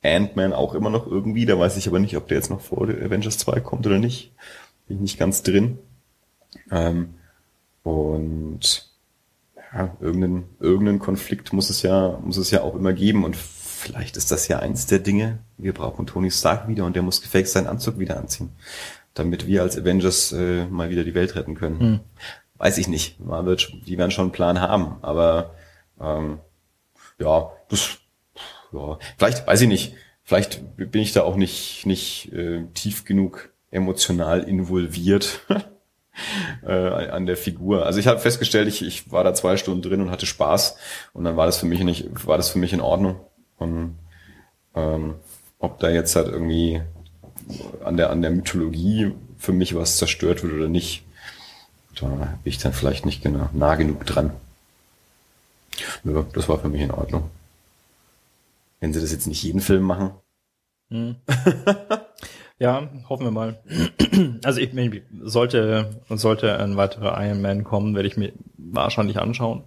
Ant-Man 0.03 0.53
auch 0.53 0.75
immer 0.75 0.91
noch 0.91 1.07
irgendwie, 1.07 1.47
da 1.47 1.59
weiß 1.59 1.77
ich 1.77 1.87
aber 1.87 2.01
nicht, 2.01 2.17
ob 2.17 2.27
der 2.29 2.39
jetzt 2.39 2.51
noch 2.51 2.61
vor 2.61 2.83
Avengers 2.83 3.39
2 3.39 3.61
kommt 3.61 3.87
oder 3.87 3.99
nicht. 3.99 4.33
Bin 4.89 4.97
ich 4.97 5.03
nicht 5.03 5.19
ganz 5.19 5.43
drin. 5.43 5.79
Ähm, 6.71 7.15
und 7.83 8.91
ja, 9.73 9.97
irgendeinen, 10.01 10.45
irgendeinen 10.61 10.99
Konflikt 10.99 11.53
muss 11.53 11.71
es 11.71 11.83
ja, 11.83 12.19
muss 12.23 12.37
es 12.37 12.51
ja 12.51 12.63
auch 12.63 12.75
immer 12.75 12.93
geben 12.93 13.25
und 13.25 13.37
vielleicht 13.83 14.17
ist 14.17 14.31
das 14.31 14.49
ja 14.49 14.61
eins 14.61 14.87
der 14.87 15.01
Dinge. 15.01 15.41
Wir 15.59 15.75
brauchen 15.75 16.07
Tony 16.07 16.31
Stark 16.31 16.69
wieder 16.69 16.85
und 16.85 16.95
der 16.95 17.03
muss 17.03 17.21
gefaked 17.21 17.49
seinen 17.49 17.67
Anzug 17.67 17.99
wieder 17.99 18.17
anziehen, 18.17 18.51
damit 19.15 19.47
wir 19.47 19.63
als 19.63 19.77
Avengers 19.77 20.33
äh, 20.33 20.67
mal 20.67 20.91
wieder 20.91 21.05
die 21.05 21.15
Welt 21.15 21.35
retten 21.35 21.55
können. 21.55 21.81
Hm. 21.81 22.01
Weiß 22.57 22.79
ich 22.79 22.89
nicht. 22.89 23.21
Man 23.21 23.45
wird, 23.45 23.73
die 23.87 23.99
werden 23.99 24.13
schon 24.13 24.27
einen 24.27 24.33
Plan 24.33 24.61
haben, 24.61 24.97
aber 25.03 25.55
ähm, 26.01 26.39
ja, 27.19 27.51
das, 27.69 27.99
ja, 28.73 28.99
vielleicht, 29.19 29.47
weiß 29.47 29.61
ich 29.63 29.69
nicht. 29.69 29.95
Vielleicht 30.23 30.77
bin 30.77 31.03
ich 31.03 31.13
da 31.13 31.25
auch 31.25 31.37
nicht 31.37 31.85
nicht 31.85 32.33
äh, 32.33 32.65
tief 32.75 33.05
genug 33.05 33.51
emotional 33.71 34.45
involviert. 34.45 35.41
äh, 36.67 36.73
an 36.73 37.27
der 37.27 37.37
Figur. 37.37 37.87
Also 37.87 37.99
ich 37.99 38.07
habe 38.07 38.21
festgestellt, 38.21 38.69
ich, 38.69 38.83
ich 38.83 39.11
war 39.11 39.25
da 39.25 39.35
zwei 39.35 39.57
Stunden 39.57 39.83
drin 39.83 40.01
und 40.01 40.11
hatte 40.11 40.27
Spaß 40.27 40.77
und 41.13 41.25
dann 41.25 41.37
war 41.37 41.47
das 41.47 41.59
für 41.59 41.67
mich 41.67 41.81
nicht, 41.81 42.27
war 42.27 42.37
das 42.37 42.51
für 42.51 42.59
mich 42.59 42.73
in 42.73 42.81
Ordnung. 42.81 43.21
Und 43.59 43.97
ähm, 44.75 45.15
ob 45.59 45.79
da 45.79 45.91
jetzt 45.91 46.17
halt 46.17 46.29
irgendwie 46.29 46.81
an 47.85 47.97
der, 47.97 48.11
an 48.11 48.23
der 48.23 48.31
Mythologie 48.31 49.13
für 49.39 49.53
mich 49.53 49.75
was 49.75 49.97
zerstört 49.97 50.43
wird 50.43 50.53
oder 50.53 50.69
nicht, 50.69 51.05
da 52.01 52.07
bin 52.09 52.39
ich 52.45 52.59
dann 52.59 52.73
vielleicht 52.73 53.07
nicht 53.07 53.23
genau, 53.23 53.49
nah 53.53 53.75
genug 53.75 54.07
dran. 54.07 54.33
Ja, 56.05 56.25
das 56.33 56.49
war 56.49 56.59
für 56.59 56.69
mich 56.69 56.81
in 56.81 56.91
Ordnung. 56.91 57.31
Wenn 58.81 58.93
sie 58.93 59.01
das 59.01 59.13
jetzt 59.13 59.27
nicht 59.27 59.43
jeden 59.43 59.61
Film 59.61 59.83
machen. 59.83 60.11
Hm. 60.91 61.17
ja, 62.59 62.89
hoffen 63.09 63.25
wir 63.25 63.31
mal. 63.31 63.63
Also 64.45 64.61
ich 64.61 64.71
sollte, 65.23 66.03
sollte 66.11 66.59
ein 66.59 66.77
weiterer 66.77 67.25
Iron 67.25 67.41
Man 67.41 67.65
kommen, 67.65 67.95
werde 67.95 68.09
ich 68.09 68.19
mir 68.19 68.33
wahrscheinlich 68.59 69.19
anschauen. 69.19 69.65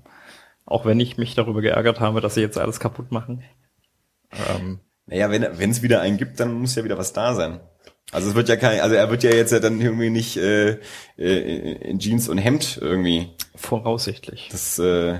Auch 0.66 0.86
wenn 0.86 1.00
ich 1.00 1.18
mich 1.18 1.34
darüber 1.34 1.62
geärgert 1.62 2.00
habe, 2.00 2.22
dass 2.22 2.36
sie 2.36 2.42
jetzt 2.42 2.60
alles 2.60 2.80
kaputt 2.80 3.12
machen. 3.12 3.44
Ähm, 4.32 4.80
naja, 5.08 5.30
wenn 5.30 5.70
es 5.70 5.82
wieder 5.82 6.02
einen 6.02 6.18
gibt, 6.18 6.40
dann 6.40 6.54
muss 6.54 6.76
ja 6.76 6.84
wieder 6.84 6.98
was 6.98 7.14
da 7.14 7.36
sein. 7.36 7.60
Also 8.12 8.30
es 8.30 8.36
wird 8.36 8.50
ja 8.50 8.56
kein, 8.56 8.80
also 8.80 8.96
er 8.96 9.10
wird 9.10 9.24
ja 9.24 9.32
jetzt 9.32 9.52
ja 9.52 9.60
dann 9.60 9.82
irgendwie 9.82 10.10
nicht 10.10 10.38
äh, 10.38 10.80
äh, 11.18 11.74
in 11.90 12.00
Jeans 12.00 12.30
und 12.30 12.38
Hemd 12.38 12.78
irgendwie. 12.82 13.30
Voraussichtlich. 13.56 14.50
Das 14.52 14.80
äh, 14.80 15.20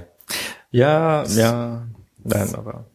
ja, 0.72 1.24
das, 1.24 1.38
ja, 1.38 1.88
nein, 2.24 2.56
aber 2.56 2.86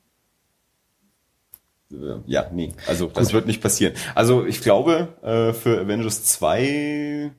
äh, 1.92 2.20
ja, 2.26 2.48
nee, 2.52 2.72
also 2.86 3.06
das 3.06 3.28
Gut. 3.28 3.34
wird 3.34 3.46
nicht 3.46 3.62
passieren. 3.62 3.94
Also 4.14 4.46
ich 4.46 4.60
glaube, 4.60 5.08
äh, 5.22 5.52
für 5.52 5.80
Avengers 5.80 6.24
2 6.24 7.32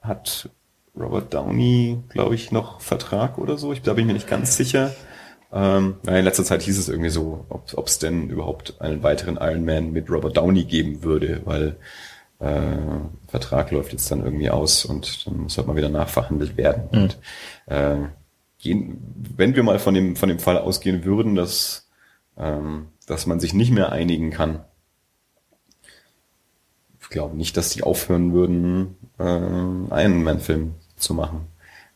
hat 0.00 0.48
Robert 0.96 1.32
Downey, 1.32 2.02
glaube 2.08 2.34
ich, 2.34 2.52
noch 2.52 2.80
Vertrag 2.80 3.38
oder 3.38 3.58
so. 3.58 3.72
Ich, 3.72 3.82
da 3.82 3.92
bin 3.92 4.04
ich 4.04 4.06
mir 4.06 4.14
nicht 4.14 4.28
ganz 4.28 4.56
sicher. 4.56 4.94
Ähm, 5.52 5.96
in 6.06 6.24
letzter 6.24 6.44
Zeit 6.44 6.62
hieß 6.62 6.78
es 6.78 6.88
irgendwie 6.88 7.10
so, 7.10 7.44
ob 7.48 7.86
es 7.86 7.98
denn 7.98 8.28
überhaupt 8.28 8.80
einen 8.80 9.02
weiteren 9.02 9.36
Iron 9.36 9.64
Man 9.64 9.92
mit 9.92 10.10
Robert 10.10 10.36
Downey 10.36 10.64
geben 10.64 11.02
würde, 11.02 11.42
weil 11.44 11.76
äh, 12.38 12.78
Vertrag 13.28 13.70
läuft 13.70 13.92
jetzt 13.92 14.10
dann 14.10 14.24
irgendwie 14.24 14.50
aus 14.50 14.84
und 14.84 15.26
dann 15.26 15.38
muss 15.38 15.58
halt 15.58 15.66
mal 15.66 15.76
wieder 15.76 15.88
nachverhandelt 15.88 16.56
werden. 16.56 16.88
Mhm. 16.92 16.98
Und 17.02 17.18
äh, 17.66 17.96
gehen, 18.58 18.98
wenn 19.36 19.56
wir 19.56 19.62
mal 19.62 19.78
von 19.78 19.94
dem, 19.94 20.16
von 20.16 20.28
dem 20.28 20.38
Fall 20.38 20.58
ausgehen 20.58 21.04
würden, 21.04 21.34
dass, 21.34 21.88
ähm, 22.36 22.88
dass 23.06 23.26
man 23.26 23.40
sich 23.40 23.52
nicht 23.52 23.72
mehr 23.72 23.92
einigen 23.92 24.30
kann, 24.30 24.64
ich 27.00 27.08
glaube 27.08 27.36
nicht, 27.36 27.56
dass 27.56 27.70
die 27.70 27.82
aufhören 27.82 28.32
würden, 28.32 28.96
äh, 29.18 29.24
einen 29.24 30.22
Man-Film 30.22 30.74
zu 30.96 31.12
machen. 31.12 31.48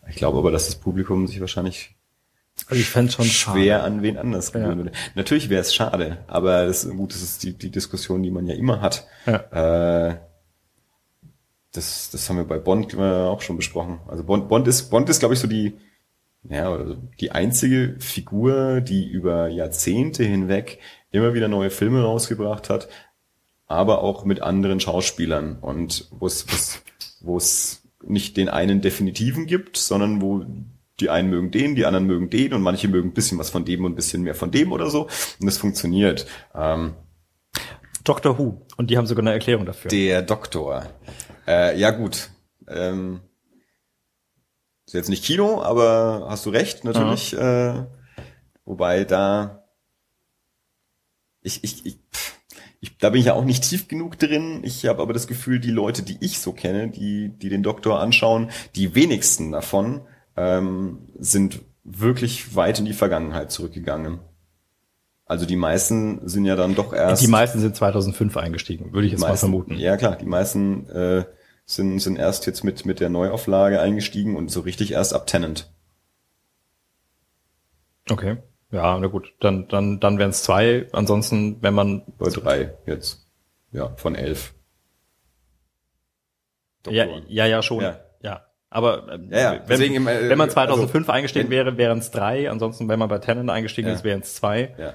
Ich 0.08 0.16
glaube 0.16 0.38
aber, 0.38 0.50
dass 0.50 0.66
das 0.66 0.74
Publikum 0.74 1.28
sich 1.28 1.40
wahrscheinlich 1.40 1.93
also 2.66 2.80
ich 2.80 2.88
fände 2.88 3.12
schon 3.12 3.26
schwer 3.26 3.78
schade. 3.78 3.84
an 3.84 4.02
wen 4.02 4.16
anders 4.16 4.52
gewöhnen 4.52 4.78
würde. 4.78 4.92
Natürlich 5.14 5.48
wäre 5.48 5.60
es 5.60 5.74
schade, 5.74 6.18
aber 6.26 6.66
das, 6.66 6.88
gut, 6.88 7.12
das 7.12 7.22
ist 7.22 7.42
die, 7.42 7.52
die 7.52 7.70
Diskussion, 7.70 8.22
die 8.22 8.30
man 8.30 8.46
ja 8.46 8.54
immer 8.54 8.80
hat. 8.80 9.06
Ja. 9.26 10.10
Äh, 10.10 10.16
das, 11.72 12.10
das 12.10 12.28
haben 12.28 12.36
wir 12.36 12.44
bei 12.44 12.58
Bond 12.58 12.96
auch 12.96 13.40
schon 13.42 13.56
besprochen. 13.56 14.00
Also 14.06 14.22
Bond, 14.22 14.48
Bond 14.48 14.68
ist, 14.68 14.90
Bond 14.90 15.08
ist, 15.08 15.18
glaube 15.18 15.34
ich, 15.34 15.40
so 15.40 15.48
die, 15.48 15.74
ja, 16.48 16.72
also 16.72 16.96
die 17.20 17.32
einzige 17.32 17.96
Figur, 17.98 18.80
die 18.80 19.06
über 19.06 19.48
Jahrzehnte 19.48 20.24
hinweg 20.24 20.78
immer 21.10 21.34
wieder 21.34 21.48
neue 21.48 21.70
Filme 21.70 22.02
rausgebracht 22.02 22.70
hat, 22.70 22.88
aber 23.66 24.02
auch 24.02 24.24
mit 24.24 24.40
anderen 24.40 24.78
Schauspielern 24.78 25.58
und 25.58 26.08
wo 26.10 26.26
es, 26.26 26.46
wo 27.20 27.36
es 27.36 27.82
nicht 28.02 28.36
den 28.36 28.48
einen 28.48 28.80
definitiven 28.80 29.46
gibt, 29.46 29.76
sondern 29.76 30.20
wo 30.20 30.44
die 31.00 31.10
einen 31.10 31.30
mögen 31.30 31.50
den, 31.50 31.74
die 31.74 31.86
anderen 31.86 32.06
mögen 32.06 32.30
den 32.30 32.52
und 32.52 32.62
manche 32.62 32.88
mögen 32.88 33.08
ein 33.08 33.14
bisschen 33.14 33.38
was 33.38 33.50
von 33.50 33.64
dem 33.64 33.84
und 33.84 33.92
ein 33.92 33.96
bisschen 33.96 34.22
mehr 34.22 34.34
von 34.34 34.50
dem 34.50 34.72
oder 34.72 34.90
so. 34.90 35.02
Und 35.40 35.46
das 35.46 35.58
funktioniert. 35.58 36.26
Ähm, 36.54 36.94
Doctor 38.04 38.38
Who. 38.38 38.66
Und 38.76 38.90
die 38.90 38.98
haben 38.98 39.06
sogar 39.06 39.22
eine 39.22 39.32
Erklärung 39.32 39.66
dafür. 39.66 39.90
Der 39.90 40.22
Doktor. 40.22 40.86
Äh, 41.46 41.78
ja 41.78 41.90
gut. 41.90 42.30
Ähm, 42.68 43.20
ist 44.86 44.94
jetzt 44.94 45.08
nicht 45.08 45.24
Kino, 45.24 45.62
aber 45.62 46.26
hast 46.28 46.46
du 46.46 46.50
recht, 46.50 46.84
natürlich. 46.84 47.32
Äh, 47.32 47.86
wobei 48.64 49.04
da 49.04 49.64
ich, 51.44 51.62
ich, 51.62 51.86
ich, 51.86 51.98
ich, 52.80 52.98
da 52.98 53.10
bin 53.10 53.20
ich 53.20 53.26
ja 53.26 53.34
auch 53.34 53.44
nicht 53.44 53.68
tief 53.68 53.86
genug 53.86 54.18
drin. 54.18 54.60
Ich 54.64 54.86
habe 54.86 55.02
aber 55.02 55.12
das 55.12 55.26
Gefühl, 55.26 55.60
die 55.60 55.70
Leute, 55.70 56.02
die 56.02 56.16
ich 56.20 56.38
so 56.40 56.52
kenne, 56.52 56.88
die, 56.88 57.28
die 57.28 57.50
den 57.50 57.62
Doktor 57.62 58.00
anschauen, 58.00 58.50
die 58.74 58.94
wenigsten 58.94 59.52
davon 59.52 60.06
ähm, 60.36 61.08
sind 61.18 61.60
wirklich 61.84 62.56
weit 62.56 62.78
in 62.78 62.84
die 62.84 62.92
Vergangenheit 62.92 63.52
zurückgegangen. 63.52 64.20
Also 65.26 65.46
die 65.46 65.56
meisten 65.56 66.26
sind 66.28 66.44
ja 66.44 66.56
dann 66.56 66.74
doch 66.74 66.92
erst. 66.92 67.22
Die 67.22 67.28
meisten 67.28 67.58
sind 67.60 67.76
2005 67.76 68.36
eingestiegen, 68.36 68.92
würde 68.92 69.06
ich 69.06 69.12
jetzt 69.12 69.20
meisten, 69.20 69.32
mal 69.32 69.38
vermuten. 69.38 69.76
Ja 69.78 69.96
klar, 69.96 70.16
die 70.16 70.26
meisten 70.26 70.88
äh, 70.90 71.24
sind 71.64 71.98
sind 72.00 72.16
erst 72.16 72.46
jetzt 72.46 72.62
mit 72.62 72.84
mit 72.84 73.00
der 73.00 73.08
Neuauflage 73.08 73.80
eingestiegen 73.80 74.36
und 74.36 74.50
so 74.50 74.60
richtig 74.60 74.92
erst 74.92 75.14
ab 75.14 75.26
Tenant. 75.26 75.72
Okay, 78.10 78.36
ja, 78.70 78.98
na 78.98 79.06
gut, 79.06 79.32
dann 79.40 79.66
dann 79.68 79.98
dann 79.98 80.18
wären 80.18 80.30
es 80.30 80.42
zwei. 80.42 80.88
Ansonsten, 80.92 81.62
wenn 81.62 81.74
man 81.74 82.02
bei 82.18 82.28
drei 82.28 82.74
jetzt, 82.86 83.26
ja, 83.72 83.94
von 83.96 84.14
elf. 84.14 84.54
Ja, 86.86 87.06
ja, 87.28 87.46
ja, 87.46 87.62
schon. 87.62 87.82
Ja. 87.82 88.03
Aber 88.74 89.08
äh, 89.08 89.18
ja, 89.30 89.38
ja. 89.38 89.52
Wenn, 89.52 89.78
Deswegen, 89.78 90.06
äh, 90.08 90.28
wenn 90.28 90.36
man 90.36 90.50
2005 90.50 91.04
also, 91.04 91.12
eingestiegen 91.12 91.48
wäre, 91.48 91.76
wären 91.76 91.98
es 91.98 92.10
drei. 92.10 92.50
Ansonsten, 92.50 92.88
wenn 92.88 92.98
man 92.98 93.08
bei 93.08 93.18
Tenon 93.18 93.48
eingestiegen 93.48 93.86
ja. 93.86 93.94
ist, 93.94 94.02
wären 94.02 94.20
es 94.20 94.34
zwei. 94.34 94.74
Ja. 94.76 94.94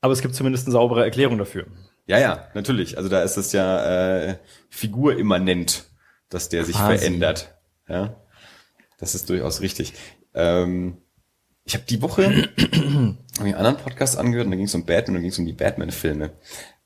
Aber 0.00 0.12
es 0.12 0.20
gibt 0.20 0.34
zumindest 0.34 0.66
eine 0.66 0.72
saubere 0.72 1.04
Erklärung 1.04 1.38
dafür. 1.38 1.66
Ja, 2.06 2.18
ja, 2.18 2.48
natürlich. 2.54 2.98
Also 2.98 3.08
da 3.08 3.22
ist 3.22 3.36
es 3.36 3.52
ja 3.52 4.24
äh, 4.30 4.36
figurimmanent, 4.68 5.84
dass 6.28 6.48
der 6.48 6.64
sich 6.64 6.74
Quasi. 6.74 6.98
verändert. 6.98 7.54
Ja, 7.88 8.16
das 8.98 9.14
ist 9.14 9.30
durchaus 9.30 9.60
richtig. 9.60 9.94
Ähm, 10.34 10.96
ich 11.62 11.74
habe 11.74 11.84
die 11.88 12.02
Woche 12.02 12.24
einen 13.38 13.54
anderen 13.54 13.76
Podcast 13.76 14.18
angehört 14.18 14.46
und 14.46 14.50
da 14.50 14.56
ging 14.56 14.66
es 14.66 14.74
um 14.74 14.84
Batman, 14.84 15.14
da 15.14 15.20
ging 15.20 15.30
es 15.30 15.38
um 15.38 15.46
die 15.46 15.52
Batman-Filme. 15.52 16.32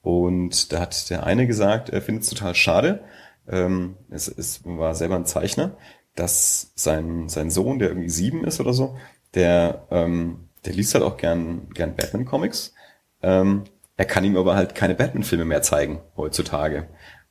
Und 0.02 0.74
da 0.74 0.80
hat 0.80 1.08
der 1.08 1.24
eine 1.24 1.46
gesagt, 1.46 1.88
er 1.88 2.02
findet 2.02 2.24
es 2.24 2.30
total 2.30 2.54
schade, 2.54 3.02
ähm, 3.50 3.96
es, 4.10 4.28
es 4.28 4.64
war 4.64 4.94
selber 4.94 5.16
ein 5.16 5.26
Zeichner, 5.26 5.76
dass 6.14 6.72
sein, 6.74 7.28
sein 7.28 7.50
Sohn, 7.50 7.78
der 7.78 7.88
irgendwie 7.88 8.10
sieben 8.10 8.44
ist 8.44 8.60
oder 8.60 8.72
so, 8.72 8.96
der, 9.34 9.86
ähm, 9.90 10.48
der 10.64 10.72
liest 10.74 10.94
halt 10.94 11.04
auch 11.04 11.16
gern, 11.16 11.68
gern 11.70 11.94
Batman-Comics. 11.96 12.74
Ähm, 13.22 13.64
Er 13.96 14.04
kann 14.04 14.24
ihm 14.24 14.36
aber 14.36 14.54
halt 14.54 14.74
keine 14.74 14.94
Batman-Filme 14.94 15.44
mehr 15.44 15.62
zeigen 15.62 16.00
heutzutage, 16.16 16.88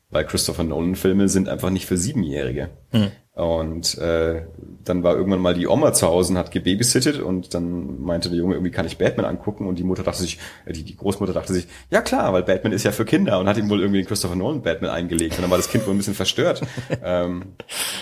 weil 0.10 0.26
Christopher 0.26 0.64
Nolan-Filme 0.64 1.30
sind 1.30 1.48
einfach 1.48 1.70
nicht 1.70 1.86
für 1.86 1.98
Siebenjährige. 1.98 2.70
Hm. 2.92 3.12
Und 3.38 4.00
äh, 4.00 4.48
dann 4.84 5.04
war 5.04 5.16
irgendwann 5.16 5.42
mal 5.42 5.54
die 5.54 5.68
Oma 5.68 5.94
zu 5.94 6.08
Hause 6.08 6.32
und 6.34 6.40
hat 6.40 6.50
gebabysittet 6.50 7.20
und 7.20 7.54
dann 7.54 8.02
meinte 8.02 8.30
der 8.30 8.40
Junge, 8.40 8.56
irgendwie 8.56 8.72
kann 8.72 8.88
ich 8.88 8.98
Batman 8.98 9.28
angucken 9.28 9.68
und 9.68 9.78
die 9.78 9.84
Mutter 9.84 10.02
dachte 10.02 10.24
sich, 10.24 10.40
äh, 10.66 10.74
die, 10.74 10.82
die 10.82 10.98
Großmutter 10.98 11.34
dachte 11.34 11.54
sich, 11.54 11.68
ja 11.92 12.02
klar, 12.02 12.34
weil 12.34 12.42
Batman 12.42 12.74
ist 12.74 12.82
ja 12.84 12.92
für 12.92 13.06
Kinder 13.06 13.40
und 13.40 13.48
hat 13.48 13.58
ihm 13.58 13.70
wohl 13.70 13.80
irgendwie 13.80 14.02
den 14.02 14.08
Christopher 14.08 14.36
Nolan 14.36 14.64
Batman 14.64 14.90
eingelegt 14.90 15.36
und 15.36 15.44
dann 15.44 15.52
war 15.52 15.58
das 15.58 15.70
Kind 15.70 15.86
wohl 15.86 15.94
ein 15.94 15.98
bisschen 15.98 16.16
verstört. 16.16 16.64
ähm, 17.04 17.54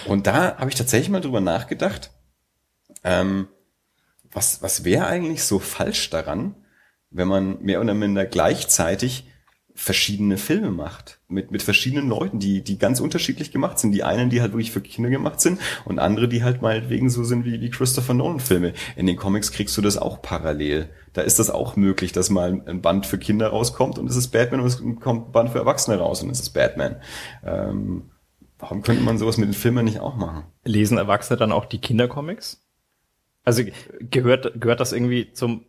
und 0.08 0.26
da 0.26 0.56
habe 0.56 0.70
ich 0.70 0.78
tatsächlich 0.78 1.10
mal 1.10 1.20
drüber 1.20 1.42
nachgedacht, 1.42 2.12
ähm, 3.04 3.50
was, 4.32 4.62
was 4.62 4.86
wäre 4.86 5.08
eigentlich 5.08 5.44
so 5.44 5.60
falsch 5.60 6.10
daran, 6.12 6.56
wenn 7.10 7.28
man 7.28 7.62
mehr 7.62 7.82
oder 7.82 7.94
minder 7.94 8.26
gleichzeitig 8.26 9.28
verschiedene 9.78 10.38
Filme 10.38 10.72
macht. 10.72 11.20
Mit, 11.28 11.52
mit 11.52 11.62
verschiedenen 11.62 12.08
Leuten, 12.08 12.40
die, 12.40 12.64
die 12.64 12.80
ganz 12.80 13.02
unterschiedlich 13.02 13.52
gemacht 13.52 13.78
sind. 13.78 13.92
Die 13.92 14.04
einen, 14.04 14.30
die 14.30 14.42
halt 14.42 14.54
wirklich 14.54 14.72
für 14.72 14.80
Kinder 14.80 15.10
gemacht 15.10 15.42
sind 15.42 15.60
und 15.84 16.00
andere, 16.00 16.30
die 16.30 16.44
halt 16.44 16.62
meinetwegen 16.62 17.10
so 17.10 17.26
sind 17.26 17.44
wie 17.44 17.58
die 17.58 17.70
Christopher 17.70 18.14
Nolan 18.14 18.40
Filme. 18.40 18.74
In 18.96 19.06
den 19.06 19.18
Comics 19.18 19.52
kriegst 19.52 19.76
du 19.78 19.82
das 19.82 19.98
auch 19.98 20.22
parallel. 20.22 20.90
Da 21.12 21.22
ist 21.22 21.40
das 21.40 21.50
auch 21.50 21.76
möglich, 21.76 22.14
dass 22.14 22.30
mal 22.30 22.64
ein 22.66 22.82
Band 22.82 23.06
für 23.06 23.18
Kinder 23.18 23.50
rauskommt 23.50 24.00
und 24.00 24.10
es 24.10 24.16
ist 24.16 24.30
Batman 24.30 24.62
und 24.62 24.68
es 24.68 24.82
kommt 25.02 25.28
ein 25.28 25.32
Band 25.34 25.50
für 25.50 25.60
Erwachsene 25.60 25.98
raus 25.98 26.24
und 26.24 26.30
es 26.30 26.40
ist 26.40 26.52
Batman. 26.52 26.96
Ähm, 27.46 28.12
warum 28.58 28.82
könnte 28.82 29.04
man 29.04 29.18
sowas 29.18 29.38
mit 29.38 29.50
den 29.50 29.54
Filmen 29.54 29.84
nicht 29.84 30.00
auch 30.00 30.16
machen? 30.16 30.46
Lesen 30.64 30.98
Erwachsene 30.98 31.38
dann 31.38 31.52
auch 31.52 31.66
die 31.66 31.80
Kindercomics? 31.80 32.66
Also 33.44 33.64
gehört, 34.00 34.60
gehört 34.60 34.80
das 34.80 34.94
irgendwie 34.94 35.34
zum 35.34 35.66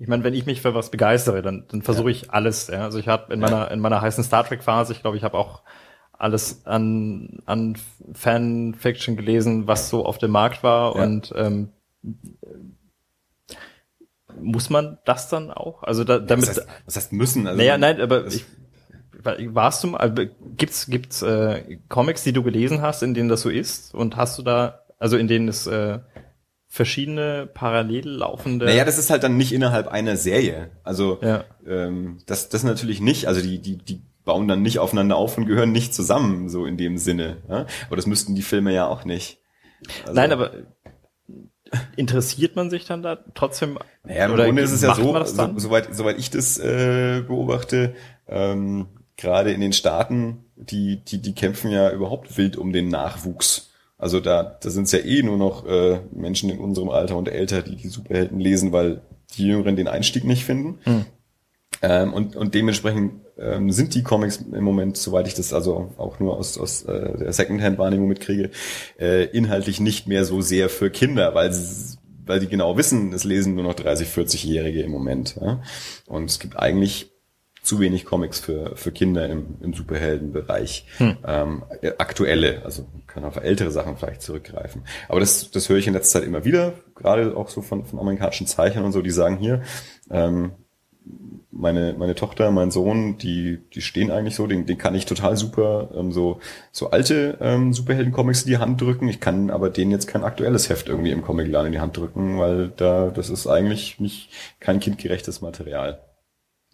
ich 0.00 0.08
meine, 0.08 0.24
wenn 0.24 0.32
ich 0.32 0.46
mich 0.46 0.62
für 0.62 0.74
was 0.74 0.90
begeistere, 0.90 1.42
dann, 1.42 1.66
dann 1.70 1.82
versuche 1.82 2.10
ich 2.10 2.32
alles. 2.32 2.68
Ja? 2.68 2.84
Also 2.84 2.98
ich 2.98 3.06
habe 3.06 3.32
in 3.34 3.38
meiner 3.38 3.70
in 3.70 3.80
meiner 3.80 4.00
heißen 4.00 4.24
Star 4.24 4.44
Trek 4.44 4.62
Phase, 4.62 4.94
ich 4.94 5.02
glaube, 5.02 5.18
ich 5.18 5.24
habe 5.24 5.36
auch 5.36 5.62
alles 6.12 6.66
an 6.66 7.40
an 7.44 7.76
Fanfiction 8.14 9.16
gelesen, 9.16 9.66
was 9.66 9.90
so 9.90 10.06
auf 10.06 10.16
dem 10.16 10.30
Markt 10.30 10.62
war 10.62 10.96
ja. 10.96 11.02
und 11.02 11.34
ähm, 11.36 11.68
muss 14.40 14.70
man 14.70 14.98
das 15.04 15.28
dann 15.28 15.50
auch? 15.50 15.82
Also 15.82 16.04
da, 16.04 16.18
damit. 16.18 16.48
Was 16.48 16.56
heißt, 16.56 16.68
was 16.86 16.96
heißt 16.96 17.12
müssen? 17.12 17.46
Also 17.46 17.58
naja, 17.58 17.76
nein, 17.76 18.00
aber 18.00 18.26
ich, 18.26 18.46
warst 19.52 19.84
du 19.84 19.96
also 19.96 20.22
gibt's 20.56 20.86
gibt's 20.86 21.20
äh, 21.20 21.78
Comics, 21.90 22.24
die 22.24 22.32
du 22.32 22.42
gelesen 22.42 22.80
hast, 22.80 23.02
in 23.02 23.12
denen 23.12 23.28
das 23.28 23.42
so 23.42 23.50
ist 23.50 23.94
und 23.94 24.16
hast 24.16 24.38
du 24.38 24.42
da 24.42 24.80
also 24.98 25.18
in 25.18 25.28
denen 25.28 25.48
es 25.48 25.66
äh, 25.66 25.98
verschiedene 26.72 27.48
parallel 27.52 28.08
laufende. 28.08 28.64
Naja, 28.64 28.84
das 28.84 28.96
ist 28.96 29.10
halt 29.10 29.24
dann 29.24 29.36
nicht 29.36 29.52
innerhalb 29.52 29.88
einer 29.88 30.16
Serie. 30.16 30.70
Also 30.84 31.18
ja. 31.20 31.44
ähm, 31.66 32.18
das, 32.26 32.48
das 32.48 32.62
natürlich 32.62 33.00
nicht. 33.00 33.26
Also 33.26 33.42
die, 33.42 33.58
die, 33.58 33.76
die 33.76 34.02
bauen 34.24 34.46
dann 34.46 34.62
nicht 34.62 34.78
aufeinander 34.78 35.16
auf 35.16 35.36
und 35.36 35.46
gehören 35.46 35.72
nicht 35.72 35.92
zusammen, 35.92 36.48
so 36.48 36.66
in 36.66 36.76
dem 36.76 36.96
Sinne. 36.96 37.38
Ja? 37.48 37.66
Aber 37.88 37.96
das 37.96 38.06
müssten 38.06 38.36
die 38.36 38.42
Filme 38.42 38.72
ja 38.72 38.86
auch 38.86 39.04
nicht. 39.04 39.38
Also, 40.02 40.14
Nein, 40.14 40.30
aber 40.30 40.52
interessiert 41.96 42.54
man 42.54 42.70
sich 42.70 42.84
dann 42.84 43.02
da 43.02 43.18
trotzdem? 43.34 43.76
Naja, 44.04 44.26
im 44.26 44.36
Grunde 44.36 44.62
ist 44.62 44.70
es 44.70 44.82
ja 44.82 44.94
so, 44.94 45.24
so, 45.24 45.58
soweit, 45.58 45.92
soweit 45.92 46.18
ich 46.20 46.30
das 46.30 46.56
äh, 46.58 47.24
beobachte, 47.26 47.96
ähm, 48.28 48.86
gerade 49.16 49.50
in 49.50 49.60
den 49.60 49.72
Staaten, 49.72 50.44
die, 50.54 51.04
die, 51.04 51.20
die 51.20 51.34
kämpfen 51.34 51.72
ja 51.72 51.90
überhaupt 51.90 52.36
wild 52.36 52.56
um 52.56 52.72
den 52.72 52.88
Nachwuchs. 52.88 53.69
Also 54.00 54.18
da, 54.20 54.58
da 54.60 54.70
sind 54.70 54.84
es 54.84 54.92
ja 54.92 55.00
eh 55.00 55.22
nur 55.22 55.36
noch 55.36 55.66
äh, 55.66 56.00
Menschen 56.10 56.48
in 56.48 56.58
unserem 56.58 56.88
Alter 56.88 57.16
und 57.16 57.28
älter, 57.28 57.60
die 57.62 57.76
die 57.76 57.88
Superhelden 57.88 58.40
lesen, 58.40 58.72
weil 58.72 59.02
die 59.36 59.46
Jüngeren 59.46 59.76
den 59.76 59.88
Einstieg 59.88 60.24
nicht 60.24 60.44
finden. 60.44 60.78
Mhm. 60.86 61.04
Ähm, 61.82 62.12
und, 62.14 62.34
und 62.34 62.54
dementsprechend 62.54 63.12
ähm, 63.38 63.70
sind 63.70 63.94
die 63.94 64.02
Comics 64.02 64.38
im 64.38 64.64
Moment, 64.64 64.96
soweit 64.96 65.26
ich 65.26 65.34
das 65.34 65.52
also 65.52 65.92
auch 65.98 66.18
nur 66.18 66.36
aus, 66.36 66.58
aus 66.58 66.82
äh, 66.84 67.18
der 67.18 67.32
Secondhand-Wahrnehmung 67.32 68.08
mitkriege, 68.08 68.50
äh, 68.98 69.24
inhaltlich 69.26 69.80
nicht 69.80 70.08
mehr 70.08 70.24
so 70.24 70.40
sehr 70.40 70.70
für 70.70 70.90
Kinder, 70.90 71.34
weil 71.34 71.52
sie, 71.52 71.98
weil 72.24 72.40
die 72.40 72.48
genau 72.48 72.76
wissen, 72.76 73.12
es 73.12 73.24
lesen 73.24 73.54
nur 73.54 73.64
noch 73.64 73.74
30, 73.74 74.08
40-Jährige 74.08 74.82
im 74.82 74.90
Moment. 74.90 75.36
Ja? 75.40 75.62
Und 76.06 76.24
es 76.24 76.38
gibt 76.38 76.58
eigentlich 76.58 77.12
zu 77.62 77.80
wenig 77.80 78.04
Comics 78.04 78.40
für, 78.40 78.76
für 78.76 78.92
Kinder 78.92 79.28
im, 79.28 79.56
im 79.60 79.74
Superheldenbereich. 79.74 80.86
Hm. 80.98 81.16
Ähm, 81.26 81.62
aktuelle, 81.98 82.64
also 82.64 82.86
kann 83.06 83.24
auf 83.24 83.36
ältere 83.36 83.70
Sachen 83.70 83.96
vielleicht 83.96 84.22
zurückgreifen. 84.22 84.82
Aber 85.08 85.20
das, 85.20 85.50
das 85.50 85.68
höre 85.68 85.78
ich 85.78 85.86
in 85.86 85.94
letzter 85.94 86.20
Zeit 86.20 86.28
immer 86.28 86.44
wieder, 86.44 86.74
gerade 86.94 87.36
auch 87.36 87.48
so 87.48 87.62
von, 87.62 87.84
von 87.84 87.98
amerikanischen 87.98 88.46
Zeichnern 88.46 88.84
und 88.84 88.92
so, 88.92 89.02
die 89.02 89.10
sagen 89.10 89.36
hier, 89.36 89.62
ähm, 90.10 90.52
meine, 91.52 91.94
meine 91.98 92.14
Tochter, 92.14 92.50
mein 92.50 92.70
Sohn, 92.70 93.18
die, 93.18 93.58
die 93.74 93.80
stehen 93.80 94.10
eigentlich 94.10 94.36
so, 94.36 94.46
den, 94.46 94.66
den 94.66 94.78
kann 94.78 94.94
ich 94.94 95.04
total 95.04 95.36
super 95.36 95.90
ähm, 95.94 96.12
so, 96.12 96.40
so 96.72 96.90
alte 96.90 97.38
ähm, 97.40 97.72
Superhelden-Comics 97.72 98.42
in 98.42 98.48
die 98.48 98.58
Hand 98.58 98.80
drücken. 98.80 99.08
Ich 99.08 99.20
kann 99.20 99.50
aber 99.50 99.70
denen 99.70 99.90
jetzt 99.90 100.06
kein 100.06 100.24
aktuelles 100.24 100.68
Heft 100.68 100.88
irgendwie 100.88 101.10
im 101.10 101.22
Comicladen 101.22 101.66
in 101.66 101.72
die 101.72 101.80
Hand 101.80 101.96
drücken, 101.96 102.38
weil 102.38 102.68
da, 102.76 103.10
das 103.10 103.30
ist 103.30 103.46
eigentlich 103.46 103.98
nicht 103.98 104.30
kein 104.60 104.80
kindgerechtes 104.80 105.40
Material. 105.40 106.00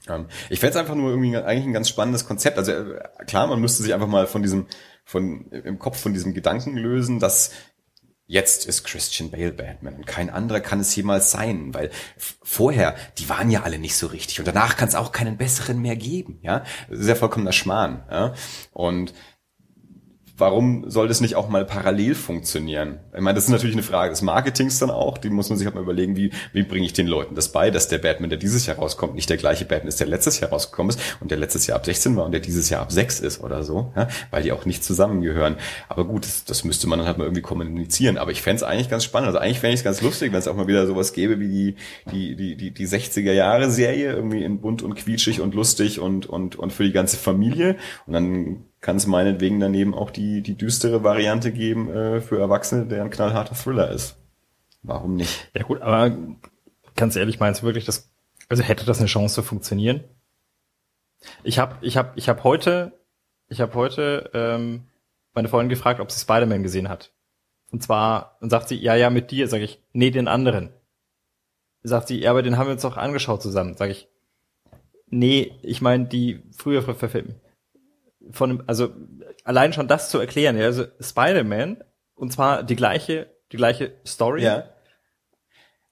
Ähm, 0.09 0.27
ich 0.51 0.61
fände 0.61 0.71
es 0.71 0.77
einfach 0.77 0.95
nur 0.95 1.11
irgendwie 1.11 1.37
eigentlich 1.37 1.67
ein 1.67 1.73
ganz 1.73 1.89
spannendes 1.89 2.27
Konzept. 2.27 2.59
Also 2.59 2.73
äh, 2.73 3.01
klar, 3.27 3.47
man 3.47 3.61
müsste 3.61 3.83
sich 3.83 3.95
einfach 3.95 4.07
mal 4.07 4.27
von 4.27 4.43
diesem, 4.43 4.67
von 5.05 5.51
im 5.51 5.79
Kopf 5.79 6.01
von 6.01 6.13
diesem 6.13 6.35
Gedanken 6.35 6.77
lösen, 6.77 7.21
dass 7.21 7.53
jetzt 8.27 8.67
ist 8.67 8.85
Christian 8.85 9.31
Bale 9.31 9.53
Batman 9.53 9.95
und 9.95 10.07
kein 10.07 10.31
anderer 10.31 10.61
kann 10.61 10.81
es 10.81 10.95
jemals 10.97 11.31
sein, 11.31 11.73
weil 11.75 11.91
vorher, 12.43 12.97
die 13.19 13.29
waren 13.29 13.51
ja 13.51 13.63
alle 13.63 13.79
nicht 13.79 13.97
so 13.97 14.09
richtig 14.09 14.41
und 14.41 14.49
danach 14.49 14.77
kann 14.77 14.89
es 14.89 14.97
auch 14.97 15.13
keinen 15.13 15.37
besseren 15.37 15.81
mehr 15.81 15.97
geben, 15.97 16.41
ja. 16.43 16.65
Das 16.89 17.01
ist 17.01 17.09
ja 17.09 17.15
vollkommener 17.15 17.53
Schmarrn, 17.53 18.05
ja. 18.11 18.35
Und 18.73 19.15
warum 20.39 20.91
soll 20.91 21.09
das 21.09 21.21
nicht 21.21 21.35
auch 21.35 21.49
mal 21.49 21.65
parallel 21.65 22.15
funktionieren? 22.15 22.99
Ich 23.15 23.21
meine, 23.21 23.35
das 23.35 23.45
ist 23.45 23.51
natürlich 23.51 23.75
eine 23.75 23.83
Frage 23.83 24.11
des 24.11 24.23
Marketings 24.23 24.79
dann 24.79 24.91
auch. 24.91 25.19
Die 25.19 25.31
muss 25.31 25.49
man 25.49 25.59
sich 25.59 25.67
halt 25.67 25.75
mal 25.75 25.83
überlegen, 25.83 26.17
wie, 26.17 26.31
wie 26.53 26.63
bringe 26.63 26.85
ich 26.85 26.93
den 26.93 27.07
Leuten 27.07 27.35
das 27.35 27.51
bei, 27.51 27.71
dass 27.71 27.89
der 27.89 27.99
Batman, 27.99 28.31
der 28.31 28.39
dieses 28.39 28.67
Jahr 28.67 28.77
rauskommt, 28.77 29.15
nicht 29.15 29.31
der 29.31 29.39
gleiche 29.39 29.65
Batman 29.65 29.89
ist, 29.89 30.01
der 30.01 30.07
letztes 30.07 30.41
Jahr 30.41 30.51
rausgekommen 30.51 30.91
ist 30.91 31.01
und 31.21 31.31
der 31.31 31.39
letztes 31.39 31.67
Jahr 31.67 31.77
ab 31.77 31.87
16 31.87 32.17
war 32.17 32.27
und 32.27 32.33
der 32.33 32.41
dieses 32.41 32.69
Jahr 32.69 32.83
ab 32.83 32.93
6 32.93 33.21
ist 33.21 33.43
oder 33.43 33.63
so, 33.63 33.93
ja? 33.97 34.09
weil 34.31 34.43
die 34.43 34.53
auch 34.53 34.67
nicht 34.67 34.85
zusammengehören. 34.85 35.57
Aber 35.89 36.05
gut, 36.05 36.25
das, 36.25 36.45
das 36.45 36.65
müsste 36.65 36.87
man 36.87 36.99
dann 36.99 37.09
halt 37.09 37.19
mal 37.19 37.25
irgendwie 37.25 37.43
kommunizieren. 37.43 38.19
Aber 38.19 38.31
ich 38.31 38.43
fände 38.43 38.57
es 38.57 38.63
eigentlich 38.63 38.91
ganz 38.91 39.05
spannend. 39.05 39.29
Also 39.29 39.39
eigentlich 39.39 39.61
fände 39.61 39.75
ich 39.75 39.81
es 39.81 39.85
ganz 39.85 40.03
lustig, 40.03 40.33
wenn 40.33 40.39
es 40.39 40.49
auch 40.49 40.57
mal 40.57 40.67
wieder 40.67 40.87
sowas 40.87 41.13
gäbe 41.13 41.41
wie 41.41 41.49
die, 41.49 41.77
die, 42.11 42.37
die, 42.37 42.57
die, 42.57 42.71
die 42.73 42.89
60er 42.89 43.33
Jahre 43.33 43.71
Serie, 43.71 44.13
irgendwie 44.13 44.45
in 44.45 44.61
bunt 44.61 44.83
und 44.83 44.95
quietschig 44.95 45.41
und 45.41 45.55
lustig 45.55 46.01
und, 46.01 46.27
und, 46.27 46.57
und 46.57 46.73
für 46.73 46.85
die 46.85 46.93
ganze 46.93 47.17
Familie. 47.17 47.77
Und 48.07 48.13
dann 48.13 48.65
kann 48.87 48.99
es 48.99 49.09
meinetwegen 49.09 49.59
daneben 49.59 49.95
auch 49.95 50.13
die, 50.13 50.43
die 50.43 50.57
düstere 50.57 51.03
Variante 51.03 51.51
geben 51.51 51.91
äh, 51.91 52.21
für 52.21 52.39
Erwachsene, 52.39 52.87
der 52.87 53.03
ein 53.03 53.11
knallharter 53.11 53.57
Thriller 53.57 53.91
ist. 53.91 54.17
Warum 54.85 55.17
nicht? 55.17 55.51
Ja 55.57 55.65
gut, 55.65 55.83
aber 55.83 56.17
ganz 56.95 57.17
ehrlich, 57.17 57.41
meinst 57.41 57.63
du 57.63 57.67
wirklich, 57.67 57.85
dass, 57.85 58.13
also 58.49 58.63
hätte 58.63 58.87
das 58.87 59.01
eine 59.01 59.09
Chance 59.09 59.35
zu 59.35 59.43
funktionieren? 59.43 60.05
Ich 61.43 61.59
habe 61.59 61.75
ich 61.81 61.97
hab, 61.97 62.17
ich 62.17 62.29
hab 62.29 62.45
heute, 62.45 62.93
ich 63.49 63.61
habe 63.61 63.75
heute 63.75 64.31
ähm, 64.33 64.85
meine 65.35 65.49
Freundin 65.49 65.71
gefragt, 65.71 65.99
ob 65.99 66.13
sie 66.13 66.21
Spider-Man 66.21 66.63
gesehen 66.63 66.89
hat. 66.89 67.13
Und 67.73 67.83
zwar, 67.83 68.37
und 68.41 68.51
sagt 68.51 68.69
sie, 68.69 68.77
ja, 68.77 68.95
ja, 68.95 69.11
mit 69.11 69.33
dir, 69.33 69.49
sage 69.49 69.65
ich, 69.65 69.83
nee, 69.95 70.13
den 70.13 70.29
anderen. 70.29 70.71
Sagt 71.83 72.07
sie, 72.07 72.21
ja, 72.21 72.31
aber 72.31 72.45
den 72.45 72.57
haben 72.57 72.69
wir 72.69 72.75
uns 72.75 72.85
auch 72.85 72.97
angeschaut 72.97 73.43
zusammen, 73.43 73.77
sage 73.77 73.91
ich. 73.91 74.07
Nee, 75.09 75.59
ich 75.63 75.81
meine 75.81 76.05
die 76.05 76.45
früher 76.53 76.83
verfilmten 76.83 77.41
von, 78.31 78.63
also 78.67 78.91
allein 79.45 79.73
schon 79.73 79.89
das 79.89 80.11
zu 80.11 80.19
erklären, 80.19 80.57
ja, 80.59 80.65
also 80.65 80.85
Spider-Man, 81.01 81.83
und 82.15 82.33
zwar 82.33 82.63
die 82.63 82.77
gleiche, 82.77 83.31
die 83.53 83.57
gleiche 83.57 83.93
Story. 84.07 84.43
Ja. 84.43 84.65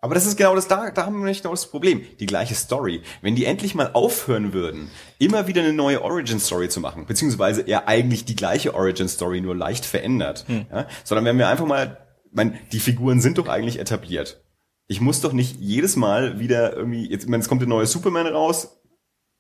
Aber 0.05 0.15
das 0.15 0.27
ist 0.27 0.37
genau 0.37 0.55
das, 0.55 0.69
da, 0.69 0.91
da 0.91 1.07
haben 1.07 1.19
wir 1.21 1.25
nicht 1.25 1.45
noch 1.45 1.53
das 1.53 1.71
Problem. 1.71 2.05
Die 2.21 2.27
gleiche 2.27 2.55
Story. 2.55 3.01
Wenn 3.23 3.37
die 3.37 3.47
endlich 3.47 3.75
mal 3.75 3.91
aufhören 3.95 4.53
würden, 4.53 4.91
immer 5.19 5.47
wieder 5.47 5.63
eine 5.63 5.73
neue 5.73 6.03
Origin-Story 6.03 6.69
zu 6.69 6.81
machen, 6.81 7.07
beziehungsweise 7.07 7.63
eher 7.63 7.89
eigentlich 7.89 8.27
die 8.27 8.37
gleiche 8.37 8.75
Origin-Story, 8.75 9.41
nur 9.41 9.57
leicht 9.57 9.87
verändert, 9.87 10.45
hm. 10.47 10.67
ja, 10.71 10.87
sondern 11.05 11.25
wenn 11.25 11.39
wir 11.39 11.49
einfach 11.49 11.65
mal, 11.65 12.07
mein, 12.31 12.59
die 12.73 12.81
Figuren 12.81 13.23
sind 13.23 13.39
doch 13.39 13.49
eigentlich 13.49 13.79
etabliert. 13.79 14.45
Ich 14.89 15.01
muss 15.01 15.23
doch 15.23 15.33
nicht 15.33 15.59
jedes 15.59 15.97
Mal 15.97 16.39
wieder 16.39 16.77
irgendwie, 16.77 17.11
jetzt, 17.11 17.31
wenn 17.31 17.41
es 17.41 17.49
kommt 17.49 17.63
der 17.63 17.69
neue 17.69 17.87
Superman 17.87 18.27
raus, 18.27 18.83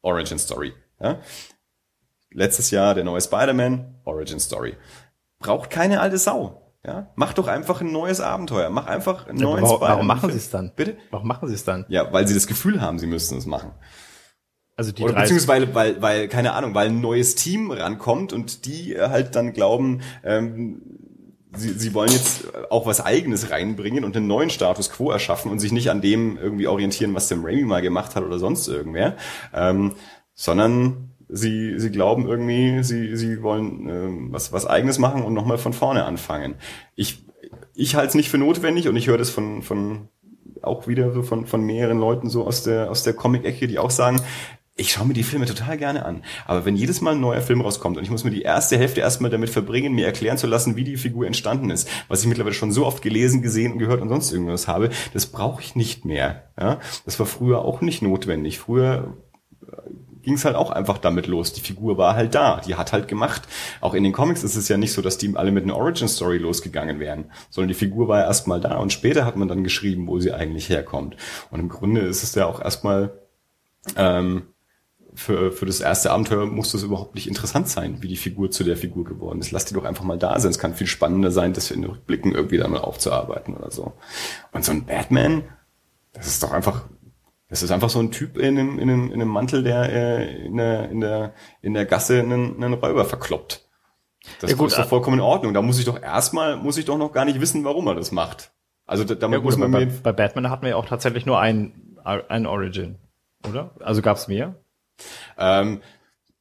Origin 0.00 0.38
Story. 0.38 0.72
Ja? 0.98 1.18
Letztes 2.34 2.70
Jahr 2.70 2.94
der 2.94 3.04
neue 3.04 3.20
Spider-Man, 3.20 3.94
Origin 4.04 4.40
Story. 4.40 4.76
Braucht 5.38 5.70
keine 5.70 6.00
alte 6.00 6.18
Sau. 6.18 6.60
Ja, 6.86 7.10
mach 7.14 7.32
doch 7.32 7.48
einfach 7.48 7.80
ein 7.80 7.92
neues 7.92 8.20
Abenteuer. 8.20 8.68
Mach 8.68 8.86
einfach 8.86 9.26
einen 9.26 9.38
neuen 9.38 9.62
warum, 9.62 9.80
Warum 9.80 10.06
machen 10.06 10.30
sie 10.30 10.36
es 10.36 10.50
dann? 10.50 10.72
Bitte? 10.76 10.98
Warum 11.10 11.26
machen 11.26 11.48
sie 11.48 11.54
es 11.54 11.64
dann? 11.64 11.86
Ja, 11.88 12.12
weil 12.12 12.28
sie 12.28 12.34
das 12.34 12.46
Gefühl 12.46 12.82
haben, 12.82 12.98
sie 12.98 13.06
müssten 13.06 13.38
es 13.38 13.46
machen. 13.46 13.72
Also 14.76 14.92
die 14.92 15.02
Oder 15.02 15.14
beziehungsweise 15.14 15.74
weil, 15.74 16.02
weil, 16.02 16.28
keine 16.28 16.52
Ahnung, 16.52 16.74
weil 16.74 16.88
ein 16.88 17.00
neues 17.00 17.36
Team 17.36 17.70
rankommt 17.70 18.32
und 18.32 18.66
die 18.66 18.98
halt 18.98 19.34
dann 19.34 19.52
glauben, 19.52 20.02
ähm, 20.24 20.82
sie, 21.56 21.72
sie 21.72 21.94
wollen 21.94 22.10
jetzt 22.10 22.48
auch 22.70 22.84
was 22.84 23.00
Eigenes 23.00 23.50
reinbringen 23.50 24.04
und 24.04 24.16
einen 24.16 24.26
neuen 24.26 24.50
Status 24.50 24.90
quo 24.90 25.10
erschaffen 25.10 25.50
und 25.50 25.60
sich 25.60 25.72
nicht 25.72 25.90
an 25.90 26.00
dem 26.00 26.36
irgendwie 26.36 26.66
orientieren, 26.66 27.14
was 27.14 27.28
Sam 27.28 27.44
Raimi 27.44 27.62
mal 27.62 27.82
gemacht 27.82 28.16
hat 28.16 28.24
oder 28.24 28.38
sonst 28.38 28.66
irgendwer, 28.68 29.16
ähm, 29.54 29.94
sondern 30.34 31.13
sie, 31.34 31.78
sie 31.78 31.90
glauben 31.90 32.26
irgendwie, 32.26 32.82
sie, 32.82 33.16
sie 33.16 33.42
wollen 33.42 33.88
ähm, 33.88 34.28
was, 34.32 34.52
was 34.52 34.66
Eigenes 34.66 34.98
machen 34.98 35.22
und 35.22 35.34
nochmal 35.34 35.58
von 35.58 35.72
vorne 35.72 36.04
anfangen. 36.04 36.54
Ich, 36.94 37.24
ich 37.74 37.96
halte 37.96 38.08
es 38.08 38.14
nicht 38.14 38.30
für 38.30 38.38
notwendig 38.38 38.88
und 38.88 38.96
ich 38.96 39.08
höre 39.08 39.18
das 39.18 39.30
von, 39.30 39.62
von 39.62 40.08
auch 40.62 40.86
wieder 40.86 41.12
so 41.12 41.22
von, 41.22 41.46
von 41.46 41.62
mehreren 41.62 41.98
Leuten 41.98 42.30
so 42.30 42.46
aus 42.46 42.62
der, 42.62 42.90
aus 42.90 43.02
der 43.02 43.14
Comic-Ecke, 43.14 43.66
die 43.66 43.78
auch 43.78 43.90
sagen, 43.90 44.20
ich 44.76 44.90
schaue 44.90 45.06
mir 45.06 45.14
die 45.14 45.22
Filme 45.22 45.46
total 45.46 45.76
gerne 45.76 46.04
an. 46.04 46.24
Aber 46.46 46.64
wenn 46.64 46.74
jedes 46.74 47.00
Mal 47.00 47.12
ein 47.12 47.20
neuer 47.20 47.40
Film 47.40 47.60
rauskommt 47.60 47.96
und 47.96 48.02
ich 48.02 48.10
muss 48.10 48.24
mir 48.24 48.32
die 48.32 48.42
erste 48.42 48.76
Hälfte 48.76 49.00
erstmal 49.00 49.30
damit 49.30 49.50
verbringen, 49.50 49.94
mir 49.94 50.06
erklären 50.06 50.38
zu 50.38 50.48
lassen, 50.48 50.74
wie 50.74 50.82
die 50.82 50.96
Figur 50.96 51.26
entstanden 51.26 51.70
ist, 51.70 51.88
was 52.08 52.22
ich 52.22 52.26
mittlerweile 52.26 52.54
schon 52.54 52.72
so 52.72 52.84
oft 52.84 53.00
gelesen, 53.00 53.40
gesehen 53.40 53.72
und 53.72 53.78
gehört 53.78 54.02
und 54.02 54.08
sonst 54.08 54.32
irgendwas 54.32 54.66
habe, 54.66 54.90
das 55.12 55.26
brauche 55.26 55.62
ich 55.62 55.76
nicht 55.76 56.04
mehr. 56.04 56.50
Ja? 56.58 56.80
Das 57.04 57.18
war 57.20 57.26
früher 57.26 57.64
auch 57.64 57.82
nicht 57.82 58.02
notwendig. 58.02 58.58
Früher 58.58 59.16
ging 60.24 60.34
es 60.34 60.44
halt 60.44 60.56
auch 60.56 60.70
einfach 60.70 60.98
damit 60.98 61.26
los. 61.26 61.52
Die 61.52 61.60
Figur 61.60 61.98
war 61.98 62.16
halt 62.16 62.34
da, 62.34 62.60
die 62.66 62.74
hat 62.74 62.92
halt 62.92 63.08
gemacht. 63.08 63.42
Auch 63.80 63.94
in 63.94 64.04
den 64.04 64.12
Comics 64.12 64.42
ist 64.42 64.56
es 64.56 64.68
ja 64.68 64.76
nicht 64.76 64.92
so, 64.92 65.02
dass 65.02 65.18
die 65.18 65.36
alle 65.36 65.52
mit 65.52 65.64
einer 65.64 65.76
Origin-Story 65.76 66.38
losgegangen 66.38 67.00
wären, 67.00 67.26
sondern 67.50 67.68
die 67.68 67.74
Figur 67.74 68.08
war 68.08 68.20
ja 68.20 68.26
erstmal 68.26 68.60
da 68.60 68.76
und 68.78 68.92
später 68.92 69.24
hat 69.24 69.36
man 69.36 69.48
dann 69.48 69.64
geschrieben, 69.64 70.06
wo 70.06 70.18
sie 70.18 70.32
eigentlich 70.32 70.68
herkommt. 70.68 71.16
Und 71.50 71.60
im 71.60 71.68
Grunde 71.68 72.00
ist 72.00 72.22
es 72.22 72.34
ja 72.34 72.46
auch 72.46 72.60
erstmal 72.60 73.12
ähm, 73.96 74.44
für, 75.14 75.52
für 75.52 75.66
das 75.66 75.80
erste 75.80 76.10
Abenteuer 76.10 76.46
muss 76.46 76.72
das 76.72 76.82
überhaupt 76.82 77.14
nicht 77.14 77.28
interessant 77.28 77.68
sein, 77.68 78.02
wie 78.02 78.08
die 78.08 78.16
Figur 78.16 78.50
zu 78.50 78.64
der 78.64 78.76
Figur 78.76 79.04
geworden 79.04 79.40
ist. 79.40 79.52
Lass 79.52 79.64
die 79.64 79.74
doch 79.74 79.84
einfach 79.84 80.04
mal 80.04 80.18
da 80.18 80.38
sein. 80.40 80.50
Es 80.50 80.58
kann 80.58 80.74
viel 80.74 80.88
spannender 80.88 81.30
sein, 81.30 81.52
das 81.52 81.70
in 81.70 81.82
den 81.82 81.90
Rückblicken 81.90 82.34
irgendwie 82.34 82.58
dann 82.58 82.72
mal 82.72 82.80
aufzuarbeiten 82.80 83.54
oder 83.54 83.70
so. 83.70 83.92
Und 84.52 84.64
so 84.64 84.72
ein 84.72 84.86
Batman, 84.86 85.44
das 86.12 86.26
ist 86.26 86.42
doch 86.42 86.52
einfach, 86.52 86.88
das 87.54 87.62
ist 87.62 87.70
einfach 87.70 87.88
so 87.88 88.00
ein 88.00 88.10
Typ 88.10 88.36
in 88.36 88.58
einem, 88.58 88.80
in 88.80 88.90
einem, 88.90 89.06
in 89.12 89.20
einem 89.20 89.28
Mantel, 89.28 89.62
der 89.62 89.88
äh, 89.88 90.44
in, 90.44 90.56
der, 90.56 90.90
in, 90.90 91.00
der, 91.00 91.34
in 91.62 91.72
der 91.72 91.86
Gasse 91.86 92.18
einen, 92.18 92.60
einen 92.60 92.74
Räuber 92.74 93.04
verkloppt. 93.04 93.64
Das 94.40 94.50
ja, 94.50 94.56
gut, 94.56 94.72
ist 94.72 94.78
doch 94.78 94.88
vollkommen 94.88 95.18
in 95.18 95.24
Ordnung. 95.24 95.54
Da 95.54 95.62
muss 95.62 95.78
ich 95.78 95.84
doch 95.84 96.02
erstmal, 96.02 96.56
muss 96.56 96.78
ich 96.78 96.84
doch 96.84 96.98
noch 96.98 97.12
gar 97.12 97.24
nicht 97.24 97.40
wissen, 97.40 97.62
warum 97.62 97.86
er 97.86 97.94
das 97.94 98.10
macht. 98.10 98.50
Also 98.86 99.04
damit 99.04 99.20
ja, 99.20 99.36
gut, 99.36 99.44
muss 99.44 99.56
man 99.56 99.70
bei, 99.70 99.84
bei 99.84 100.10
Batman 100.10 100.50
hatten 100.50 100.62
wir 100.62 100.70
ja 100.70 100.76
auch 100.76 100.86
tatsächlich 100.86 101.26
nur 101.26 101.38
ein, 101.38 101.96
ein 102.02 102.46
Origin, 102.46 102.96
oder? 103.48 103.70
Also 103.78 104.02
gab 104.02 104.16
es 104.16 104.26
mehr? 104.26 104.56
Ähm, 105.38 105.80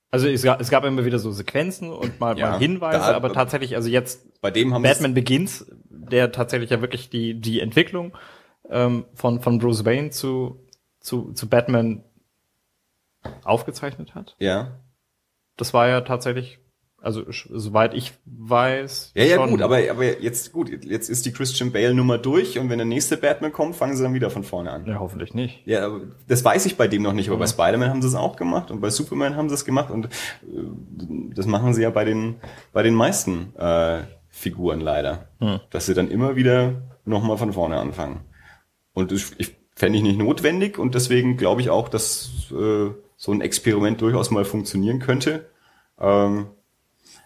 also 0.09 0.27
es 0.27 0.41
gab, 0.41 0.61
es 0.61 0.71
gab 0.71 0.83
immer 0.83 1.05
wieder 1.05 1.19
so 1.19 1.29
Sequenzen 1.29 1.91
und 1.91 2.19
mal, 2.19 2.39
ja, 2.39 2.49
mal 2.49 2.57
Hinweise, 2.57 3.11
da, 3.11 3.15
aber 3.15 3.31
tatsächlich, 3.33 3.75
also 3.75 3.87
jetzt 3.87 4.41
bei 4.41 4.49
dem 4.49 4.73
haben 4.73 4.81
Batman 4.81 5.13
Begins, 5.13 5.67
der 5.91 6.31
tatsächlich 6.31 6.71
ja 6.71 6.81
wirklich 6.81 7.11
die, 7.11 7.39
die 7.39 7.59
Entwicklung 7.59 8.17
ähm, 8.67 9.05
von, 9.13 9.41
von 9.41 9.59
Bruce 9.59 9.85
Wayne 9.85 10.09
zu, 10.09 10.59
zu, 11.03 11.33
zu 11.33 11.47
Batman 11.47 12.03
aufgezeichnet 13.43 14.15
hat. 14.15 14.35
Ja. 14.39 14.79
Das 15.57 15.73
war 15.73 15.87
ja 15.87 16.01
tatsächlich 16.01 16.59
also 17.03 17.25
soweit 17.29 17.93
ich 17.93 18.13
weiß. 18.25 19.11
Ja, 19.13 19.25
ja, 19.25 19.45
gut, 19.45 19.61
aber, 19.61 19.77
aber 19.91 20.21
jetzt 20.21 20.53
gut, 20.53 20.69
jetzt 20.85 21.09
ist 21.09 21.25
die 21.25 21.33
Christian 21.33 21.73
Bale 21.73 21.93
Nummer 21.93 22.17
durch 22.17 22.57
und 22.57 22.69
wenn 22.69 22.77
der 22.77 22.85
nächste 22.85 23.17
Batman 23.17 23.51
kommt, 23.51 23.75
fangen 23.75 23.97
sie 23.97 24.03
dann 24.03 24.13
wieder 24.13 24.29
von 24.29 24.45
vorne 24.45 24.71
an. 24.71 24.85
Ja, 24.85 24.99
hoffentlich 24.99 25.33
nicht. 25.33 25.67
Ja, 25.67 25.99
das 26.29 26.45
weiß 26.45 26.65
ich 26.65 26.77
bei 26.77 26.87
dem 26.87 27.01
noch 27.01 27.11
nicht, 27.11 27.27
aber 27.27 27.35
ja. 27.35 27.41
bei 27.41 27.47
Spider-Man 27.47 27.89
haben 27.89 28.01
sie 28.01 28.07
es 28.07 28.15
auch 28.15 28.37
gemacht 28.37 28.71
und 28.71 28.79
bei 28.79 28.89
Superman 28.89 29.35
haben 29.35 29.49
sie 29.49 29.55
es 29.55 29.65
gemacht 29.65 29.91
und 29.91 30.05
äh, 30.05 30.09
das 31.35 31.45
machen 31.45 31.73
sie 31.73 31.81
ja 31.81 31.89
bei 31.89 32.05
den 32.05 32.37
bei 32.71 32.83
den 32.83 32.95
meisten 32.95 33.53
äh, 33.57 34.03
Figuren 34.29 34.79
leider, 34.79 35.27
hm. 35.39 35.59
dass 35.71 35.87
sie 35.87 35.93
dann 35.93 36.09
immer 36.09 36.37
wieder 36.37 36.83
nochmal 37.03 37.37
von 37.37 37.51
vorne 37.51 37.77
anfangen. 37.81 38.21
Und 38.93 39.11
ich, 39.11 39.25
ich 39.39 39.57
fände 39.75 39.97
ich 39.97 40.03
nicht 40.03 40.17
notwendig 40.17 40.77
und 40.77 40.95
deswegen 40.95 41.37
glaube 41.37 41.61
ich 41.61 41.69
auch, 41.69 41.89
dass 41.89 42.29
äh, 42.51 42.91
so 43.17 43.31
ein 43.31 43.41
Experiment 43.41 44.01
durchaus 44.01 44.31
mal 44.31 44.45
funktionieren 44.45 44.99
könnte. 44.99 45.49
Ähm, 45.99 46.47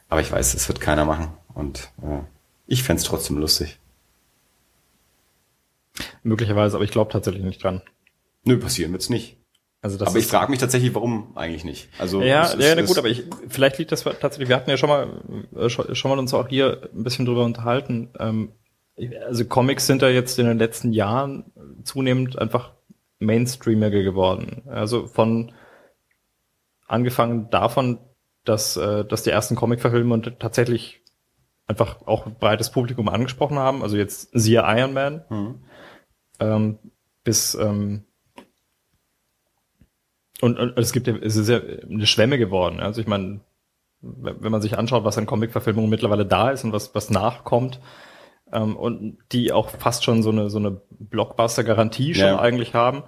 aber 0.09 0.21
ich 0.21 0.31
weiß, 0.31 0.53
es 0.53 0.67
wird 0.67 0.79
keiner 0.79 1.05
machen. 1.05 1.33
Und 1.53 1.91
äh, 2.01 2.19
ich 2.67 2.83
fände 2.83 3.01
trotzdem 3.03 3.37
lustig. 3.37 3.79
Möglicherweise, 6.23 6.77
aber 6.77 6.83
ich 6.83 6.91
glaube 6.91 7.11
tatsächlich 7.11 7.43
nicht 7.43 7.63
dran. 7.63 7.81
Nö, 8.43 8.57
passieren 8.57 8.91
wird's 8.91 9.09
nicht. 9.09 9.37
Also 9.81 9.97
das 9.97 10.09
aber 10.09 10.19
ich 10.19 10.27
frage 10.27 10.51
mich 10.51 10.59
tatsächlich, 10.59 10.93
warum 10.95 11.37
eigentlich 11.37 11.63
nicht. 11.63 11.89
Also 11.97 12.21
ja, 12.21 12.45
ist, 12.45 12.59
ja, 12.59 12.75
na 12.75 12.81
gut, 12.81 12.97
aber 12.97 13.09
ich, 13.09 13.23
vielleicht 13.47 13.77
liegt 13.77 13.91
das 13.91 14.03
tatsächlich. 14.03 14.49
Wir 14.49 14.55
hatten 14.55 14.69
ja 14.69 14.77
schon 14.77 14.89
mal 14.89 15.07
äh, 15.55 15.69
schon, 15.69 15.95
schon 15.95 16.09
mal 16.09 16.19
uns 16.19 16.33
auch 16.33 16.47
hier 16.47 16.89
ein 16.93 17.03
bisschen 17.03 17.25
drüber 17.25 17.45
unterhalten. 17.45 18.09
Ähm, 18.19 18.51
also 19.25 19.45
Comics 19.45 19.85
sind 19.85 20.01
da 20.01 20.09
jetzt 20.09 20.39
in 20.39 20.47
den 20.47 20.57
letzten 20.57 20.91
Jahren 20.91 21.45
zunehmend 21.87 22.37
einfach 22.37 22.73
Mainstreamiger 23.19 24.03
geworden. 24.03 24.63
Also 24.67 25.07
von 25.07 25.51
angefangen 26.87 27.49
davon, 27.49 27.99
dass, 28.43 28.77
äh, 28.77 29.03
dass 29.05 29.23
die 29.23 29.31
ersten 29.31 29.55
Comic-Verfilmungen 29.55 30.37
tatsächlich 30.39 31.01
einfach 31.65 32.07
auch 32.07 32.25
ein 32.25 32.35
breites 32.35 32.71
Publikum 32.71 33.09
angesprochen 33.09 33.57
haben. 33.57 33.83
Also 33.83 33.97
jetzt 33.97 34.29
siehe 34.33 34.63
Iron 34.65 34.93
Man. 34.93 35.25
Mhm. 35.29 35.55
Ähm, 36.39 36.79
bis 37.23 37.55
ähm, 37.55 38.05
und, 40.39 40.59
und 40.59 40.77
es 40.77 40.93
gibt 40.93 41.07
es 41.07 41.35
ist 41.35 41.49
ja 41.49 41.59
eine 41.59 42.05
Schwemme 42.05 42.37
geworden. 42.37 42.79
Also 42.79 43.01
ich 43.01 43.07
meine, 43.07 43.41
wenn 44.01 44.51
man 44.51 44.61
sich 44.61 44.77
anschaut, 44.77 45.03
was 45.03 45.17
an 45.17 45.25
Comic-Verfilmungen 45.25 45.89
mittlerweile 45.89 46.25
da 46.25 46.51
ist 46.51 46.63
und 46.63 46.71
was, 46.71 46.93
was 46.93 47.09
nachkommt, 47.09 47.79
ähm, 48.51 48.75
und 48.75 49.17
die 49.31 49.51
auch 49.51 49.69
fast 49.69 50.03
schon 50.03 50.23
so 50.23 50.29
eine, 50.29 50.49
so 50.49 50.59
eine 50.59 50.81
Blockbuster-Garantie 50.89 52.13
schon 52.15 52.25
ja. 52.25 52.39
eigentlich 52.39 52.73
haben, 52.73 53.03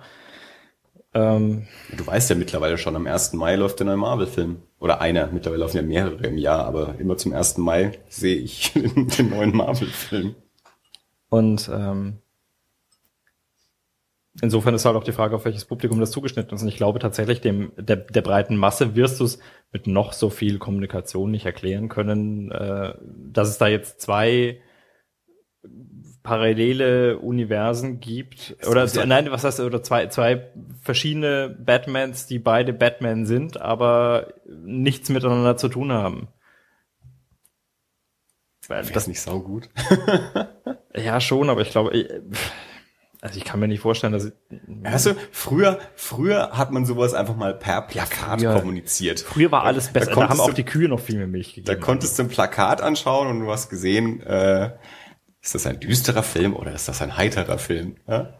ähm, 1.14 1.68
du 1.96 2.06
weißt 2.06 2.30
ja 2.30 2.36
mittlerweile 2.36 2.78
schon, 2.78 2.96
am 2.96 3.08
1. 3.08 3.34
Mai 3.34 3.56
läuft 3.56 3.80
der 3.80 3.88
neue 3.88 3.98
Marvel-Film. 3.98 4.62
Oder 4.80 5.02
einer, 5.02 5.28
mittlerweile 5.28 5.62
laufen 5.62 5.78
ja 5.78 5.84
mehrere 5.84 6.28
im 6.28 6.38
Jahr, 6.38 6.66
aber 6.66 6.96
immer 7.00 7.18
zum 7.18 7.34
1. 7.34 7.58
Mai 7.58 8.00
sehe 8.08 8.38
ich 8.38 8.74
den 8.74 9.30
neuen 9.30 9.56
Marvel-Film. 9.56 10.36
Und 11.30 11.70
ähm, 11.74 12.20
insofern 14.42 14.76
ist 14.76 14.86
halt 14.86 14.96
auch 14.96 15.04
die 15.04 15.12
Frage, 15.12 15.36
auf 15.36 15.46
welches 15.46 15.66
Publikum 15.66 16.00
das 16.00 16.12
zugeschnitten 16.12 16.56
ist. 16.56 16.62
Und 16.62 16.68
ich 16.68 16.78
glaube 16.78 17.00
tatsächlich, 17.00 17.42
dem 17.42 17.72
der, 17.76 17.98
der 17.98 18.22
breiten 18.22 18.56
Masse 18.56 18.96
wirst 18.96 19.20
du 19.20 19.26
es 19.26 19.40
mit 19.72 19.88
noch 19.88 20.14
so 20.14 20.30
viel 20.30 20.60
Kommunikation 20.60 21.32
nicht 21.32 21.46
erklären 21.46 21.90
können, 21.90 22.52
äh, 22.52 22.94
dass 23.32 23.50
es 23.50 23.58
da 23.58 23.68
jetzt 23.68 24.00
zwei 24.00 24.60
parallele 26.30 27.18
Universen 27.18 28.00
gibt 28.00 28.56
oder 28.70 28.86
ja 28.86 29.06
nein, 29.08 29.32
was 29.32 29.44
heißt 29.44 29.62
oder 29.62 29.82
zwei 29.82 30.06
zwei 30.08 30.52
verschiedene 30.80 31.50
Batmans, 31.50 32.28
die 32.28 32.38
beide 32.38 32.72
Batman 32.72 33.26
sind, 33.26 33.60
aber 33.60 34.36
nichts 34.48 35.10
miteinander 35.10 35.58
zu 35.58 35.70
tun 35.70 35.92
haben. 35.92 36.28
Das 38.68 38.92
ist 38.92 39.08
nicht 39.08 39.22
so 39.22 39.42
gut. 39.42 39.70
ja, 40.96 41.20
schon, 41.20 41.50
aber 41.50 41.62
ich 41.62 41.72
glaube, 41.72 41.98
ich, 41.98 42.08
also 43.22 43.38
ich 43.40 43.44
kann 43.44 43.60
mir 43.60 43.68
nicht 43.68 43.80
vorstellen, 43.80 44.14
dass 44.14 44.32
Weißt 44.68 45.08
du, 45.08 45.16
früher 45.32 45.80
früher 45.96 46.52
hat 46.52 46.70
man 46.70 46.86
sowas 46.86 47.16
einfach 47.16 47.36
mal 47.36 47.56
per 47.56 47.82
Plakat 47.82 48.40
früher, 48.40 48.54
kommuniziert. 48.54 49.22
Früher 49.22 49.52
war 49.52 49.64
alles 49.64 49.92
besser, 49.92 50.12
da, 50.14 50.22
da 50.22 50.30
haben 50.30 50.40
auch 50.40 50.54
die 50.54 50.64
Kühe 50.64 50.88
noch 50.88 51.00
viel 51.00 51.18
mehr 51.18 51.26
Milch 51.26 51.56
gegeben. 51.56 51.66
Da 51.66 51.74
konntest 51.74 52.20
du 52.20 52.24
ein 52.24 52.30
Plakat 52.30 52.82
anschauen 52.82 53.28
und 53.30 53.40
du 53.40 53.50
hast 53.50 53.72
gesehen, 53.72 54.22
äh, 54.22 54.74
ist 55.42 55.56
das 55.56 55.66
ein 55.66 55.80
düsterer 55.80 56.24
Film 56.24 56.56
oder 56.56 56.74
ist 56.74 56.88
das 56.88 57.02
ein 57.02 57.16
heiterer 57.18 57.58
Film? 57.58 57.96
Ja? 58.08 58.34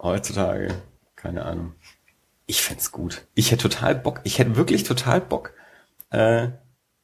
Heutzutage, 0.00 0.74
keine 1.16 1.44
Ahnung. 1.44 1.74
Ich 2.46 2.62
fände 2.62 2.82
gut. 2.90 3.26
Ich 3.34 3.50
hätte 3.50 3.68
total 3.68 3.94
Bock, 3.94 4.20
ich 4.24 4.38
hätte 4.38 4.56
wirklich 4.56 4.82
total 4.82 5.20
Bock, 5.20 5.54
äh, 6.10 6.48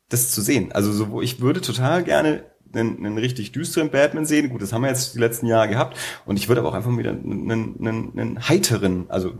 das 0.08 0.30
zu 0.30 0.40
sehen. 0.40 0.72
Also 0.72 0.92
so, 0.92 1.22
ich 1.22 1.40
würde 1.40 1.60
total 1.60 2.02
gerne 2.02 2.44
einen, 2.74 3.04
einen 3.04 3.18
richtig 3.18 3.52
düsteren 3.52 3.90
Batman 3.90 4.26
sehen. 4.26 4.50
Gut, 4.50 4.62
das 4.62 4.72
haben 4.72 4.82
wir 4.82 4.88
jetzt 4.88 5.14
die 5.14 5.20
letzten 5.20 5.46
Jahre 5.46 5.68
gehabt. 5.68 5.96
Und 6.26 6.36
ich 6.36 6.48
würde 6.48 6.60
aber 6.60 6.70
auch 6.70 6.74
einfach 6.74 6.94
wieder 6.96 7.10
einen, 7.10 7.50
einen, 7.50 8.18
einen 8.18 8.48
heiteren, 8.48 9.10
also 9.10 9.32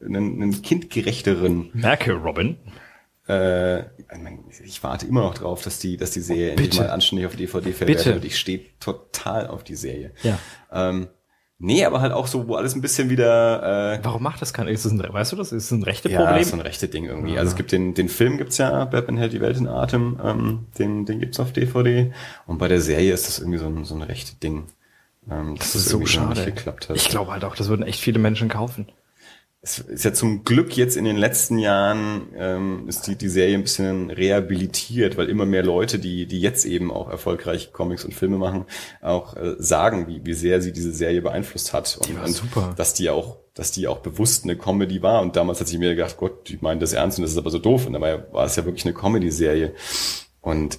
einen, 0.00 0.42
einen 0.42 0.62
kindgerechteren. 0.62 1.70
Merke, 1.72 2.12
Robin 2.12 2.58
äh, 3.28 3.84
ich 4.64 4.82
warte 4.82 5.06
immer 5.06 5.20
noch 5.20 5.34
drauf, 5.34 5.62
dass 5.62 5.78
die, 5.78 5.98
dass 5.98 6.12
die 6.12 6.20
Serie 6.20 6.48
oh, 6.48 6.50
endlich 6.52 6.80
mal 6.80 6.90
anständig 6.90 7.26
auf 7.26 7.36
DVD 7.36 7.72
verwertet 7.72 8.06
wird. 8.06 8.24
Ich 8.24 8.38
stehe 8.38 8.60
total 8.80 9.46
auf 9.48 9.64
die 9.64 9.74
Serie. 9.74 10.12
Ja. 10.22 10.38
Ähm, 10.72 11.08
nee, 11.58 11.84
aber 11.84 12.00
halt 12.00 12.12
auch 12.12 12.26
so, 12.26 12.48
wo 12.48 12.54
alles 12.54 12.74
ein 12.74 12.80
bisschen 12.80 13.10
wieder. 13.10 13.96
Äh, 13.96 14.00
Warum 14.02 14.22
macht 14.22 14.40
das 14.40 14.54
keiner? 14.54 14.70
Ist 14.70 14.86
das 14.86 14.92
ein, 14.92 15.00
weißt 15.00 15.32
du 15.32 15.36
das? 15.36 15.52
Ist 15.52 15.70
das 15.70 15.78
ein 15.78 15.82
rechte 15.82 16.08
Problem? 16.08 16.26
Ja, 16.26 16.36
ist 16.36 16.54
ein 16.54 16.60
rechte 16.60 16.88
Ding 16.88 17.04
irgendwie. 17.04 17.34
Ja. 17.34 17.40
Also 17.40 17.50
es 17.50 17.56
gibt 17.56 17.70
den, 17.70 17.92
den 17.92 18.08
Film 18.08 18.38
gibt's 18.38 18.56
ja, 18.56 18.86
Batman 18.86 19.18
hält 19.18 19.34
die 19.34 19.42
Welt 19.42 19.58
in 19.58 19.68
Atem. 19.68 20.18
Ähm, 20.24 20.66
den, 20.78 21.04
den 21.04 21.20
gibt's 21.20 21.38
auf 21.38 21.52
DVD. 21.52 22.12
Und 22.46 22.56
bei 22.56 22.68
der 22.68 22.80
Serie 22.80 23.12
ist 23.12 23.28
das 23.28 23.40
irgendwie 23.40 23.58
so 23.58 23.66
ein, 23.66 23.84
so 23.84 23.94
ein 23.94 24.02
rechte 24.02 24.36
Ding. 24.36 24.68
Ähm, 25.30 25.56
das 25.58 25.74
ist 25.74 25.90
so 25.90 26.04
schade. 26.06 26.54
Ich 26.94 27.08
glaube 27.10 27.32
halt 27.32 27.44
auch, 27.44 27.56
das 27.56 27.68
würden 27.68 27.82
echt 27.82 28.00
viele 28.00 28.18
Menschen 28.18 28.48
kaufen. 28.48 28.88
Es 29.60 29.80
ist 29.80 30.04
ja 30.04 30.12
zum 30.12 30.44
Glück 30.44 30.76
jetzt 30.76 30.96
in 30.96 31.04
den 31.04 31.16
letzten 31.16 31.58
Jahren 31.58 32.28
ähm, 32.36 32.88
ist 32.88 33.08
die, 33.08 33.16
die 33.16 33.28
Serie 33.28 33.56
ein 33.56 33.62
bisschen 33.62 34.10
rehabilitiert, 34.10 35.16
weil 35.16 35.28
immer 35.28 35.46
mehr 35.46 35.64
Leute, 35.64 35.98
die, 35.98 36.26
die 36.26 36.40
jetzt 36.40 36.64
eben 36.64 36.92
auch 36.92 37.10
erfolgreich 37.10 37.72
Comics 37.72 38.04
und 38.04 38.14
Filme 38.14 38.38
machen, 38.38 38.66
auch 39.02 39.36
äh, 39.36 39.56
sagen, 39.58 40.06
wie, 40.06 40.24
wie 40.24 40.34
sehr 40.34 40.62
sie 40.62 40.72
diese 40.72 40.92
Serie 40.92 41.22
beeinflusst 41.22 41.72
hat. 41.72 41.98
Und, 42.00 42.22
und 42.22 42.32
super. 42.32 42.72
dass 42.76 42.94
die 42.94 43.10
auch, 43.10 43.38
dass 43.54 43.72
die 43.72 43.88
auch 43.88 43.98
bewusst 43.98 44.44
eine 44.44 44.56
Comedy 44.56 45.02
war. 45.02 45.22
Und 45.22 45.34
damals 45.34 45.58
hat 45.58 45.66
sich 45.66 45.78
mir 45.78 45.94
gedacht, 45.96 46.16
Gott, 46.18 46.48
die 46.48 46.58
meinen 46.60 46.78
das 46.78 46.92
ernst 46.92 47.18
und 47.18 47.22
das 47.22 47.32
ist 47.32 47.38
aber 47.38 47.50
so 47.50 47.58
doof. 47.58 47.86
Und 47.86 47.94
dabei 47.94 48.32
war 48.32 48.44
es 48.44 48.54
ja 48.54 48.64
wirklich 48.64 48.84
eine 48.84 48.94
Comedy-Serie. 48.94 49.74
Und 50.40 50.78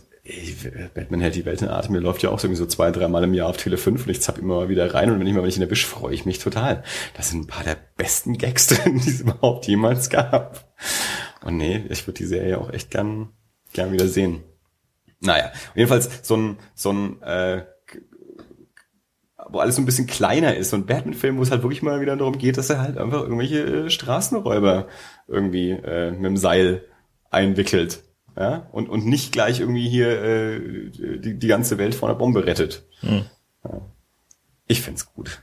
Batman 0.93 1.21
hält 1.21 1.35
die 1.35 1.45
Welt 1.45 1.61
in 1.61 1.69
Atem. 1.69 1.93
Mir 1.93 1.99
läuft 1.99 2.23
ja 2.23 2.29
auch 2.29 2.39
irgendwie 2.39 2.57
so 2.57 2.65
zwei, 2.65 2.91
dreimal 2.91 3.23
im 3.23 3.33
Jahr 3.33 3.47
auf 3.47 3.57
Tele 3.57 3.77
5 3.77 4.05
und 4.05 4.11
ich 4.11 4.21
zapp 4.21 4.37
immer 4.37 4.55
mal 4.55 4.69
wieder 4.69 4.93
rein 4.93 5.11
und 5.11 5.19
wenn 5.19 5.27
ich 5.27 5.33
mal, 5.33 5.41
wenn 5.41 5.49
ich 5.49 5.57
ihn 5.57 5.63
erwische, 5.63 5.87
freue 5.87 6.13
ich 6.13 6.25
mich 6.25 6.39
total. 6.39 6.83
Das 7.15 7.29
sind 7.29 7.41
ein 7.41 7.47
paar 7.47 7.63
der 7.63 7.77
besten 7.97 8.37
Gags 8.37 8.67
drin, 8.67 8.99
die 8.99 9.09
es 9.09 9.21
überhaupt 9.21 9.67
jemals 9.67 10.09
gab. 10.09 10.73
Und 11.43 11.57
nee, 11.57 11.85
ich 11.89 12.05
würde 12.05 12.17
die 12.17 12.25
Serie 12.25 12.59
auch 12.59 12.71
echt 12.71 12.91
gern, 12.91 13.29
gern 13.73 13.91
wieder 13.91 14.07
sehen. 14.07 14.43
Naja, 15.21 15.51
jedenfalls 15.75 16.09
so 16.23 16.37
ein, 16.37 16.57
so 16.75 16.91
ein, 16.91 17.21
äh, 17.21 17.65
wo 19.49 19.59
alles 19.59 19.75
so 19.75 19.81
ein 19.81 19.85
bisschen 19.85 20.07
kleiner 20.07 20.55
ist. 20.55 20.69
So 20.69 20.77
ein 20.77 20.85
Batman-Film, 20.85 21.37
wo 21.37 21.43
es 21.43 21.51
halt 21.51 21.63
wirklich 21.63 21.81
mal 21.81 22.01
wieder 22.01 22.15
darum 22.15 22.37
geht, 22.37 22.57
dass 22.57 22.69
er 22.69 22.81
halt 22.81 22.97
einfach 22.97 23.21
irgendwelche 23.23 23.85
äh, 23.85 23.89
Straßenräuber 23.89 24.87
irgendwie 25.27 25.71
äh, 25.71 26.11
mit 26.11 26.25
dem 26.25 26.37
Seil 26.37 26.85
einwickelt 27.29 28.03
ja, 28.37 28.67
und, 28.71 28.89
und 28.89 29.05
nicht 29.05 29.31
gleich 29.31 29.59
irgendwie 29.59 29.87
hier 29.87 30.21
äh, 30.21 30.89
die, 31.19 31.37
die 31.37 31.47
ganze 31.47 31.77
Welt 31.77 31.95
vor 31.95 32.09
einer 32.09 32.17
Bombe 32.17 32.45
rettet. 32.45 32.85
Hm. 33.01 33.25
Ja. 33.63 33.81
Ich 34.67 34.81
find's 34.81 35.11
gut. 35.13 35.41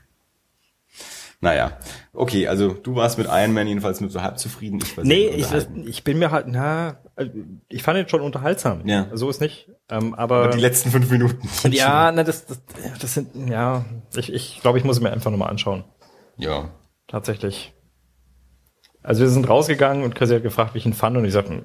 Naja, 1.39 1.77
okay, 2.13 2.47
also 2.47 2.73
du 2.73 2.95
warst 2.95 3.19
mit 3.19 3.27
Iron 3.29 3.53
Man 3.53 3.67
jedenfalls 3.67 4.01
nur 4.01 4.09
so 4.09 4.23
halb 4.23 4.39
zufrieden. 4.39 4.79
Ich 4.81 4.97
nee, 4.97 5.27
ich, 5.27 5.47
ich 5.85 6.03
bin 6.03 6.17
mir 6.17 6.31
halt, 6.31 6.47
na, 6.47 6.97
ich 7.69 7.83
fand 7.83 7.99
ihn 7.99 8.09
schon 8.09 8.21
unterhaltsam. 8.21 8.87
Ja. 8.87 9.07
So 9.13 9.29
ist 9.29 9.39
nicht. 9.39 9.69
Ähm, 9.87 10.15
aber, 10.15 10.45
aber 10.45 10.49
die 10.49 10.59
letzten 10.59 10.89
fünf 10.89 11.11
Minuten. 11.11 11.47
Ja, 11.71 12.11
na, 12.11 12.23
das, 12.23 12.47
das, 12.47 12.59
das 12.99 13.13
sind, 13.13 13.49
ja, 13.49 13.85
ich, 14.15 14.33
ich 14.33 14.61
glaube, 14.61 14.79
ich 14.79 14.83
muss 14.83 14.99
mir 14.99 15.11
einfach 15.11 15.29
nochmal 15.29 15.51
anschauen. 15.51 15.83
Ja. 16.37 16.71
Tatsächlich. 17.07 17.73
Also 19.03 19.21
wir 19.21 19.29
sind 19.29 19.47
rausgegangen 19.47 20.03
und 20.03 20.15
Chrissy 20.15 20.35
hat 20.35 20.43
gefragt, 20.43 20.73
wie 20.73 20.79
ich 20.79 20.85
ihn 20.87 20.93
fand 20.93 21.17
und 21.17 21.25
ich 21.25 21.33
sagte, 21.33 21.61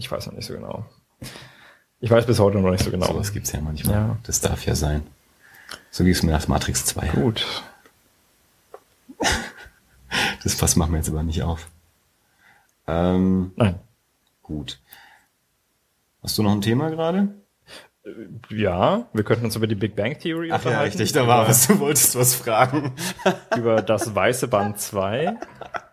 ich 0.00 0.10
weiß 0.10 0.26
noch 0.26 0.32
nicht 0.32 0.46
so 0.46 0.54
genau. 0.54 0.86
Ich 2.00 2.10
weiß 2.10 2.26
bis 2.26 2.38
heute 2.38 2.58
noch 2.58 2.70
nicht 2.70 2.82
so 2.82 2.90
genau. 2.90 3.06
So 3.06 3.18
was 3.18 3.32
gibt's 3.32 3.52
ja 3.52 3.60
manchmal. 3.60 3.94
Ja. 3.94 4.16
Das 4.22 4.40
darf 4.40 4.64
ja 4.64 4.74
sein. 4.74 5.06
So 5.90 6.06
wie 6.06 6.10
es 6.10 6.22
mir 6.22 6.32
nach 6.32 6.48
Matrix 6.48 6.84
2. 6.86 7.08
Gut. 7.08 7.46
Das 10.42 10.54
Fass 10.54 10.74
machen 10.74 10.92
wir 10.92 10.98
jetzt 10.98 11.08
aber 11.10 11.22
nicht 11.22 11.42
auf. 11.42 11.68
Ähm, 12.88 13.52
Nein. 13.56 13.78
Gut. 14.42 14.80
Hast 16.22 16.36
du 16.36 16.42
noch 16.42 16.50
ein 16.50 16.62
Thema 16.62 16.90
gerade? 16.90 17.28
Äh, 18.04 18.56
ja, 18.56 19.06
wir 19.12 19.22
könnten 19.22 19.44
uns 19.44 19.54
über 19.54 19.66
die 19.66 19.74
Big 19.74 19.94
Bang 19.94 20.18
Theory 20.18 20.50
Ach 20.50 20.56
unterhalten. 20.56 20.78
Ja, 20.78 20.80
richtig, 20.80 21.12
da 21.12 21.26
war 21.28 21.46
was, 21.46 21.68
du 21.68 21.78
wolltest 21.78 22.16
was 22.16 22.34
fragen. 22.34 22.92
über 23.56 23.82
das 23.82 24.14
weiße 24.14 24.48
Band 24.48 24.80
2. 24.80 25.36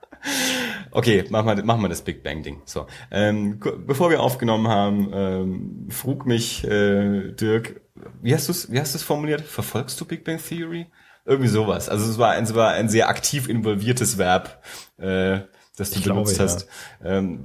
Okay, 0.91 1.25
machen 1.29 1.47
wir, 1.47 1.63
machen 1.63 1.81
wir 1.81 1.89
das 1.89 2.01
Big 2.01 2.23
Bang 2.23 2.43
Ding. 2.43 2.61
So, 2.65 2.87
ähm, 3.11 3.59
bevor 3.85 4.09
wir 4.09 4.21
aufgenommen 4.21 4.67
haben, 4.67 5.11
ähm, 5.13 5.87
frug 5.89 6.25
mich 6.25 6.63
äh, 6.63 7.31
Dirk, 7.33 7.81
wie 8.21 8.33
hast 8.33 8.47
du 8.47 8.51
es, 8.51 8.71
wie 8.71 8.79
hast 8.79 8.93
du 8.93 8.97
es 8.97 9.03
formuliert? 9.03 9.41
Verfolgst 9.41 9.99
du 9.99 10.05
Big 10.05 10.23
Bang 10.23 10.39
Theory? 10.39 10.87
Irgendwie 11.25 11.49
sowas. 11.49 11.89
Also 11.89 12.09
es 12.09 12.17
war 12.17 12.31
ein, 12.31 12.45
es 12.45 12.55
war 12.55 12.71
ein 12.71 12.87
sehr 12.87 13.09
aktiv 13.09 13.49
involviertes 13.49 14.17
Verb, 14.17 14.63
äh, 14.97 15.39
das 15.75 15.91
du 15.91 15.99
ich 15.99 16.05
benutzt 16.05 16.35
glaube, 16.35 16.51
hast, 16.51 16.67
ja. 17.03 17.17
ähm, 17.17 17.43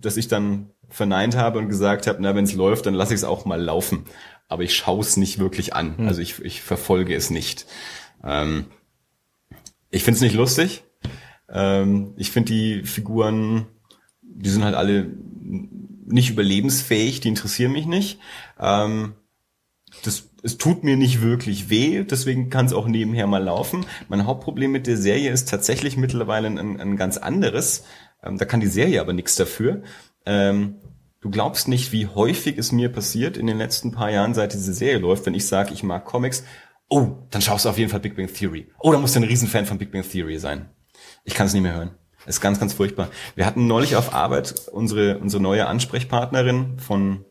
dass 0.00 0.16
ich 0.16 0.28
dann 0.28 0.70
verneint 0.88 1.36
habe 1.36 1.58
und 1.58 1.68
gesagt 1.68 2.06
habe, 2.06 2.18
na, 2.20 2.34
wenn 2.36 2.44
es 2.44 2.54
läuft, 2.54 2.86
dann 2.86 2.94
lasse 2.94 3.12
ich 3.12 3.20
es 3.20 3.24
auch 3.24 3.44
mal 3.44 3.60
laufen. 3.60 4.04
Aber 4.48 4.62
ich 4.62 4.74
schaue 4.76 5.00
es 5.00 5.16
nicht 5.16 5.38
wirklich 5.38 5.74
an. 5.74 5.98
Hm. 5.98 6.06
Also 6.06 6.20
ich, 6.20 6.40
ich 6.42 6.62
verfolge 6.62 7.14
es 7.14 7.30
nicht. 7.30 7.66
Ähm, 8.22 8.66
ich 9.90 10.04
finde 10.04 10.16
es 10.16 10.22
nicht 10.22 10.34
lustig. 10.34 10.83
Ähm, 11.54 12.12
ich 12.16 12.30
finde 12.30 12.52
die 12.52 12.82
Figuren, 12.82 13.66
die 14.20 14.50
sind 14.50 14.64
halt 14.64 14.74
alle 14.74 15.10
nicht 16.06 16.30
überlebensfähig, 16.30 17.20
die 17.20 17.28
interessieren 17.28 17.72
mich 17.72 17.86
nicht. 17.86 18.18
Ähm, 18.58 19.14
das, 20.02 20.30
es 20.42 20.58
tut 20.58 20.84
mir 20.84 20.96
nicht 20.96 21.22
wirklich 21.22 21.70
weh, 21.70 22.04
deswegen 22.04 22.50
kann 22.50 22.66
es 22.66 22.72
auch 22.72 22.88
nebenher 22.88 23.26
mal 23.26 23.42
laufen. 23.42 23.86
Mein 24.08 24.26
Hauptproblem 24.26 24.72
mit 24.72 24.86
der 24.86 24.96
Serie 24.96 25.30
ist 25.30 25.48
tatsächlich 25.48 25.96
mittlerweile 25.96 26.48
ein, 26.48 26.80
ein 26.80 26.96
ganz 26.96 27.16
anderes. 27.16 27.84
Ähm, 28.22 28.36
da 28.38 28.44
kann 28.44 28.60
die 28.60 28.66
Serie 28.66 29.00
aber 29.00 29.12
nichts 29.12 29.36
dafür. 29.36 29.82
Ähm, 30.26 30.76
du 31.20 31.30
glaubst 31.30 31.68
nicht, 31.68 31.92
wie 31.92 32.06
häufig 32.06 32.58
es 32.58 32.72
mir 32.72 32.90
passiert 32.90 33.36
in 33.36 33.46
den 33.46 33.58
letzten 33.58 33.92
paar 33.92 34.10
Jahren, 34.10 34.34
seit 34.34 34.52
diese 34.52 34.74
Serie 34.74 34.98
läuft, 34.98 35.24
wenn 35.26 35.34
ich 35.34 35.46
sage, 35.46 35.72
ich 35.72 35.82
mag 35.82 36.04
Comics. 36.04 36.44
Oh, 36.88 37.16
dann 37.30 37.40
schaust 37.40 37.64
du 37.64 37.70
auf 37.70 37.78
jeden 37.78 37.90
Fall 37.90 38.00
Big 38.00 38.16
Bang 38.16 38.32
Theory. 38.32 38.66
Oh, 38.80 38.92
da 38.92 38.98
musst 38.98 39.14
du 39.14 39.20
ein 39.20 39.24
Riesenfan 39.24 39.64
von 39.64 39.78
Big 39.78 39.92
Bang 39.92 40.02
Theory 40.02 40.38
sein. 40.38 40.68
Ich 41.24 41.34
kann 41.34 41.46
es 41.46 41.52
nicht 41.52 41.62
mehr 41.62 41.74
hören. 41.74 41.90
ist 42.26 42.40
ganz, 42.40 42.60
ganz 42.60 42.72
furchtbar. 42.72 43.08
Wir 43.34 43.46
hatten 43.46 43.66
neulich 43.66 43.96
auf 43.96 44.14
Arbeit 44.14 44.68
unsere, 44.72 45.18
unsere 45.18 45.42
neue 45.42 45.66
Ansprechpartnerin 45.66 46.78
von 46.78 47.24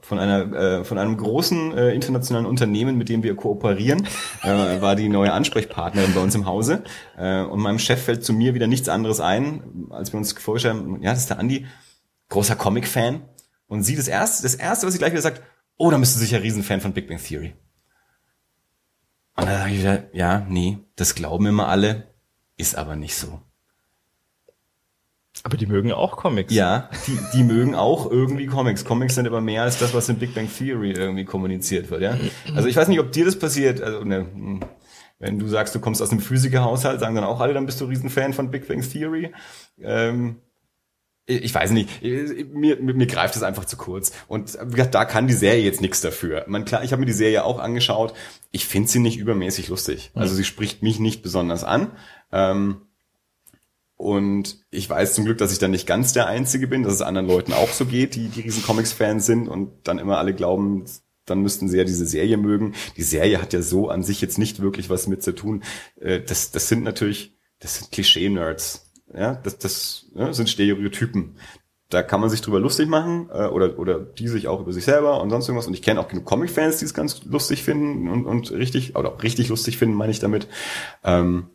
von 0.00 0.18
einer 0.18 0.52
äh, 0.52 0.84
von 0.84 0.96
einem 0.96 1.16
großen 1.16 1.76
äh, 1.76 1.90
internationalen 1.92 2.46
Unternehmen, 2.46 2.96
mit 2.96 3.08
dem 3.08 3.22
wir 3.24 3.34
kooperieren, 3.34 4.06
äh, 4.42 4.80
war 4.80 4.94
die 4.94 5.08
neue 5.08 5.32
Ansprechpartnerin 5.32 6.14
bei 6.14 6.20
uns 6.20 6.34
im 6.34 6.46
Hause. 6.46 6.84
Äh, 7.16 7.42
und 7.42 7.60
meinem 7.60 7.80
Chef 7.80 8.04
fällt 8.04 8.24
zu 8.24 8.32
mir 8.32 8.54
wieder 8.54 8.68
nichts 8.68 8.88
anderes 8.88 9.20
ein, 9.20 9.88
als 9.90 10.12
wir 10.12 10.18
uns 10.18 10.32
vorgestellt 10.32 10.76
haben, 10.76 11.02
ja, 11.02 11.10
das 11.10 11.20
ist 11.20 11.30
der 11.30 11.38
Andi, 11.38 11.66
großer 12.28 12.54
Comic-Fan. 12.54 13.22
Und 13.66 13.82
sie 13.82 13.96
das 13.96 14.08
erste, 14.08 14.44
das 14.44 14.54
erste, 14.54 14.86
was 14.86 14.94
sie 14.94 14.98
gleich 14.98 15.12
wieder 15.12 15.20
sagt, 15.20 15.42
oh, 15.76 15.90
da 15.90 15.98
bist 15.98 16.14
du 16.14 16.20
sicher 16.20 16.42
Riesenfan 16.42 16.80
von 16.80 16.92
Big 16.92 17.08
Bang 17.08 17.18
Theory. 17.22 17.54
Und 19.36 19.46
dann 19.46 19.58
sage 19.58 19.72
ich 19.72 19.80
wieder, 19.80 20.14
ja, 20.14 20.46
nee, 20.48 20.78
das 20.96 21.14
glauben 21.14 21.46
immer 21.46 21.68
alle. 21.68 22.08
Ist 22.58 22.76
aber 22.76 22.96
nicht 22.96 23.14
so. 23.14 23.40
Aber 25.44 25.56
die 25.56 25.66
mögen 25.66 25.92
auch 25.92 26.16
Comics. 26.16 26.52
Ja, 26.52 26.90
die, 27.06 27.18
die 27.32 27.44
mögen 27.44 27.74
auch 27.74 28.10
irgendwie 28.10 28.46
Comics. 28.46 28.84
Comics 28.84 29.14
sind 29.14 29.26
aber 29.26 29.40
mehr 29.40 29.62
als 29.62 29.78
das, 29.78 29.94
was 29.94 30.08
in 30.08 30.18
Big 30.18 30.34
Bang 30.34 30.48
Theory 30.48 30.90
irgendwie 30.90 31.24
kommuniziert 31.24 31.90
wird, 31.90 32.02
ja. 32.02 32.18
Also 32.54 32.68
ich 32.68 32.76
weiß 32.76 32.88
nicht, 32.88 32.98
ob 32.98 33.12
dir 33.12 33.24
das 33.24 33.38
passiert. 33.38 33.80
Also, 33.80 34.02
ne, 34.04 34.26
wenn 35.20 35.38
du 35.38 35.46
sagst, 35.48 35.74
du 35.74 35.80
kommst 35.80 36.02
aus 36.02 36.10
einem 36.10 36.20
Physikerhaushalt, 36.20 37.00
sagen 37.00 37.14
dann 37.14 37.24
auch 37.24 37.40
alle, 37.40 37.54
dann 37.54 37.66
bist 37.66 37.80
du 37.80 37.86
Riesenfan 37.86 38.32
von 38.32 38.50
Big 38.50 38.66
Bang 38.68 38.82
Theory. 38.82 39.32
Ähm, 39.80 40.40
ich 41.28 41.54
weiß 41.54 41.72
nicht, 41.72 42.02
mir, 42.02 42.76
mir, 42.76 42.94
mir 42.94 43.06
greift 43.06 43.36
es 43.36 43.42
einfach 43.42 43.66
zu 43.66 43.76
kurz. 43.76 44.12
Und 44.28 44.58
da 44.90 45.04
kann 45.04 45.28
die 45.28 45.34
Serie 45.34 45.62
jetzt 45.62 45.82
nichts 45.82 46.00
dafür. 46.00 46.44
Man, 46.48 46.64
klar, 46.64 46.82
ich 46.82 46.92
habe 46.92 47.00
mir 47.00 47.06
die 47.06 47.12
Serie 47.12 47.44
auch 47.44 47.58
angeschaut. 47.58 48.14
Ich 48.50 48.66
finde 48.66 48.88
sie 48.88 48.98
nicht 48.98 49.18
übermäßig 49.18 49.68
lustig. 49.68 50.10
Also 50.14 50.34
sie 50.34 50.44
spricht 50.44 50.82
mich 50.82 50.98
nicht 50.98 51.22
besonders 51.22 51.64
an. 51.64 51.92
Ähm, 52.32 52.82
und 53.98 54.64
ich 54.70 54.88
weiß 54.88 55.12
zum 55.12 55.26
Glück, 55.26 55.38
dass 55.38 55.52
ich 55.52 55.58
dann 55.58 55.72
nicht 55.72 55.86
ganz 55.86 56.14
der 56.14 56.28
Einzige 56.28 56.66
bin, 56.66 56.82
dass 56.82 56.94
es 56.94 57.02
anderen 57.02 57.26
Leuten 57.28 57.52
auch 57.52 57.72
so 57.72 57.84
geht, 57.84 58.14
die, 58.14 58.28
die 58.28 58.40
riesen 58.40 58.62
Comics-Fans 58.62 59.26
sind 59.26 59.48
und 59.48 59.72
dann 59.82 59.98
immer 59.98 60.18
alle 60.18 60.34
glauben, 60.34 60.84
dann 61.26 61.42
müssten 61.42 61.68
sie 61.68 61.76
ja 61.76 61.84
diese 61.84 62.06
Serie 62.06 62.38
mögen. 62.38 62.74
Die 62.96 63.02
Serie 63.02 63.42
hat 63.42 63.52
ja 63.52 63.60
so 63.60 63.90
an 63.90 64.02
sich 64.02 64.22
jetzt 64.22 64.38
nicht 64.38 64.60
wirklich 64.60 64.88
was 64.88 65.08
mit 65.08 65.22
zu 65.22 65.32
tun. 65.32 65.62
Äh, 66.00 66.20
das, 66.20 66.52
das 66.52 66.68
sind 66.68 66.84
natürlich, 66.84 67.36
das 67.58 67.76
sind 67.76 67.92
Klischee-Nerds. 67.92 68.87
Ja, 69.14 69.34
das, 69.34 69.58
das 69.58 70.06
ja, 70.14 70.32
sind 70.32 70.48
Stereotypen. 70.50 71.36
Da 71.90 72.02
kann 72.02 72.20
man 72.20 72.28
sich 72.28 72.42
drüber 72.42 72.60
lustig 72.60 72.88
machen 72.88 73.30
äh, 73.32 73.46
oder 73.46 73.78
oder 73.78 73.98
die 73.98 74.28
sich 74.28 74.46
auch 74.46 74.60
über 74.60 74.72
sich 74.72 74.84
selber 74.84 75.22
und 75.22 75.30
sonst 75.30 75.48
irgendwas. 75.48 75.66
Und 75.66 75.74
ich 75.74 75.82
kenne 75.82 76.00
auch 76.00 76.08
genug 76.08 76.26
Comic-Fans, 76.26 76.78
die 76.78 76.84
es 76.84 76.92
ganz 76.92 77.24
lustig 77.24 77.62
finden 77.62 78.08
und, 78.10 78.26
und 78.26 78.50
richtig 78.50 78.94
oder 78.94 79.12
auch 79.12 79.22
richtig 79.22 79.48
lustig 79.48 79.78
finden, 79.78 79.96
meine 79.96 80.12
ich 80.12 80.18
damit. 80.18 80.48
Ähm, 81.02 81.48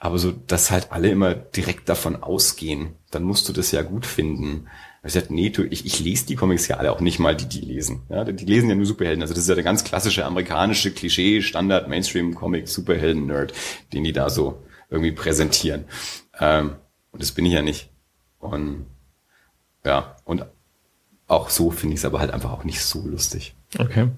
aber 0.00 0.18
so, 0.18 0.32
dass 0.32 0.70
halt 0.70 0.92
alle 0.92 1.10
immer 1.10 1.34
direkt 1.34 1.88
davon 1.88 2.22
ausgehen, 2.22 2.94
dann 3.10 3.24
musst 3.24 3.48
du 3.48 3.52
das 3.52 3.72
ja 3.72 3.82
gut 3.82 4.06
finden. 4.06 4.68
Ich 5.04 5.12
sag, 5.12 5.30
nee, 5.30 5.50
du, 5.50 5.64
ich, 5.64 5.86
ich 5.86 6.00
lese 6.00 6.26
die 6.26 6.36
Comics 6.36 6.68
ja 6.68 6.76
alle 6.76 6.92
auch 6.92 7.00
nicht 7.00 7.18
mal, 7.18 7.36
die 7.36 7.48
die 7.48 7.60
lesen. 7.60 8.02
Ja, 8.08 8.24
die 8.24 8.44
lesen 8.44 8.68
ja 8.68 8.74
nur 8.74 8.86
Superhelden. 8.86 9.22
Also 9.22 9.34
das 9.34 9.44
ist 9.44 9.48
ja 9.48 9.54
der 9.54 9.64
ganz 9.64 9.84
klassische 9.84 10.24
amerikanische 10.24 10.92
Klischee, 10.92 11.40
Standard, 11.40 11.88
Mainstream-Comic, 11.88 12.68
Superhelden-Nerd, 12.68 13.52
den 13.92 14.04
die 14.04 14.12
da 14.12 14.30
so 14.30 14.62
irgendwie 14.90 15.12
präsentieren. 15.12 15.84
Ähm, 16.38 16.76
und 17.18 17.22
das 17.22 17.32
bin 17.32 17.44
ich 17.46 17.52
ja 17.52 17.62
nicht. 17.62 17.90
Und 18.38 18.86
ja, 19.84 20.14
und 20.24 20.46
auch 21.26 21.50
so 21.50 21.72
finde 21.72 21.94
ich 21.94 22.00
es 22.00 22.04
aber 22.04 22.20
halt 22.20 22.30
einfach 22.30 22.52
auch 22.52 22.62
nicht 22.62 22.80
so 22.80 23.04
lustig. 23.04 23.56
Okay. 23.76 24.08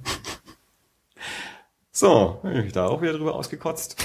So, 1.91 2.43
ich 2.67 2.73
da 2.73 2.89
auch 2.89 3.01
wieder 3.01 3.15
drüber 3.15 3.35
ausgekotzt. 3.35 3.97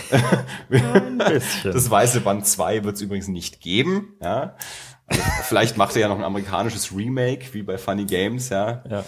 Das 0.69 1.89
Weiße 1.89 2.21
Band 2.21 2.47
2 2.47 2.85
wird 2.85 2.95
es 2.95 3.01
übrigens 3.01 3.27
nicht 3.27 3.59
geben. 3.59 4.13
Ja. 4.21 4.55
Also 5.07 5.21
vielleicht 5.43 5.75
macht 5.75 5.95
er 5.95 6.03
ja 6.03 6.07
noch 6.07 6.17
ein 6.17 6.23
amerikanisches 6.23 6.95
Remake, 6.95 7.53
wie 7.53 7.63
bei 7.63 7.77
Funny 7.77 8.05
Games, 8.05 8.47
ja. 8.47 8.81
ja. 8.89 9.03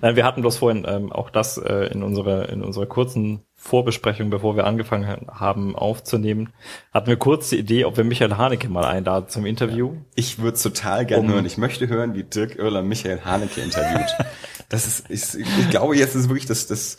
Nein, 0.00 0.16
wir 0.16 0.24
hatten 0.24 0.40
bloß 0.40 0.58
vorhin 0.58 0.86
ähm, 0.88 1.12
auch 1.12 1.30
das 1.30 1.58
äh, 1.58 1.90
in 1.92 2.02
unserer 2.02 2.48
in 2.48 2.62
unserer 2.62 2.86
kurzen 2.86 3.42
Vorbesprechung, 3.54 4.30
bevor 4.30 4.56
wir 4.56 4.66
angefangen 4.66 5.26
haben 5.28 5.76
aufzunehmen, 5.76 6.50
hatten 6.92 7.08
wir 7.08 7.16
kurz 7.16 7.50
die 7.50 7.58
Idee, 7.58 7.84
ob 7.84 7.98
wir 7.98 8.04
Michael 8.04 8.36
Haneke 8.38 8.70
mal 8.70 8.86
einladen 8.86 9.28
zum 9.28 9.44
Interview. 9.44 9.96
Ich 10.14 10.38
würde 10.38 10.56
es 10.56 10.62
total 10.62 11.04
gerne 11.04 11.28
um, 11.28 11.34
hören. 11.34 11.44
Ich 11.44 11.58
möchte 11.58 11.86
hören, 11.86 12.14
wie 12.14 12.22
Dirk 12.22 12.58
Oerler 12.58 12.82
Michael 12.82 13.20
Haneke 13.22 13.60
interviewt. 13.60 14.16
das 14.70 14.86
ist, 14.86 15.10
ich, 15.10 15.38
ich 15.38 15.70
glaube, 15.70 15.94
jetzt 15.94 16.14
ist 16.14 16.30
wirklich 16.30 16.46
das, 16.46 16.66
das, 16.66 16.96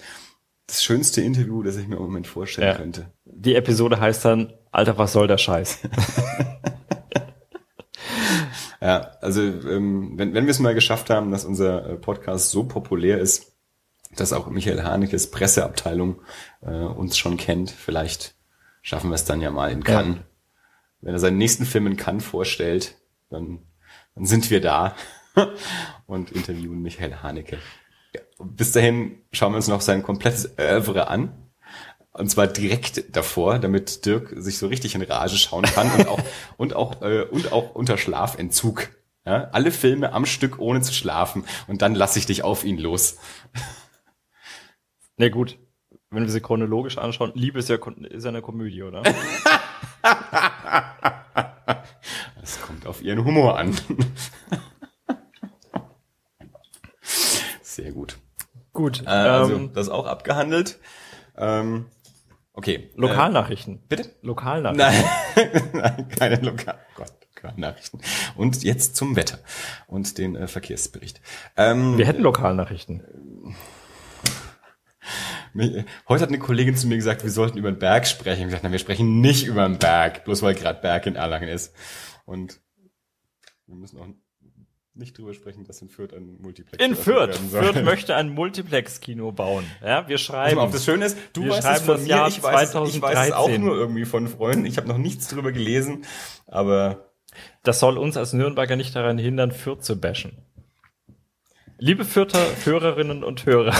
das 0.67 0.83
schönste 0.83 1.21
Interview, 1.21 1.63
das 1.63 1.77
ich 1.77 1.87
mir 1.87 1.95
im 1.95 2.03
Moment 2.03 2.27
vorstellen 2.27 2.67
ja. 2.67 2.75
könnte. 2.75 3.11
Die 3.25 3.55
Episode 3.55 3.99
heißt 3.99 4.23
dann, 4.23 4.53
Alter, 4.71 4.99
was 4.99 5.13
soll 5.13 5.27
der 5.27 5.39
Scheiß? 5.39 5.79
Ja, 8.81 9.11
also 9.21 9.41
ähm, 9.41 10.13
wenn, 10.17 10.33
wenn 10.33 10.45
wir 10.45 10.51
es 10.51 10.59
mal 10.59 10.73
geschafft 10.73 11.11
haben, 11.11 11.31
dass 11.31 11.45
unser 11.45 11.87
äh, 11.87 11.95
Podcast 11.95 12.49
so 12.49 12.63
populär 12.63 13.19
ist, 13.19 13.55
dass 14.15 14.33
auch 14.33 14.47
Michael 14.47 14.83
Hanekes 14.83 15.29
Presseabteilung 15.29 16.21
äh, 16.61 16.71
uns 16.71 17.17
schon 17.17 17.37
kennt, 17.37 17.69
vielleicht 17.69 18.35
schaffen 18.81 19.11
wir 19.11 19.15
es 19.15 19.25
dann 19.25 19.39
ja 19.39 19.51
mal 19.51 19.71
in 19.71 19.83
Cannes. 19.83 20.17
Ja. 20.17 20.23
Wenn 21.01 21.13
er 21.13 21.19
seinen 21.19 21.37
nächsten 21.37 21.65
Film 21.65 21.87
in 21.87 21.95
Cannes 21.95 22.25
vorstellt, 22.25 22.95
dann, 23.29 23.59
dann 24.15 24.25
sind 24.25 24.49
wir 24.49 24.61
da 24.61 24.95
und 26.07 26.31
interviewen 26.31 26.81
Michael 26.81 27.17
Haneke. 27.17 27.59
Ja, 28.15 28.21
bis 28.43 28.71
dahin 28.71 29.21
schauen 29.31 29.53
wir 29.53 29.57
uns 29.57 29.67
noch 29.67 29.81
sein 29.81 30.01
komplettes 30.01 30.57
Oeuvre 30.57 31.07
an. 31.07 31.40
Und 32.13 32.29
zwar 32.29 32.47
direkt 32.47 33.15
davor, 33.15 33.59
damit 33.59 34.05
Dirk 34.05 34.33
sich 34.35 34.57
so 34.57 34.67
richtig 34.67 34.95
in 34.95 35.01
Rage 35.01 35.37
schauen 35.37 35.63
kann 35.63 35.91
und 35.91 36.07
auch, 36.07 36.19
und 36.57 36.75
auch, 36.75 37.01
äh, 37.01 37.23
und 37.23 37.53
auch 37.53 37.73
unter 37.73 37.97
Schlafentzug. 37.97 38.89
Ja? 39.25 39.49
Alle 39.51 39.71
Filme 39.71 40.11
am 40.11 40.25
Stück 40.25 40.59
ohne 40.59 40.81
zu 40.81 40.93
schlafen 40.93 41.45
und 41.67 41.81
dann 41.81 41.95
lasse 41.95 42.19
ich 42.19 42.25
dich 42.25 42.43
auf 42.43 42.65
ihn 42.65 42.77
los. 42.77 43.17
Na 45.15 45.25
nee, 45.25 45.29
gut, 45.29 45.57
wenn 46.09 46.23
wir 46.23 46.29
sie 46.31 46.41
chronologisch 46.41 46.97
anschauen, 46.97 47.31
Liebe 47.35 47.59
ist 47.59 47.69
ja, 47.69 47.77
ist 48.09 48.23
ja 48.23 48.29
eine 48.29 48.41
Komödie, 48.41 48.83
oder? 48.83 49.03
Es 52.41 52.59
kommt 52.59 52.87
auf 52.87 53.01
ihren 53.01 53.23
Humor 53.23 53.57
an. 53.57 53.75
Sehr 57.61 57.91
gut. 57.91 58.17
Gut. 58.73 59.03
Äh, 59.05 59.09
also, 59.09 59.53
ähm, 59.53 59.73
das 59.73 59.89
auch 59.89 60.05
abgehandelt. 60.05 60.79
Ähm, 61.37 61.85
Okay. 62.53 62.89
Lokalnachrichten. 62.95 63.75
Äh, 63.75 63.79
bitte? 63.87 64.15
Lokalnachrichten. 64.21 65.05
Nein, 65.35 65.69
Nein 65.73 66.09
keine 66.09 66.35
Lokal. 66.37 66.79
Gott, 66.95 67.13
Lokalnachrichten. 67.35 68.01
Und 68.35 68.63
jetzt 68.63 68.95
zum 68.95 69.15
Wetter 69.15 69.39
und 69.87 70.17
den 70.17 70.35
äh, 70.35 70.47
Verkehrsbericht. 70.47 71.21
Ähm, 71.55 71.97
Wir 71.97 72.05
hätten 72.05 72.21
Lokalnachrichten. 72.21 73.55
Äh, 75.53 75.83
heute 76.07 76.21
hat 76.21 76.29
eine 76.29 76.39
Kollegin 76.39 76.77
zu 76.77 76.87
mir 76.87 76.95
gesagt, 76.95 77.23
wir 77.23 77.31
sollten 77.31 77.57
über 77.57 77.69
den 77.71 77.79
Berg 77.79 78.07
sprechen. 78.07 78.33
Ich 78.35 78.39
habe 78.39 78.47
gesagt, 78.47 78.63
na, 78.63 78.71
wir 78.71 78.79
sprechen 78.79 79.19
nicht 79.19 79.45
über 79.45 79.67
den 79.67 79.79
Berg, 79.79 80.23
bloß 80.23 80.43
weil 80.43 80.55
gerade 80.55 80.79
Berg 80.79 81.07
in 81.07 81.15
Erlangen 81.15 81.49
ist. 81.49 81.75
Und 82.23 82.61
wir 83.65 83.75
müssen 83.75 83.99
auch 83.99 84.07
nicht 84.93 85.17
drüber 85.17 85.33
sprechen, 85.33 85.63
dass 85.63 85.81
in 85.81 85.89
Fürth 85.89 86.13
ein 86.13 86.37
Multiplex 86.41 86.83
In 86.83 86.95
Fürth. 86.95 87.37
Fürth 87.37 87.83
möchte 87.83 88.15
ein 88.15 88.29
Multiplex-Kino 88.29 89.31
bauen. 89.31 89.65
Ja, 89.83 90.07
wir 90.07 90.17
schreiben. 90.17 90.59
Auf, 90.59 90.71
das 90.71 90.83
Schöne 90.83 91.05
ist, 91.05 91.17
du 91.33 91.47
weißt 91.47 91.67
es 91.67 91.81
von 91.81 92.03
mir, 92.03 92.27
ich 92.27 92.43
weiß, 92.43 92.75
ich 92.87 93.01
weiß 93.01 93.27
es 93.27 93.33
auch 93.33 93.49
nur 93.57 93.75
irgendwie 93.75 94.05
von 94.05 94.27
Freunden. 94.27 94.65
Ich 94.65 94.77
habe 94.77 94.87
noch 94.87 94.97
nichts 94.97 95.27
drüber 95.29 95.51
gelesen, 95.51 96.05
aber 96.47 97.11
das 97.63 97.79
soll 97.79 97.97
uns 97.97 98.17
als 98.17 98.33
Nürnberger 98.33 98.75
nicht 98.75 98.95
daran 98.95 99.17
hindern, 99.17 99.51
Fürth 99.51 99.83
zu 99.83 99.99
bashen. 99.99 100.45
Liebe 101.77 102.05
Fürther, 102.05 102.45
Hörerinnen 102.65 103.23
und 103.23 103.45
Hörer. 103.45 103.75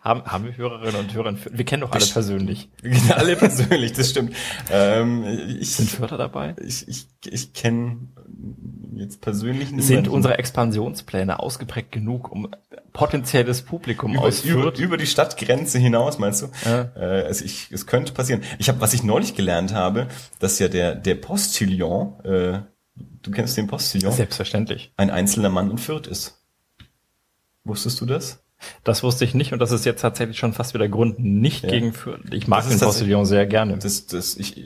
Haben, 0.00 0.24
haben 0.24 0.44
wir 0.44 0.56
Hörerinnen 0.56 1.00
und 1.00 1.14
Hörer? 1.14 1.34
Wir 1.50 1.64
kennen 1.64 1.82
doch 1.82 1.92
alle 1.92 2.06
persönlich. 2.06 2.68
Wir 2.82 2.92
kennen 2.92 3.12
alle 3.12 3.36
persönlich, 3.36 3.92
das 3.92 4.10
stimmt. 4.10 4.34
Ähm, 4.70 5.24
ich, 5.60 5.74
Sind 5.74 5.90
Fürther 5.90 6.16
dabei? 6.16 6.54
Ich, 6.64 6.86
ich, 6.86 7.06
ich 7.26 7.52
kenne 7.52 8.08
jetzt 8.94 9.20
persönlich 9.20 9.70
niemanden. 9.70 9.86
Sind 9.86 10.08
unsere 10.08 10.38
Expansionspläne 10.38 11.40
ausgeprägt 11.40 11.92
genug, 11.92 12.30
um 12.30 12.48
potenzielles 12.92 13.62
Publikum 13.62 14.14
über, 14.14 14.22
aus 14.22 14.44
über, 14.44 14.76
über 14.76 14.96
die 14.96 15.06
Stadtgrenze 15.06 15.78
hinaus, 15.78 16.18
meinst 16.18 16.42
du? 16.42 16.48
Ja. 16.64 16.90
Äh, 16.96 17.26
also 17.26 17.44
ich, 17.44 17.70
es 17.70 17.86
könnte 17.86 18.12
passieren. 18.12 18.42
Ich 18.58 18.68
habe, 18.68 18.80
was 18.80 18.94
ich 18.94 19.02
neulich 19.02 19.34
gelernt 19.34 19.74
habe, 19.74 20.08
dass 20.38 20.58
ja 20.58 20.68
der 20.68 20.94
der 20.94 21.14
Postillon, 21.16 22.20
äh, 22.24 22.60
du 23.22 23.30
kennst 23.30 23.56
den 23.56 23.66
Postillon? 23.66 24.12
Selbstverständlich. 24.12 24.92
Ein 24.96 25.10
einzelner 25.10 25.48
Mann 25.48 25.70
in 25.70 25.78
Fürth 25.78 26.06
ist. 26.06 26.38
Wusstest 27.64 28.00
du 28.00 28.06
das? 28.06 28.42
Das 28.84 29.02
wusste 29.02 29.24
ich 29.24 29.34
nicht 29.34 29.52
und 29.52 29.60
das 29.60 29.70
ist 29.70 29.84
jetzt 29.84 30.00
tatsächlich 30.00 30.38
schon 30.38 30.52
fast 30.52 30.74
wieder 30.74 30.88
Grund 30.88 31.18
nicht 31.18 31.64
ja. 31.64 31.70
gegen 31.70 31.92
Fürth. 31.92 32.20
Ich 32.32 32.48
mag 32.48 32.68
den 32.68 32.78
Postillon 32.78 33.24
sehr 33.24 33.46
gerne. 33.46 33.78
Das, 33.78 34.06
das, 34.06 34.36
ich, 34.36 34.60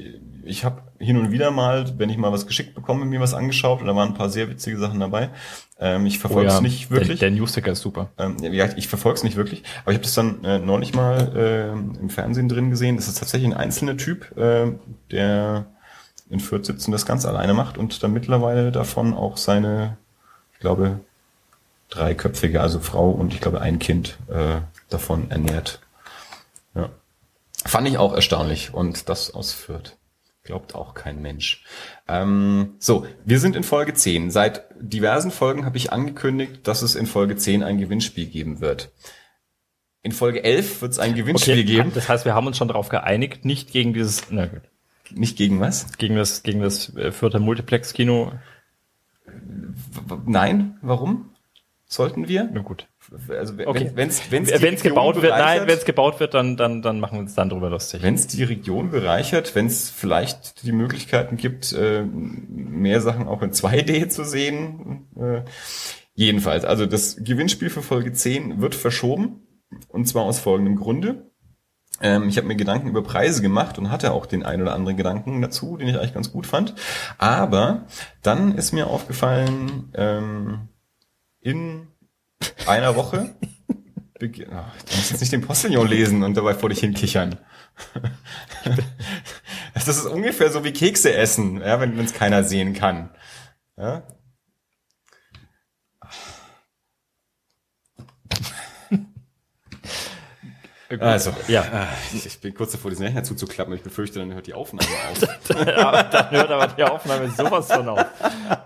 ich 0.45 0.64
habe 0.64 0.82
hin 0.99 1.18
und 1.18 1.30
wieder 1.30 1.51
mal, 1.51 1.99
wenn 1.99 2.09
ich 2.09 2.16
mal 2.16 2.32
was 2.32 2.47
geschickt 2.47 2.74
bekomme, 2.74 3.05
mir 3.05 3.20
was 3.20 3.34
angeschaut 3.34 3.80
und 3.80 3.86
da 3.86 3.95
waren 3.95 4.09
ein 4.09 4.14
paar 4.14 4.30
sehr 4.30 4.49
witzige 4.49 4.78
Sachen 4.78 5.01
dabei. 5.01 5.30
Ähm, 5.78 6.07
ich 6.07 6.18
verfolge 6.18 6.49
es 6.49 6.55
oh 6.55 6.57
ja, 6.59 6.62
nicht 6.62 6.90
wirklich. 6.90 7.18
Der, 7.18 7.30
der 7.30 7.38
Newsticker 7.38 7.72
ist 7.72 7.80
super. 7.80 8.11
Ähm, 8.18 8.36
ja, 8.40 8.68
ich 8.76 8.88
verfolge 8.88 9.16
es 9.16 9.24
nicht 9.24 9.36
wirklich, 9.36 9.62
aber 9.82 9.93
ich 9.93 9.97
habe 9.97 10.05
das 10.05 10.14
dann 10.14 10.45
äh, 10.45 10.59
neulich 10.59 10.95
mal 10.95 11.36
äh, 11.36 11.72
im 11.72 12.09
Fernsehen 12.09 12.49
drin 12.49 12.70
gesehen. 12.70 12.97
Das 12.97 13.09
ist 13.09 13.18
tatsächlich 13.18 13.51
ein 13.51 13.57
einzelner 13.57 13.97
Typ, 13.97 14.36
äh, 14.36 14.72
der 15.11 15.66
in 16.30 16.40
Fürth 16.40 16.64
sitzt 16.64 16.86
und 16.86 16.93
das 16.93 17.05
ganz 17.05 17.26
alleine 17.26 17.53
macht 17.53 17.76
und 17.76 18.03
dann 18.03 18.12
mittlerweile 18.12 18.72
davon 18.72 19.12
auch 19.12 19.36
seine, 19.36 19.99
ich 20.55 20.61
glaube, 20.61 21.01
dreiköpfige, 21.93 22.61
also 22.61 22.80
Frau 22.80 23.11
und 23.11 23.34
ich 23.34 23.40
glaube 23.40 23.61
ein 23.61 23.78
Kind 23.78 24.18
äh, 24.28 24.61
davon 24.88 25.30
ernährt. 25.30 25.80
Ja. 26.74 26.90
Fand 27.64 27.86
ich 27.88 27.99
auch 27.99 28.14
erstaunlich 28.14 28.72
und 28.74 29.09
das 29.09 29.32
aus 29.32 29.53
Fürth. 29.53 29.97
Glaubt 30.45 30.74
auch 30.74 30.95
kein 30.95 31.22
Mensch. 31.22 31.64
Ähm, 32.09 32.74
so, 32.80 33.07
wir 33.24 33.38
sind 33.38 33.55
in 33.55 33.62
Folge 33.62 33.95
10. 33.95 34.32
Seit 34.32 34.64
diversen 34.80 35.30
Folgen 35.30 35.64
habe 35.64 35.76
ich 35.76 35.93
angekündigt, 35.93 36.66
dass 36.66 36.82
es 36.82 36.97
in 36.97 37.07
Folge 37.07 37.36
10 37.36 37.62
ein 37.62 37.78
Gewinnspiel 37.78 38.26
geben 38.26 38.61
wird. 38.61 38.90
In 40.03 40.11
Folge 40.11 40.43
11 40.43 40.82
wird 40.82 40.93
es 40.93 40.99
ein 40.99 41.14
Gewinnspiel 41.14 41.55
okay, 41.55 41.64
geben. 41.64 41.93
Das 41.95 42.09
heißt, 42.09 42.24
wir 42.24 42.34
haben 42.34 42.49
uns 42.49 42.57
schon 42.57 42.66
darauf 42.66 42.88
geeinigt, 42.88 43.45
nicht 43.45 43.70
gegen 43.70 43.95
dieses... 43.95 44.30
Na 44.30 44.47
gut. 44.47 44.62
Nicht 45.11 45.36
gegen 45.36 45.61
was? 45.61 45.93
Gegen 45.99 46.16
das, 46.16 46.43
gegen 46.43 46.61
das 46.61 46.95
äh, 46.97 47.12
vierte 47.12 47.38
Multiplex-Kino. 47.38 48.32
Nein, 50.26 50.78
warum? 50.82 51.32
Sollten 51.93 52.26
wir? 52.26 52.49
Na 52.51 52.62
gut. 52.62 52.88
Also 53.28 53.53
okay. 53.66 53.90
wenn 53.95 54.09
es 54.09 54.30
wenn's, 54.30 54.51
wenn's 54.62 54.82
gebaut 54.82 55.20
wird, 55.20 55.36
nein, 55.36 55.66
wenn 55.66 55.76
es 55.76 55.84
gebaut 55.84 56.20
wird, 56.20 56.32
dann 56.32 56.57
dann 56.57 56.80
dann 56.80 57.01
machen 57.01 57.18
wir 57.18 57.20
uns 57.20 57.34
dann 57.34 57.51
drüber 57.51 57.68
lustig. 57.68 58.03
Wenn 58.03 58.14
es 58.14 58.26
die 58.26 58.43
Region 58.45 58.90
bereichert, 58.90 59.55
wenn 59.55 59.66
es 59.66 59.90
vielleicht 59.90 60.62
die 60.64 60.72
Möglichkeiten 60.72 61.36
gibt, 61.36 61.74
äh, 61.74 62.03
mehr 62.03 63.03
Sachen 63.03 63.28
auch 63.28 63.43
in 63.43 63.53
2D 63.53 64.09
zu 64.09 64.24
sehen. 64.24 65.07
Äh, 65.20 65.43
jedenfalls, 66.14 66.64
also 66.64 66.86
das 66.86 67.16
Gewinnspiel 67.16 67.68
für 67.68 67.82
Folge 67.82 68.14
10 68.14 68.62
wird 68.62 68.74
verschoben 68.74 69.47
und 69.88 70.09
zwar 70.09 70.22
aus 70.22 70.38
folgendem 70.38 70.76
Grunde. 70.76 71.30
Ähm, 72.01 72.26
ich 72.26 72.38
habe 72.38 72.47
mir 72.47 72.57
Gedanken 72.57 72.88
über 72.88 73.03
Preise 73.03 73.43
gemacht 73.43 73.78
und 73.78 73.90
hatte 73.90 74.12
auch 74.12 74.24
den 74.24 74.45
ein 74.45 74.62
oder 74.62 74.72
anderen 74.72 74.97
Gedanken 74.97 75.43
dazu, 75.43 75.76
den 75.76 75.88
ich 75.88 75.99
eigentlich 75.99 76.14
ganz 76.14 76.32
gut 76.32 76.47
fand. 76.47 76.74
Aber 77.18 77.84
dann 78.22 78.55
ist 78.55 78.72
mir 78.72 78.86
aufgefallen, 78.86 79.90
ähm, 79.93 80.68
in 81.43 81.88
einer 82.66 82.97
Woche. 82.97 83.34
Du 84.18 84.97
musst 84.97 85.11
jetzt 85.11 85.20
nicht 85.20 85.32
den 85.32 85.43
Postillon 85.43 85.88
lesen 85.88 86.22
und 86.22 86.36
dabei 86.36 86.55
vor 86.55 86.68
dich 86.68 86.80
hinkichern. 86.80 87.38
Das 89.74 89.88
ist 89.88 90.05
ungefähr 90.05 90.51
so 90.53 90.64
wie 90.64 90.72
Kekse 90.72 91.14
essen, 91.14 91.61
ja, 91.61 91.80
wenn 91.80 91.99
es 91.99 92.12
keiner 92.12 92.45
sehen 92.45 92.74
kann. 92.74 93.09
Ja? 93.76 94.03
Also, 101.01 101.32
ja. 101.49 101.64
Ah, 101.72 101.88
ich 102.12 102.40
bin 102.40 102.55
kurz 102.55 102.72
davor, 102.72 102.90
diesen 102.90 103.05
Rechner 103.07 103.24
zuzuklappen. 103.24 103.74
Ich 103.74 103.82
befürchte, 103.82 104.18
dann 104.18 104.34
hört 104.34 104.47
die 104.47 104.55
Aufnahme 104.55 104.88
auf. 105.11 105.20
dann 105.49 106.30
hört 106.30 106.51
aber 106.51 106.66
die 106.68 106.82
Aufnahme 106.82 107.30
sowas 107.30 107.66
von 107.72 107.88
auf. 107.88 108.05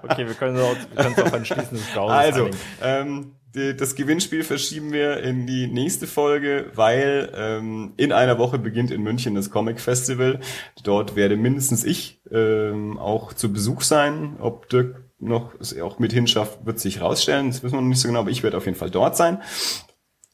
Okay, 0.03 0.27
wir 0.27 0.35
können 0.35 0.57
es 0.57 1.19
auf 1.19 1.33
ein 1.33 1.45
schließendes 1.45 1.87
Browser 1.93 2.15
Also, 2.15 2.51
ähm, 2.83 3.33
das 3.53 3.95
Gewinnspiel 3.95 4.45
verschieben 4.45 4.93
wir 4.93 5.23
in 5.23 5.47
die 5.47 5.67
nächste 5.67 6.07
Folge, 6.07 6.71
weil 6.75 7.33
ähm, 7.35 7.95
in 7.97 8.13
einer 8.13 8.39
Woche 8.39 8.59
beginnt 8.59 8.91
in 8.91 9.03
München 9.03 9.35
das 9.35 9.51
Comic 9.51 9.81
Festival. 9.81 10.41
Dort 10.83 11.17
werde 11.17 11.37
mindestens 11.37 11.83
ich 11.83 12.21
ähm, 12.31 12.99
auch 12.99 13.33
zu 13.33 13.53
Besuch 13.53 13.81
sein. 13.81 14.37
Ob 14.41 14.69
Dirk 14.69 15.03
noch 15.19 15.55
es 15.59 15.79
auch 15.81 15.99
mit 15.99 16.13
hinschafft, 16.13 16.67
wird 16.67 16.79
sich 16.79 17.01
rausstellen. 17.01 17.49
Das 17.49 17.63
wissen 17.63 17.77
wir 17.77 17.81
noch 17.81 17.89
nicht 17.89 18.01
so 18.01 18.09
genau, 18.09 18.21
aber 18.21 18.31
ich 18.31 18.43
werde 18.43 18.59
auf 18.59 18.67
jeden 18.67 18.77
Fall 18.77 18.91
dort 18.91 19.17
sein. 19.17 19.41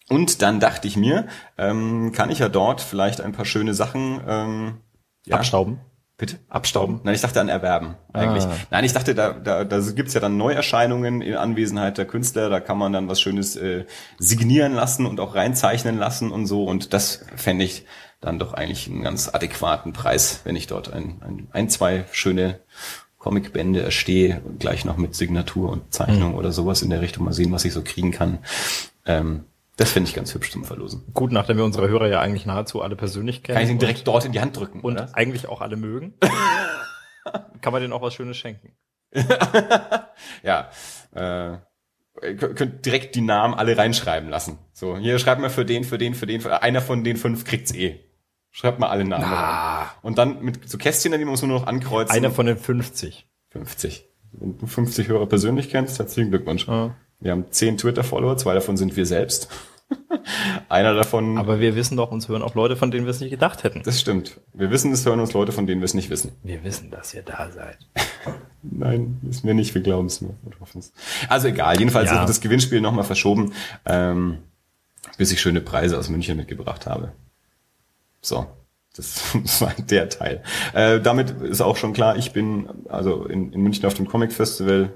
Und 0.08 0.42
dann 0.42 0.60
dachte 0.60 0.88
ich 0.88 0.96
mir, 0.96 1.26
ähm, 1.58 2.12
kann 2.12 2.30
ich 2.30 2.40
ja 2.40 2.48
dort 2.48 2.80
vielleicht 2.80 3.20
ein 3.20 3.32
paar 3.32 3.44
schöne 3.44 3.74
Sachen 3.74 4.20
ähm, 4.26 4.80
ja, 5.24 5.36
abstauben. 5.36 5.80
Bitte? 6.18 6.38
Abstauben? 6.48 7.00
Nein, 7.02 7.14
ich 7.14 7.20
dachte 7.20 7.40
an 7.40 7.48
Erwerben 7.48 7.96
eigentlich. 8.12 8.44
Ah. 8.44 8.54
Nein, 8.70 8.84
ich 8.84 8.92
dachte, 8.92 9.14
da, 9.14 9.32
da, 9.32 9.64
da 9.64 9.80
gibt's 9.90 10.14
ja 10.14 10.20
dann 10.20 10.36
Neuerscheinungen 10.36 11.20
in 11.20 11.34
Anwesenheit 11.34 11.98
der 11.98 12.04
Künstler, 12.04 12.48
da 12.48 12.60
kann 12.60 12.78
man 12.78 12.92
dann 12.92 13.08
was 13.08 13.20
Schönes 13.20 13.56
äh, 13.56 13.86
signieren 14.18 14.72
lassen 14.72 15.06
und 15.06 15.18
auch 15.18 15.34
reinzeichnen 15.34 15.98
lassen 15.98 16.30
und 16.30 16.46
so. 16.46 16.64
Und 16.64 16.92
das 16.92 17.24
fände 17.34 17.64
ich 17.64 17.86
dann 18.20 18.38
doch 18.38 18.52
eigentlich 18.54 18.88
einen 18.88 19.02
ganz 19.02 19.34
adäquaten 19.34 19.92
Preis, 19.92 20.42
wenn 20.44 20.54
ich 20.54 20.68
dort 20.68 20.92
ein, 20.92 21.20
ein, 21.26 21.48
ein 21.50 21.68
zwei 21.68 22.04
schöne 22.12 22.60
Comicbände 23.18 23.82
erstehe, 23.82 24.42
und 24.44 24.60
gleich 24.60 24.84
noch 24.84 24.96
mit 24.96 25.14
Signatur 25.14 25.70
und 25.70 25.92
Zeichnung 25.92 26.34
oder 26.34 26.52
sowas 26.52 26.82
in 26.82 26.90
der 26.90 27.00
Richtung. 27.00 27.24
Mal 27.24 27.32
sehen, 27.32 27.52
was 27.52 27.64
ich 27.64 27.72
so 27.72 27.82
kriegen 27.82 28.12
kann. 28.12 28.38
Ähm, 29.06 29.44
das 29.76 29.90
fände 29.92 30.08
ich 30.08 30.14
ganz 30.14 30.34
hübsch 30.34 30.50
zum 30.50 30.64
Verlosen. 30.64 31.04
Gut, 31.14 31.32
nachdem 31.32 31.56
wir 31.56 31.64
unsere 31.64 31.88
Hörer 31.88 32.08
ja 32.08 32.20
eigentlich 32.20 32.46
nahezu 32.46 32.82
alle 32.82 32.96
persönlich 32.96 33.42
kennen. 33.42 33.56
Kann 33.56 33.64
ich 33.64 33.70
ihn 33.70 33.74
und- 33.76 33.82
direkt 33.82 34.06
dort 34.06 34.24
in 34.24 34.32
die 34.32 34.40
Hand 34.40 34.56
drücken, 34.56 34.80
und 34.80 34.94
oder? 34.94 35.08
eigentlich 35.14 35.48
auch 35.48 35.60
alle 35.60 35.76
mögen, 35.76 36.14
kann 37.60 37.72
man 37.72 37.80
denen 37.82 37.92
auch 37.92 38.02
was 38.02 38.14
Schönes 38.14 38.36
schenken. 38.36 38.72
Ja, 40.42 40.70
äh, 41.14 41.52
ihr 42.22 42.36
könnt 42.36 42.84
direkt 42.86 43.14
die 43.14 43.20
Namen 43.20 43.54
alle 43.54 43.76
reinschreiben 43.76 44.28
lassen. 44.28 44.58
So, 44.72 44.96
hier 44.96 45.18
schreibt 45.18 45.40
mal 45.40 45.50
für 45.50 45.64
den, 45.64 45.84
für 45.84 45.98
den, 45.98 46.14
für 46.14 46.26
den, 46.26 46.40
für 46.40 46.62
einer 46.62 46.80
von 46.80 47.04
den 47.04 47.16
fünf 47.16 47.44
kriegt's 47.44 47.72
eh. 47.74 48.00
Schreibt 48.50 48.78
mal 48.78 48.88
alle 48.88 49.04
Namen 49.04 49.24
rein. 49.24 49.86
Und 50.02 50.18
dann 50.18 50.42
mit 50.42 50.68
so 50.68 50.76
Kästchen, 50.78 51.12
die 51.12 51.24
muss 51.24 51.40
man 51.42 51.50
nur 51.50 51.60
noch 51.60 51.66
ankreuzen. 51.66 52.14
Einer 52.14 52.30
von 52.30 52.46
den 52.46 52.58
50. 52.58 53.26
50. 53.50 54.04
Wenn 54.32 54.58
du 54.58 54.66
50 54.66 55.08
Hörer 55.08 55.26
persönlich 55.26 55.70
kennst, 55.70 55.98
herzlichen 55.98 56.30
Glückwunsch. 56.30 56.66
Ja. 56.68 56.94
Wir 57.22 57.30
haben 57.32 57.44
10 57.50 57.78
Twitter-Follower, 57.78 58.36
zwei 58.36 58.54
davon 58.54 58.76
sind 58.76 58.96
wir 58.96 59.06
selbst. 59.06 59.48
Einer 60.68 60.94
davon, 60.94 61.38
Aber 61.38 61.60
wir 61.60 61.76
wissen 61.76 61.96
doch, 61.96 62.10
uns 62.10 62.28
hören 62.28 62.42
auch 62.42 62.54
Leute, 62.54 62.76
von 62.76 62.90
denen 62.90 63.04
wir 63.06 63.10
es 63.10 63.20
nicht 63.20 63.30
gedacht 63.30 63.62
hätten. 63.62 63.82
das 63.84 64.00
stimmt. 64.00 64.40
Wir 64.54 64.70
wissen, 64.70 64.90
es 64.92 65.04
hören 65.04 65.20
uns 65.20 65.32
Leute, 65.34 65.52
von 65.52 65.66
denen 65.66 65.80
wir 65.80 65.84
es 65.84 65.94
nicht 65.94 66.10
wissen. 66.10 66.32
Wir 66.42 66.64
wissen, 66.64 66.90
dass 66.90 67.12
ihr 67.14 67.22
da 67.22 67.50
seid. 67.50 67.78
Nein, 68.62 69.18
wissen 69.22 69.46
wir 69.46 69.54
nicht, 69.54 69.74
wir 69.74 69.82
glauben 69.82 70.06
es 70.06 70.20
nur. 70.20 70.34
und 70.44 70.58
hoffen's. 70.60 70.92
Also 71.28 71.48
egal, 71.48 71.78
jedenfalls 71.78 72.10
Ja. 72.10 72.18
wird 72.20 72.28
das 72.28 72.40
Gewinnspiel 72.40 72.80
nochmal 72.80 73.04
verschoben, 73.04 73.52
ähm, 73.84 74.38
bis 75.18 75.30
ich 75.32 75.40
schöne 75.40 75.60
Preise 75.60 75.98
aus 75.98 76.08
München 76.08 76.36
mitgebracht 76.36 76.86
habe. 76.86 77.12
So, 78.20 78.46
das 78.96 79.60
war 79.60 79.74
der 79.78 80.08
Teil. 80.08 80.42
Äh, 80.74 81.00
damit 81.00 81.30
ist 81.42 81.60
auch 81.60 81.76
schon 81.76 81.92
klar, 81.92 82.16
ich 82.16 82.32
bin 82.32 82.68
also 82.88 83.26
in, 83.26 83.52
in 83.52 83.62
München 83.62 83.84
auf 83.86 83.94
dem 83.94 84.08
Comic 84.08 84.32
Festival. 84.32 84.90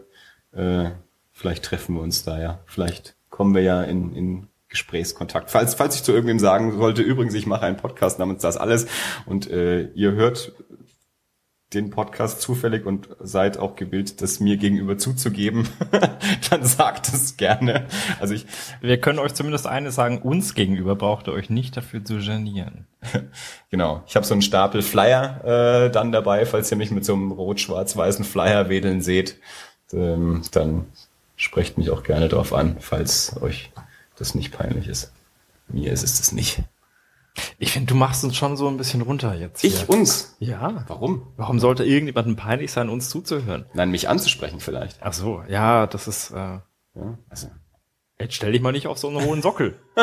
Äh, 0.53 0.91
vielleicht 1.37 1.64
treffen 1.64 1.95
wir 1.95 2.03
uns 2.03 2.24
da 2.24 2.41
ja. 2.41 2.61
Vielleicht 2.66 3.14
kommen 3.30 3.55
wir 3.55 3.62
ja 3.62 3.82
in, 3.82 4.14
in 4.14 4.49
Gesprächskontakt. 4.68 5.51
Falls, 5.51 5.74
falls 5.74 5.95
ich 5.95 6.03
zu 6.03 6.12
irgendwem 6.12 6.39
sagen 6.39 6.76
sollte, 6.76 7.03
übrigens, 7.03 7.34
ich 7.34 7.47
mache 7.47 7.66
einen 7.66 7.76
Podcast 7.76 8.18
namens 8.18 8.43
Das 8.43 8.57
Alles 8.57 8.87
und 9.26 9.49
äh, 9.51 9.89
ihr 9.93 10.12
hört 10.12 10.53
den 11.74 11.91
Podcast 11.91 12.41
zufällig 12.41 12.87
und 12.87 13.09
seid 13.18 13.59
auch 13.59 13.74
gewillt, 13.74 14.22
das 14.22 14.39
mir 14.39 14.57
gegenüber 14.57 14.99
zuzugeben, 14.99 15.68
dann 16.51 16.64
sagt 16.64 17.09
es 17.09 17.37
gerne. 17.37 17.87
Also 18.20 18.34
ich, 18.34 18.47
Wir 18.80 19.01
können 19.01 19.18
euch 19.18 19.34
zumindest 19.34 19.66
eines 19.66 19.97
sagen, 19.97 20.22
uns 20.22 20.55
gegenüber 20.55 20.95
braucht 20.95 21.26
ihr 21.26 21.32
euch 21.32 21.51
nicht 21.51 21.76
dafür 21.76 22.05
zu 22.05 22.18
genieren. 22.18 22.87
genau, 23.70 24.03
ich 24.07 24.14
habe 24.14 24.24
so 24.24 24.32
einen 24.34 24.43
Stapel 24.43 24.80
Flyer 24.80 25.45
äh, 25.87 25.91
dann 25.91 26.12
dabei, 26.12 26.47
falls 26.47 26.70
ihr 26.70 26.76
mich 26.76 26.93
mit 26.93 27.05
so 27.05 27.14
einem 27.14 27.32
rot-schwarz-weißen 27.32 28.24
Flyer 28.24 28.68
wedeln 28.68 29.03
seht, 29.03 29.39
ähm, 29.93 30.43
dann 30.53 30.87
sprecht 31.37 31.78
mich 31.78 31.91
auch 31.91 32.03
gerne 32.03 32.28
drauf 32.28 32.53
an, 32.53 32.76
falls 32.80 33.41
euch 33.41 33.70
das 34.16 34.34
nicht 34.34 34.53
peinlich 34.53 34.89
ist. 34.89 35.12
Mir 35.68 35.93
ist 35.93 36.03
es 36.03 36.18
das 36.18 36.32
nicht. 36.32 36.62
Ich 37.59 37.72
finde, 37.72 37.89
du 37.93 37.95
machst 37.95 38.24
uns 38.24 38.37
schon 38.37 38.57
so 38.57 38.66
ein 38.68 38.78
bisschen 38.78 39.03
runter 39.03 39.34
jetzt. 39.34 39.62
Ich 39.62 39.80
hier. 39.80 39.91
uns. 39.91 40.37
Ja. 40.39 40.84
Warum? 40.89 41.26
Warum 41.37 41.61
sollte 41.61 41.84
irgendjemandem 41.84 42.37
peinlich 42.37 42.72
sein, 42.72 42.89
uns 42.89 43.11
zuzuhören? 43.11 43.66
Nein, 43.74 43.91
mich 43.91 44.09
anzusprechen 44.09 44.61
vielleicht. 44.61 44.99
Ach 45.03 45.12
so, 45.12 45.43
ja, 45.49 45.87
das 45.87 46.09
ist, 46.09 46.30
äh, 46.30 46.34
Ja, 46.34 47.18
also, 47.28 47.49
jetzt 48.18 48.34
stell 48.34 48.53
dich 48.53 48.62
mal 48.62 48.72
nicht 48.72 48.87
auf 48.87 48.97
so 48.99 49.09
einen 49.09 49.22
hohen 49.22 49.43
Sockel. 49.43 49.78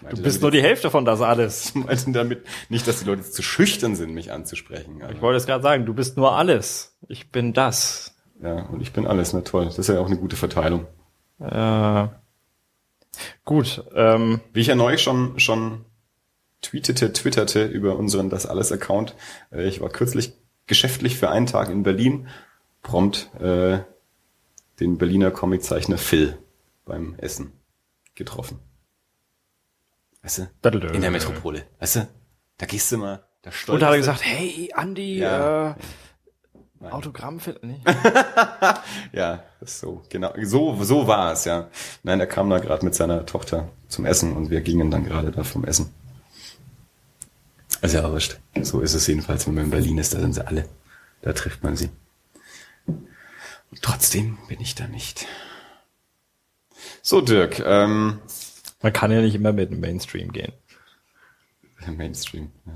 meinte 0.00 0.16
Du 0.16 0.22
bist 0.22 0.40
nur 0.42 0.50
die 0.52 0.62
Hälfte 0.62 0.90
von 0.90 1.04
das 1.04 1.20
alles. 1.20 1.70
ich 1.70 1.74
meinte 1.74 2.12
damit 2.12 2.46
nicht, 2.68 2.86
dass 2.86 3.00
die 3.00 3.04
Leute 3.06 3.22
zu 3.22 3.42
schüchtern 3.42 3.96
sind, 3.96 4.14
mich 4.14 4.30
anzusprechen. 4.30 5.02
Ich 5.12 5.20
wollte 5.20 5.38
es 5.38 5.46
gerade 5.46 5.62
sagen, 5.62 5.86
du 5.86 5.94
bist 5.94 6.16
nur 6.16 6.36
alles. 6.36 6.96
Ich 7.08 7.30
bin 7.30 7.52
das. 7.52 8.14
Ja, 8.40 8.62
und 8.66 8.80
ich 8.80 8.92
bin 8.92 9.06
alles, 9.06 9.32
na 9.32 9.40
toll. 9.40 9.64
Das 9.66 9.78
ist 9.78 9.88
ja 9.88 9.98
auch 10.00 10.06
eine 10.06 10.16
gute 10.16 10.36
Verteilung. 10.36 10.86
Äh, 11.40 12.08
gut, 13.44 13.84
ähm, 13.94 14.40
Wie 14.52 14.60
ich 14.60 14.68
ja 14.68 14.74
neulich 14.74 15.02
schon, 15.02 15.38
schon 15.38 15.84
tweetete, 16.62 17.12
twitterte 17.12 17.64
über 17.64 17.96
unseren 17.96 18.30
Das 18.30 18.46
Alles 18.46 18.72
Account. 18.72 19.14
Äh, 19.50 19.66
ich 19.68 19.80
war 19.80 19.88
kürzlich 19.88 20.32
geschäftlich 20.66 21.16
für 21.16 21.30
einen 21.30 21.46
Tag 21.46 21.68
in 21.70 21.82
Berlin, 21.82 22.28
prompt 22.82 23.30
äh, 23.40 23.80
den 24.80 24.98
Berliner 24.98 25.30
Comiczeichner 25.30 25.98
Phil 25.98 26.38
beim 26.84 27.14
Essen 27.18 27.52
getroffen. 28.14 28.60
Weißt 30.22 30.38
du? 30.62 30.68
In 30.92 31.00
der 31.00 31.10
Metropole. 31.10 31.64
Weißt 31.78 31.96
du? 31.96 32.08
Da 32.58 32.66
gehst 32.66 32.90
du 32.92 32.98
mal, 32.98 33.24
da 33.42 33.52
stolperst 33.52 33.68
und 33.74 33.80
da 33.80 33.86
hat 33.86 33.94
er 33.94 33.98
gesagt, 33.98 34.24
hey, 34.24 34.70
Andi, 34.74 35.18
Ja. 35.18 35.70
äh, 35.70 35.74
Autogramm 36.80 37.40
für, 37.40 37.58
nee. 37.62 37.80
Ja, 39.12 39.42
ist 39.60 39.80
so, 39.80 40.02
genau. 40.08 40.32
So, 40.42 40.82
so 40.84 41.06
war 41.06 41.32
es, 41.32 41.44
ja. 41.44 41.68
Nein, 42.02 42.20
er 42.20 42.26
kam 42.26 42.48
da 42.50 42.58
gerade 42.58 42.84
mit 42.84 42.94
seiner 42.94 43.26
Tochter 43.26 43.68
zum 43.88 44.04
Essen 44.06 44.36
und 44.36 44.50
wir 44.50 44.60
gingen 44.60 44.90
dann 44.90 45.04
gerade 45.04 45.30
da 45.32 45.42
vom 45.42 45.64
Essen. 45.64 45.92
Ist 47.82 47.94
ja 47.94 48.10
wurscht. 48.10 48.38
So 48.62 48.80
ist 48.80 48.94
es 48.94 49.06
jedenfalls, 49.06 49.46
wenn 49.46 49.54
man 49.54 49.64
in 49.64 49.70
Berlin 49.70 49.98
ist, 49.98 50.14
da 50.14 50.20
sind 50.20 50.34
sie 50.34 50.46
alle. 50.46 50.68
Da 51.22 51.32
trifft 51.32 51.62
man 51.62 51.76
sie. 51.76 51.90
Und 52.86 53.82
trotzdem 53.82 54.38
bin 54.48 54.60
ich 54.60 54.74
da 54.74 54.86
nicht. 54.86 55.26
So, 57.02 57.20
Dirk, 57.20 57.60
ähm, 57.64 58.20
Man 58.82 58.92
kann 58.92 59.10
ja 59.10 59.20
nicht 59.20 59.34
immer 59.34 59.52
mit 59.52 59.70
dem 59.70 59.80
Mainstream 59.80 60.32
gehen. 60.32 60.52
Mainstream. 61.86 62.52
Ja. 62.66 62.74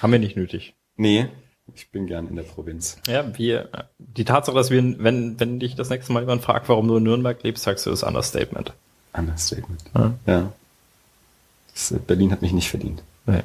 Haben 0.00 0.12
wir 0.12 0.18
nicht 0.18 0.36
nötig. 0.36 0.74
Nee, 0.96 1.28
ich 1.74 1.90
bin 1.90 2.06
gern 2.06 2.28
in 2.28 2.36
der 2.36 2.42
Provinz. 2.42 2.98
Ja, 3.06 3.36
wir, 3.36 3.88
die 3.98 4.24
Tatsache, 4.24 4.56
dass 4.56 4.70
wir, 4.70 4.82
wenn, 5.02 5.38
wenn 5.38 5.60
dich 5.60 5.74
das 5.74 5.90
nächste 5.90 6.12
Mal 6.12 6.20
jemand 6.20 6.42
fragt, 6.42 6.68
warum 6.68 6.88
du 6.88 6.96
in 6.96 7.02
Nürnberg 7.02 7.42
lebst, 7.42 7.64
sagst 7.64 7.86
du 7.86 7.90
das 7.90 8.02
Understatement. 8.02 8.72
Understatement. 9.12 9.82
Ja. 9.94 10.14
Ja. 10.26 10.52
Das, 11.72 11.92
äh, 11.92 11.98
Berlin 11.98 12.32
hat 12.32 12.42
mich 12.42 12.52
nicht 12.52 12.70
verdient. 12.70 13.02
Nee. 13.26 13.42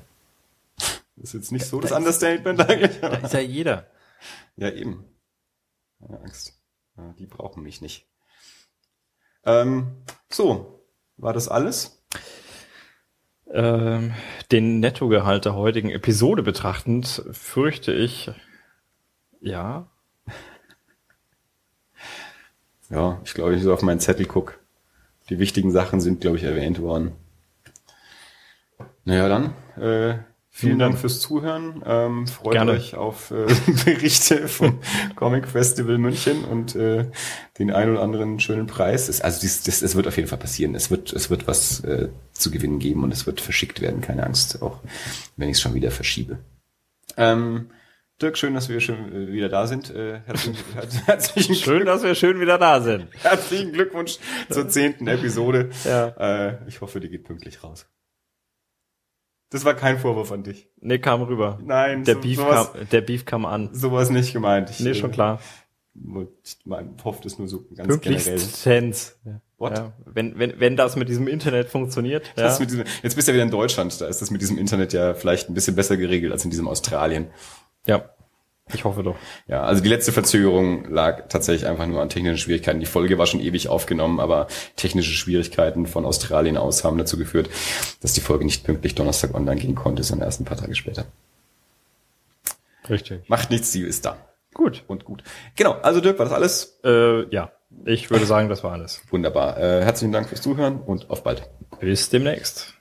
Das 0.77 1.29
ist 1.29 1.33
jetzt 1.33 1.51
nicht 1.51 1.65
so 1.65 1.79
das 1.79 1.91
Understatement 1.91 2.59
eigentlich. 2.61 2.99
Da 2.99 3.09
ist 3.09 3.33
ja 3.33 3.39
jeder. 3.39 3.87
Ja, 4.55 4.69
eben. 4.71 5.05
Keine 5.99 6.19
Angst. 6.21 6.53
Die 7.17 7.25
brauchen 7.25 7.63
mich 7.63 7.81
nicht. 7.81 8.07
Ähm, 9.45 10.03
so, 10.29 10.85
war 11.17 11.33
das 11.33 11.47
alles? 11.47 12.02
Ähm, 13.53 14.13
den 14.51 14.79
Nettogehalt 14.79 15.45
der 15.45 15.53
heutigen 15.53 15.91
Episode 15.91 16.41
betrachtend, 16.41 17.23
fürchte 17.31 17.93
ich, 17.93 18.31
ja. 19.41 19.87
Ja, 22.89 23.21
ich 23.23 23.35
glaube, 23.35 23.55
ich 23.55 23.61
so 23.61 23.71
auf 23.71 23.83
meinen 23.83 23.99
Zettel 23.99 24.25
guck. 24.25 24.59
Die 25.29 25.37
wichtigen 25.37 25.71
Sachen 25.71 26.01
sind, 26.01 26.21
glaube 26.21 26.37
ich, 26.37 26.43
erwähnt 26.43 26.81
worden. 26.81 27.11
Naja, 29.05 29.29
dann, 29.29 29.53
äh, 29.77 30.17
vielen 30.55 30.79
Dank 30.79 30.97
fürs 30.97 31.19
Zuhören. 31.19 31.83
Ähm, 31.85 32.27
freut 32.27 32.53
Gerne. 32.53 32.71
euch 32.73 32.95
auf 32.95 33.31
äh, 33.31 33.47
Berichte 33.85 34.47
vom 34.47 34.79
Comic 35.15 35.47
Festival 35.47 35.97
München 35.97 36.45
und 36.45 36.75
äh, 36.75 37.09
den 37.57 37.71
ein 37.71 37.89
oder 37.91 38.01
anderen 38.01 38.39
schönen 38.39 38.67
Preis. 38.67 39.09
Es, 39.09 39.19
also 39.21 39.41
dies, 39.41 39.63
das, 39.63 39.81
es 39.81 39.95
wird 39.95 40.07
auf 40.07 40.15
jeden 40.15 40.29
Fall 40.29 40.37
passieren. 40.37 40.75
Es 40.75 40.91
wird, 40.91 41.11
es 41.11 41.29
wird 41.29 41.47
was 41.47 41.83
äh, 41.83 42.09
zu 42.31 42.51
gewinnen 42.51 42.79
geben 42.79 43.03
und 43.03 43.11
es 43.11 43.25
wird 43.25 43.41
verschickt 43.41 43.81
werden, 43.81 44.01
keine 44.01 44.23
Angst, 44.23 44.61
auch 44.61 44.79
wenn 45.35 45.49
ich 45.49 45.57
es 45.57 45.61
schon 45.61 45.73
wieder 45.73 45.91
verschiebe. 45.91 46.37
Ähm, 47.17 47.69
Dirk, 48.21 48.37
schön, 48.37 48.53
dass 48.53 48.69
wir 48.69 48.79
schon 48.79 49.11
äh, 49.11 49.31
wieder 49.33 49.49
da 49.49 49.65
sind. 49.65 49.89
Äh, 49.89 50.19
herzlichen, 50.25 50.63
herzlichen 51.05 51.55
Schön, 51.55 51.85
dass 51.85 52.03
wir 52.03 52.13
schön 52.13 52.39
wieder 52.39 52.59
da 52.59 52.79
sind. 52.79 53.07
Herzlichen 53.21 53.73
Glückwunsch 53.73 54.19
zur 54.49 54.69
zehnten 54.69 55.07
Episode. 55.07 55.71
Ja. 55.83 56.09
Äh, 56.49 56.57
ich 56.67 56.81
hoffe, 56.81 56.99
die 56.99 57.09
geht 57.09 57.23
pünktlich 57.23 57.63
raus. 57.63 57.87
Das 59.53 59.63
war 59.65 59.73
kein 59.75 59.97
Vorwurf 59.99 60.31
an 60.33 60.43
dich. 60.43 60.67
Nee, 60.81 60.99
kam 60.99 61.21
rüber. 61.21 61.59
Nein, 61.63 62.03
Der 62.03 62.15
so- 62.15 62.21
Beef 62.21 62.35
sowas, 62.37 62.73
kam, 62.73 62.89
der 62.91 63.01
Beef 63.01 63.23
kam 63.25 63.45
an. 63.45 63.69
sowas 63.71 64.09
nicht 64.09 64.33
gemeint. 64.33 64.69
Ich, 64.69 64.79
Nee, 64.81 64.93
schon 64.95 65.11
äh, 65.11 65.13
klar. 65.13 65.39
Ich 66.43 66.57
mein, 66.65 66.95
hoffe 67.03 67.21
das 67.23 67.37
nur 67.37 67.47
so 67.47 67.59
ganz 67.75 68.01
generell. 68.01 68.33
Pünktlichstens. 68.39 69.15
What? 69.59 69.77
Ja, 69.77 69.93
wenn, 70.05 70.37
wenn, 70.39 70.59
wenn 70.59 70.75
das 70.75 70.95
mit 70.95 71.07
diesem 71.07 71.27
Internet 71.27 71.69
funktioniert. 71.69 72.33
Ja. 72.35 72.57
Diesem, 72.57 72.83
jetzt 73.03 73.15
bist 73.15 73.27
du 73.27 73.31
ja 73.31 73.35
wieder 73.35 73.43
in 73.45 73.51
Deutschland, 73.51 74.01
da 74.01 74.07
ist 74.07 74.21
das 74.21 74.31
mit 74.31 74.41
diesem 74.41 74.57
Internet 74.57 74.91
ja 74.91 75.13
vielleicht 75.13 75.49
ein 75.49 75.53
bisschen 75.53 75.75
besser 75.75 75.95
geregelt 75.95 76.31
als 76.33 76.43
in 76.43 76.49
diesem 76.49 76.67
Australien. 76.67 77.27
ja. 77.85 78.09
Ich 78.73 78.83
hoffe 78.83 79.03
doch. 79.03 79.15
Ja, 79.47 79.63
also 79.63 79.81
die 79.81 79.89
letzte 79.89 80.11
Verzögerung 80.11 80.89
lag 80.89 81.27
tatsächlich 81.29 81.67
einfach 81.67 81.85
nur 81.85 82.01
an 82.01 82.09
technischen 82.09 82.37
Schwierigkeiten. 82.37 82.79
Die 82.79 82.85
Folge 82.85 83.17
war 83.17 83.25
schon 83.25 83.39
ewig 83.39 83.67
aufgenommen, 83.67 84.19
aber 84.19 84.47
technische 84.75 85.11
Schwierigkeiten 85.11 85.85
von 85.85 86.05
Australien 86.05 86.57
aus 86.57 86.83
haben 86.83 86.97
dazu 86.97 87.17
geführt, 87.17 87.49
dass 88.01 88.13
die 88.13 88.21
Folge 88.21 88.45
nicht 88.45 88.63
pünktlich 88.63 88.95
Donnerstag 88.95 89.33
online 89.33 89.59
gehen 89.59 89.75
konnte, 89.75 90.03
sondern 90.03 90.27
erst 90.27 90.41
ein 90.41 90.45
paar 90.45 90.57
Tage 90.57 90.75
später. 90.75 91.05
Richtig. 92.89 93.29
Macht 93.29 93.49
nichts, 93.49 93.71
sie 93.71 93.81
ist 93.81 94.05
da. 94.05 94.17
Gut. 94.53 94.83
Und 94.87 95.05
gut. 95.05 95.23
Genau, 95.55 95.73
also 95.81 95.99
Dirk, 95.99 96.19
war 96.19 96.25
das 96.25 96.33
alles? 96.33 96.79
Äh, 96.83 97.27
ja, 97.29 97.51
ich 97.85 98.09
würde 98.11 98.25
sagen, 98.25 98.49
das 98.49 98.63
war 98.63 98.71
alles. 98.71 99.01
Wunderbar. 99.09 99.57
Äh, 99.57 99.83
herzlichen 99.83 100.11
Dank 100.11 100.29
fürs 100.29 100.41
Zuhören 100.41 100.79
und 100.79 101.09
auf 101.09 101.23
bald. 101.23 101.49
Bis 101.79 102.09
demnächst. 102.09 102.72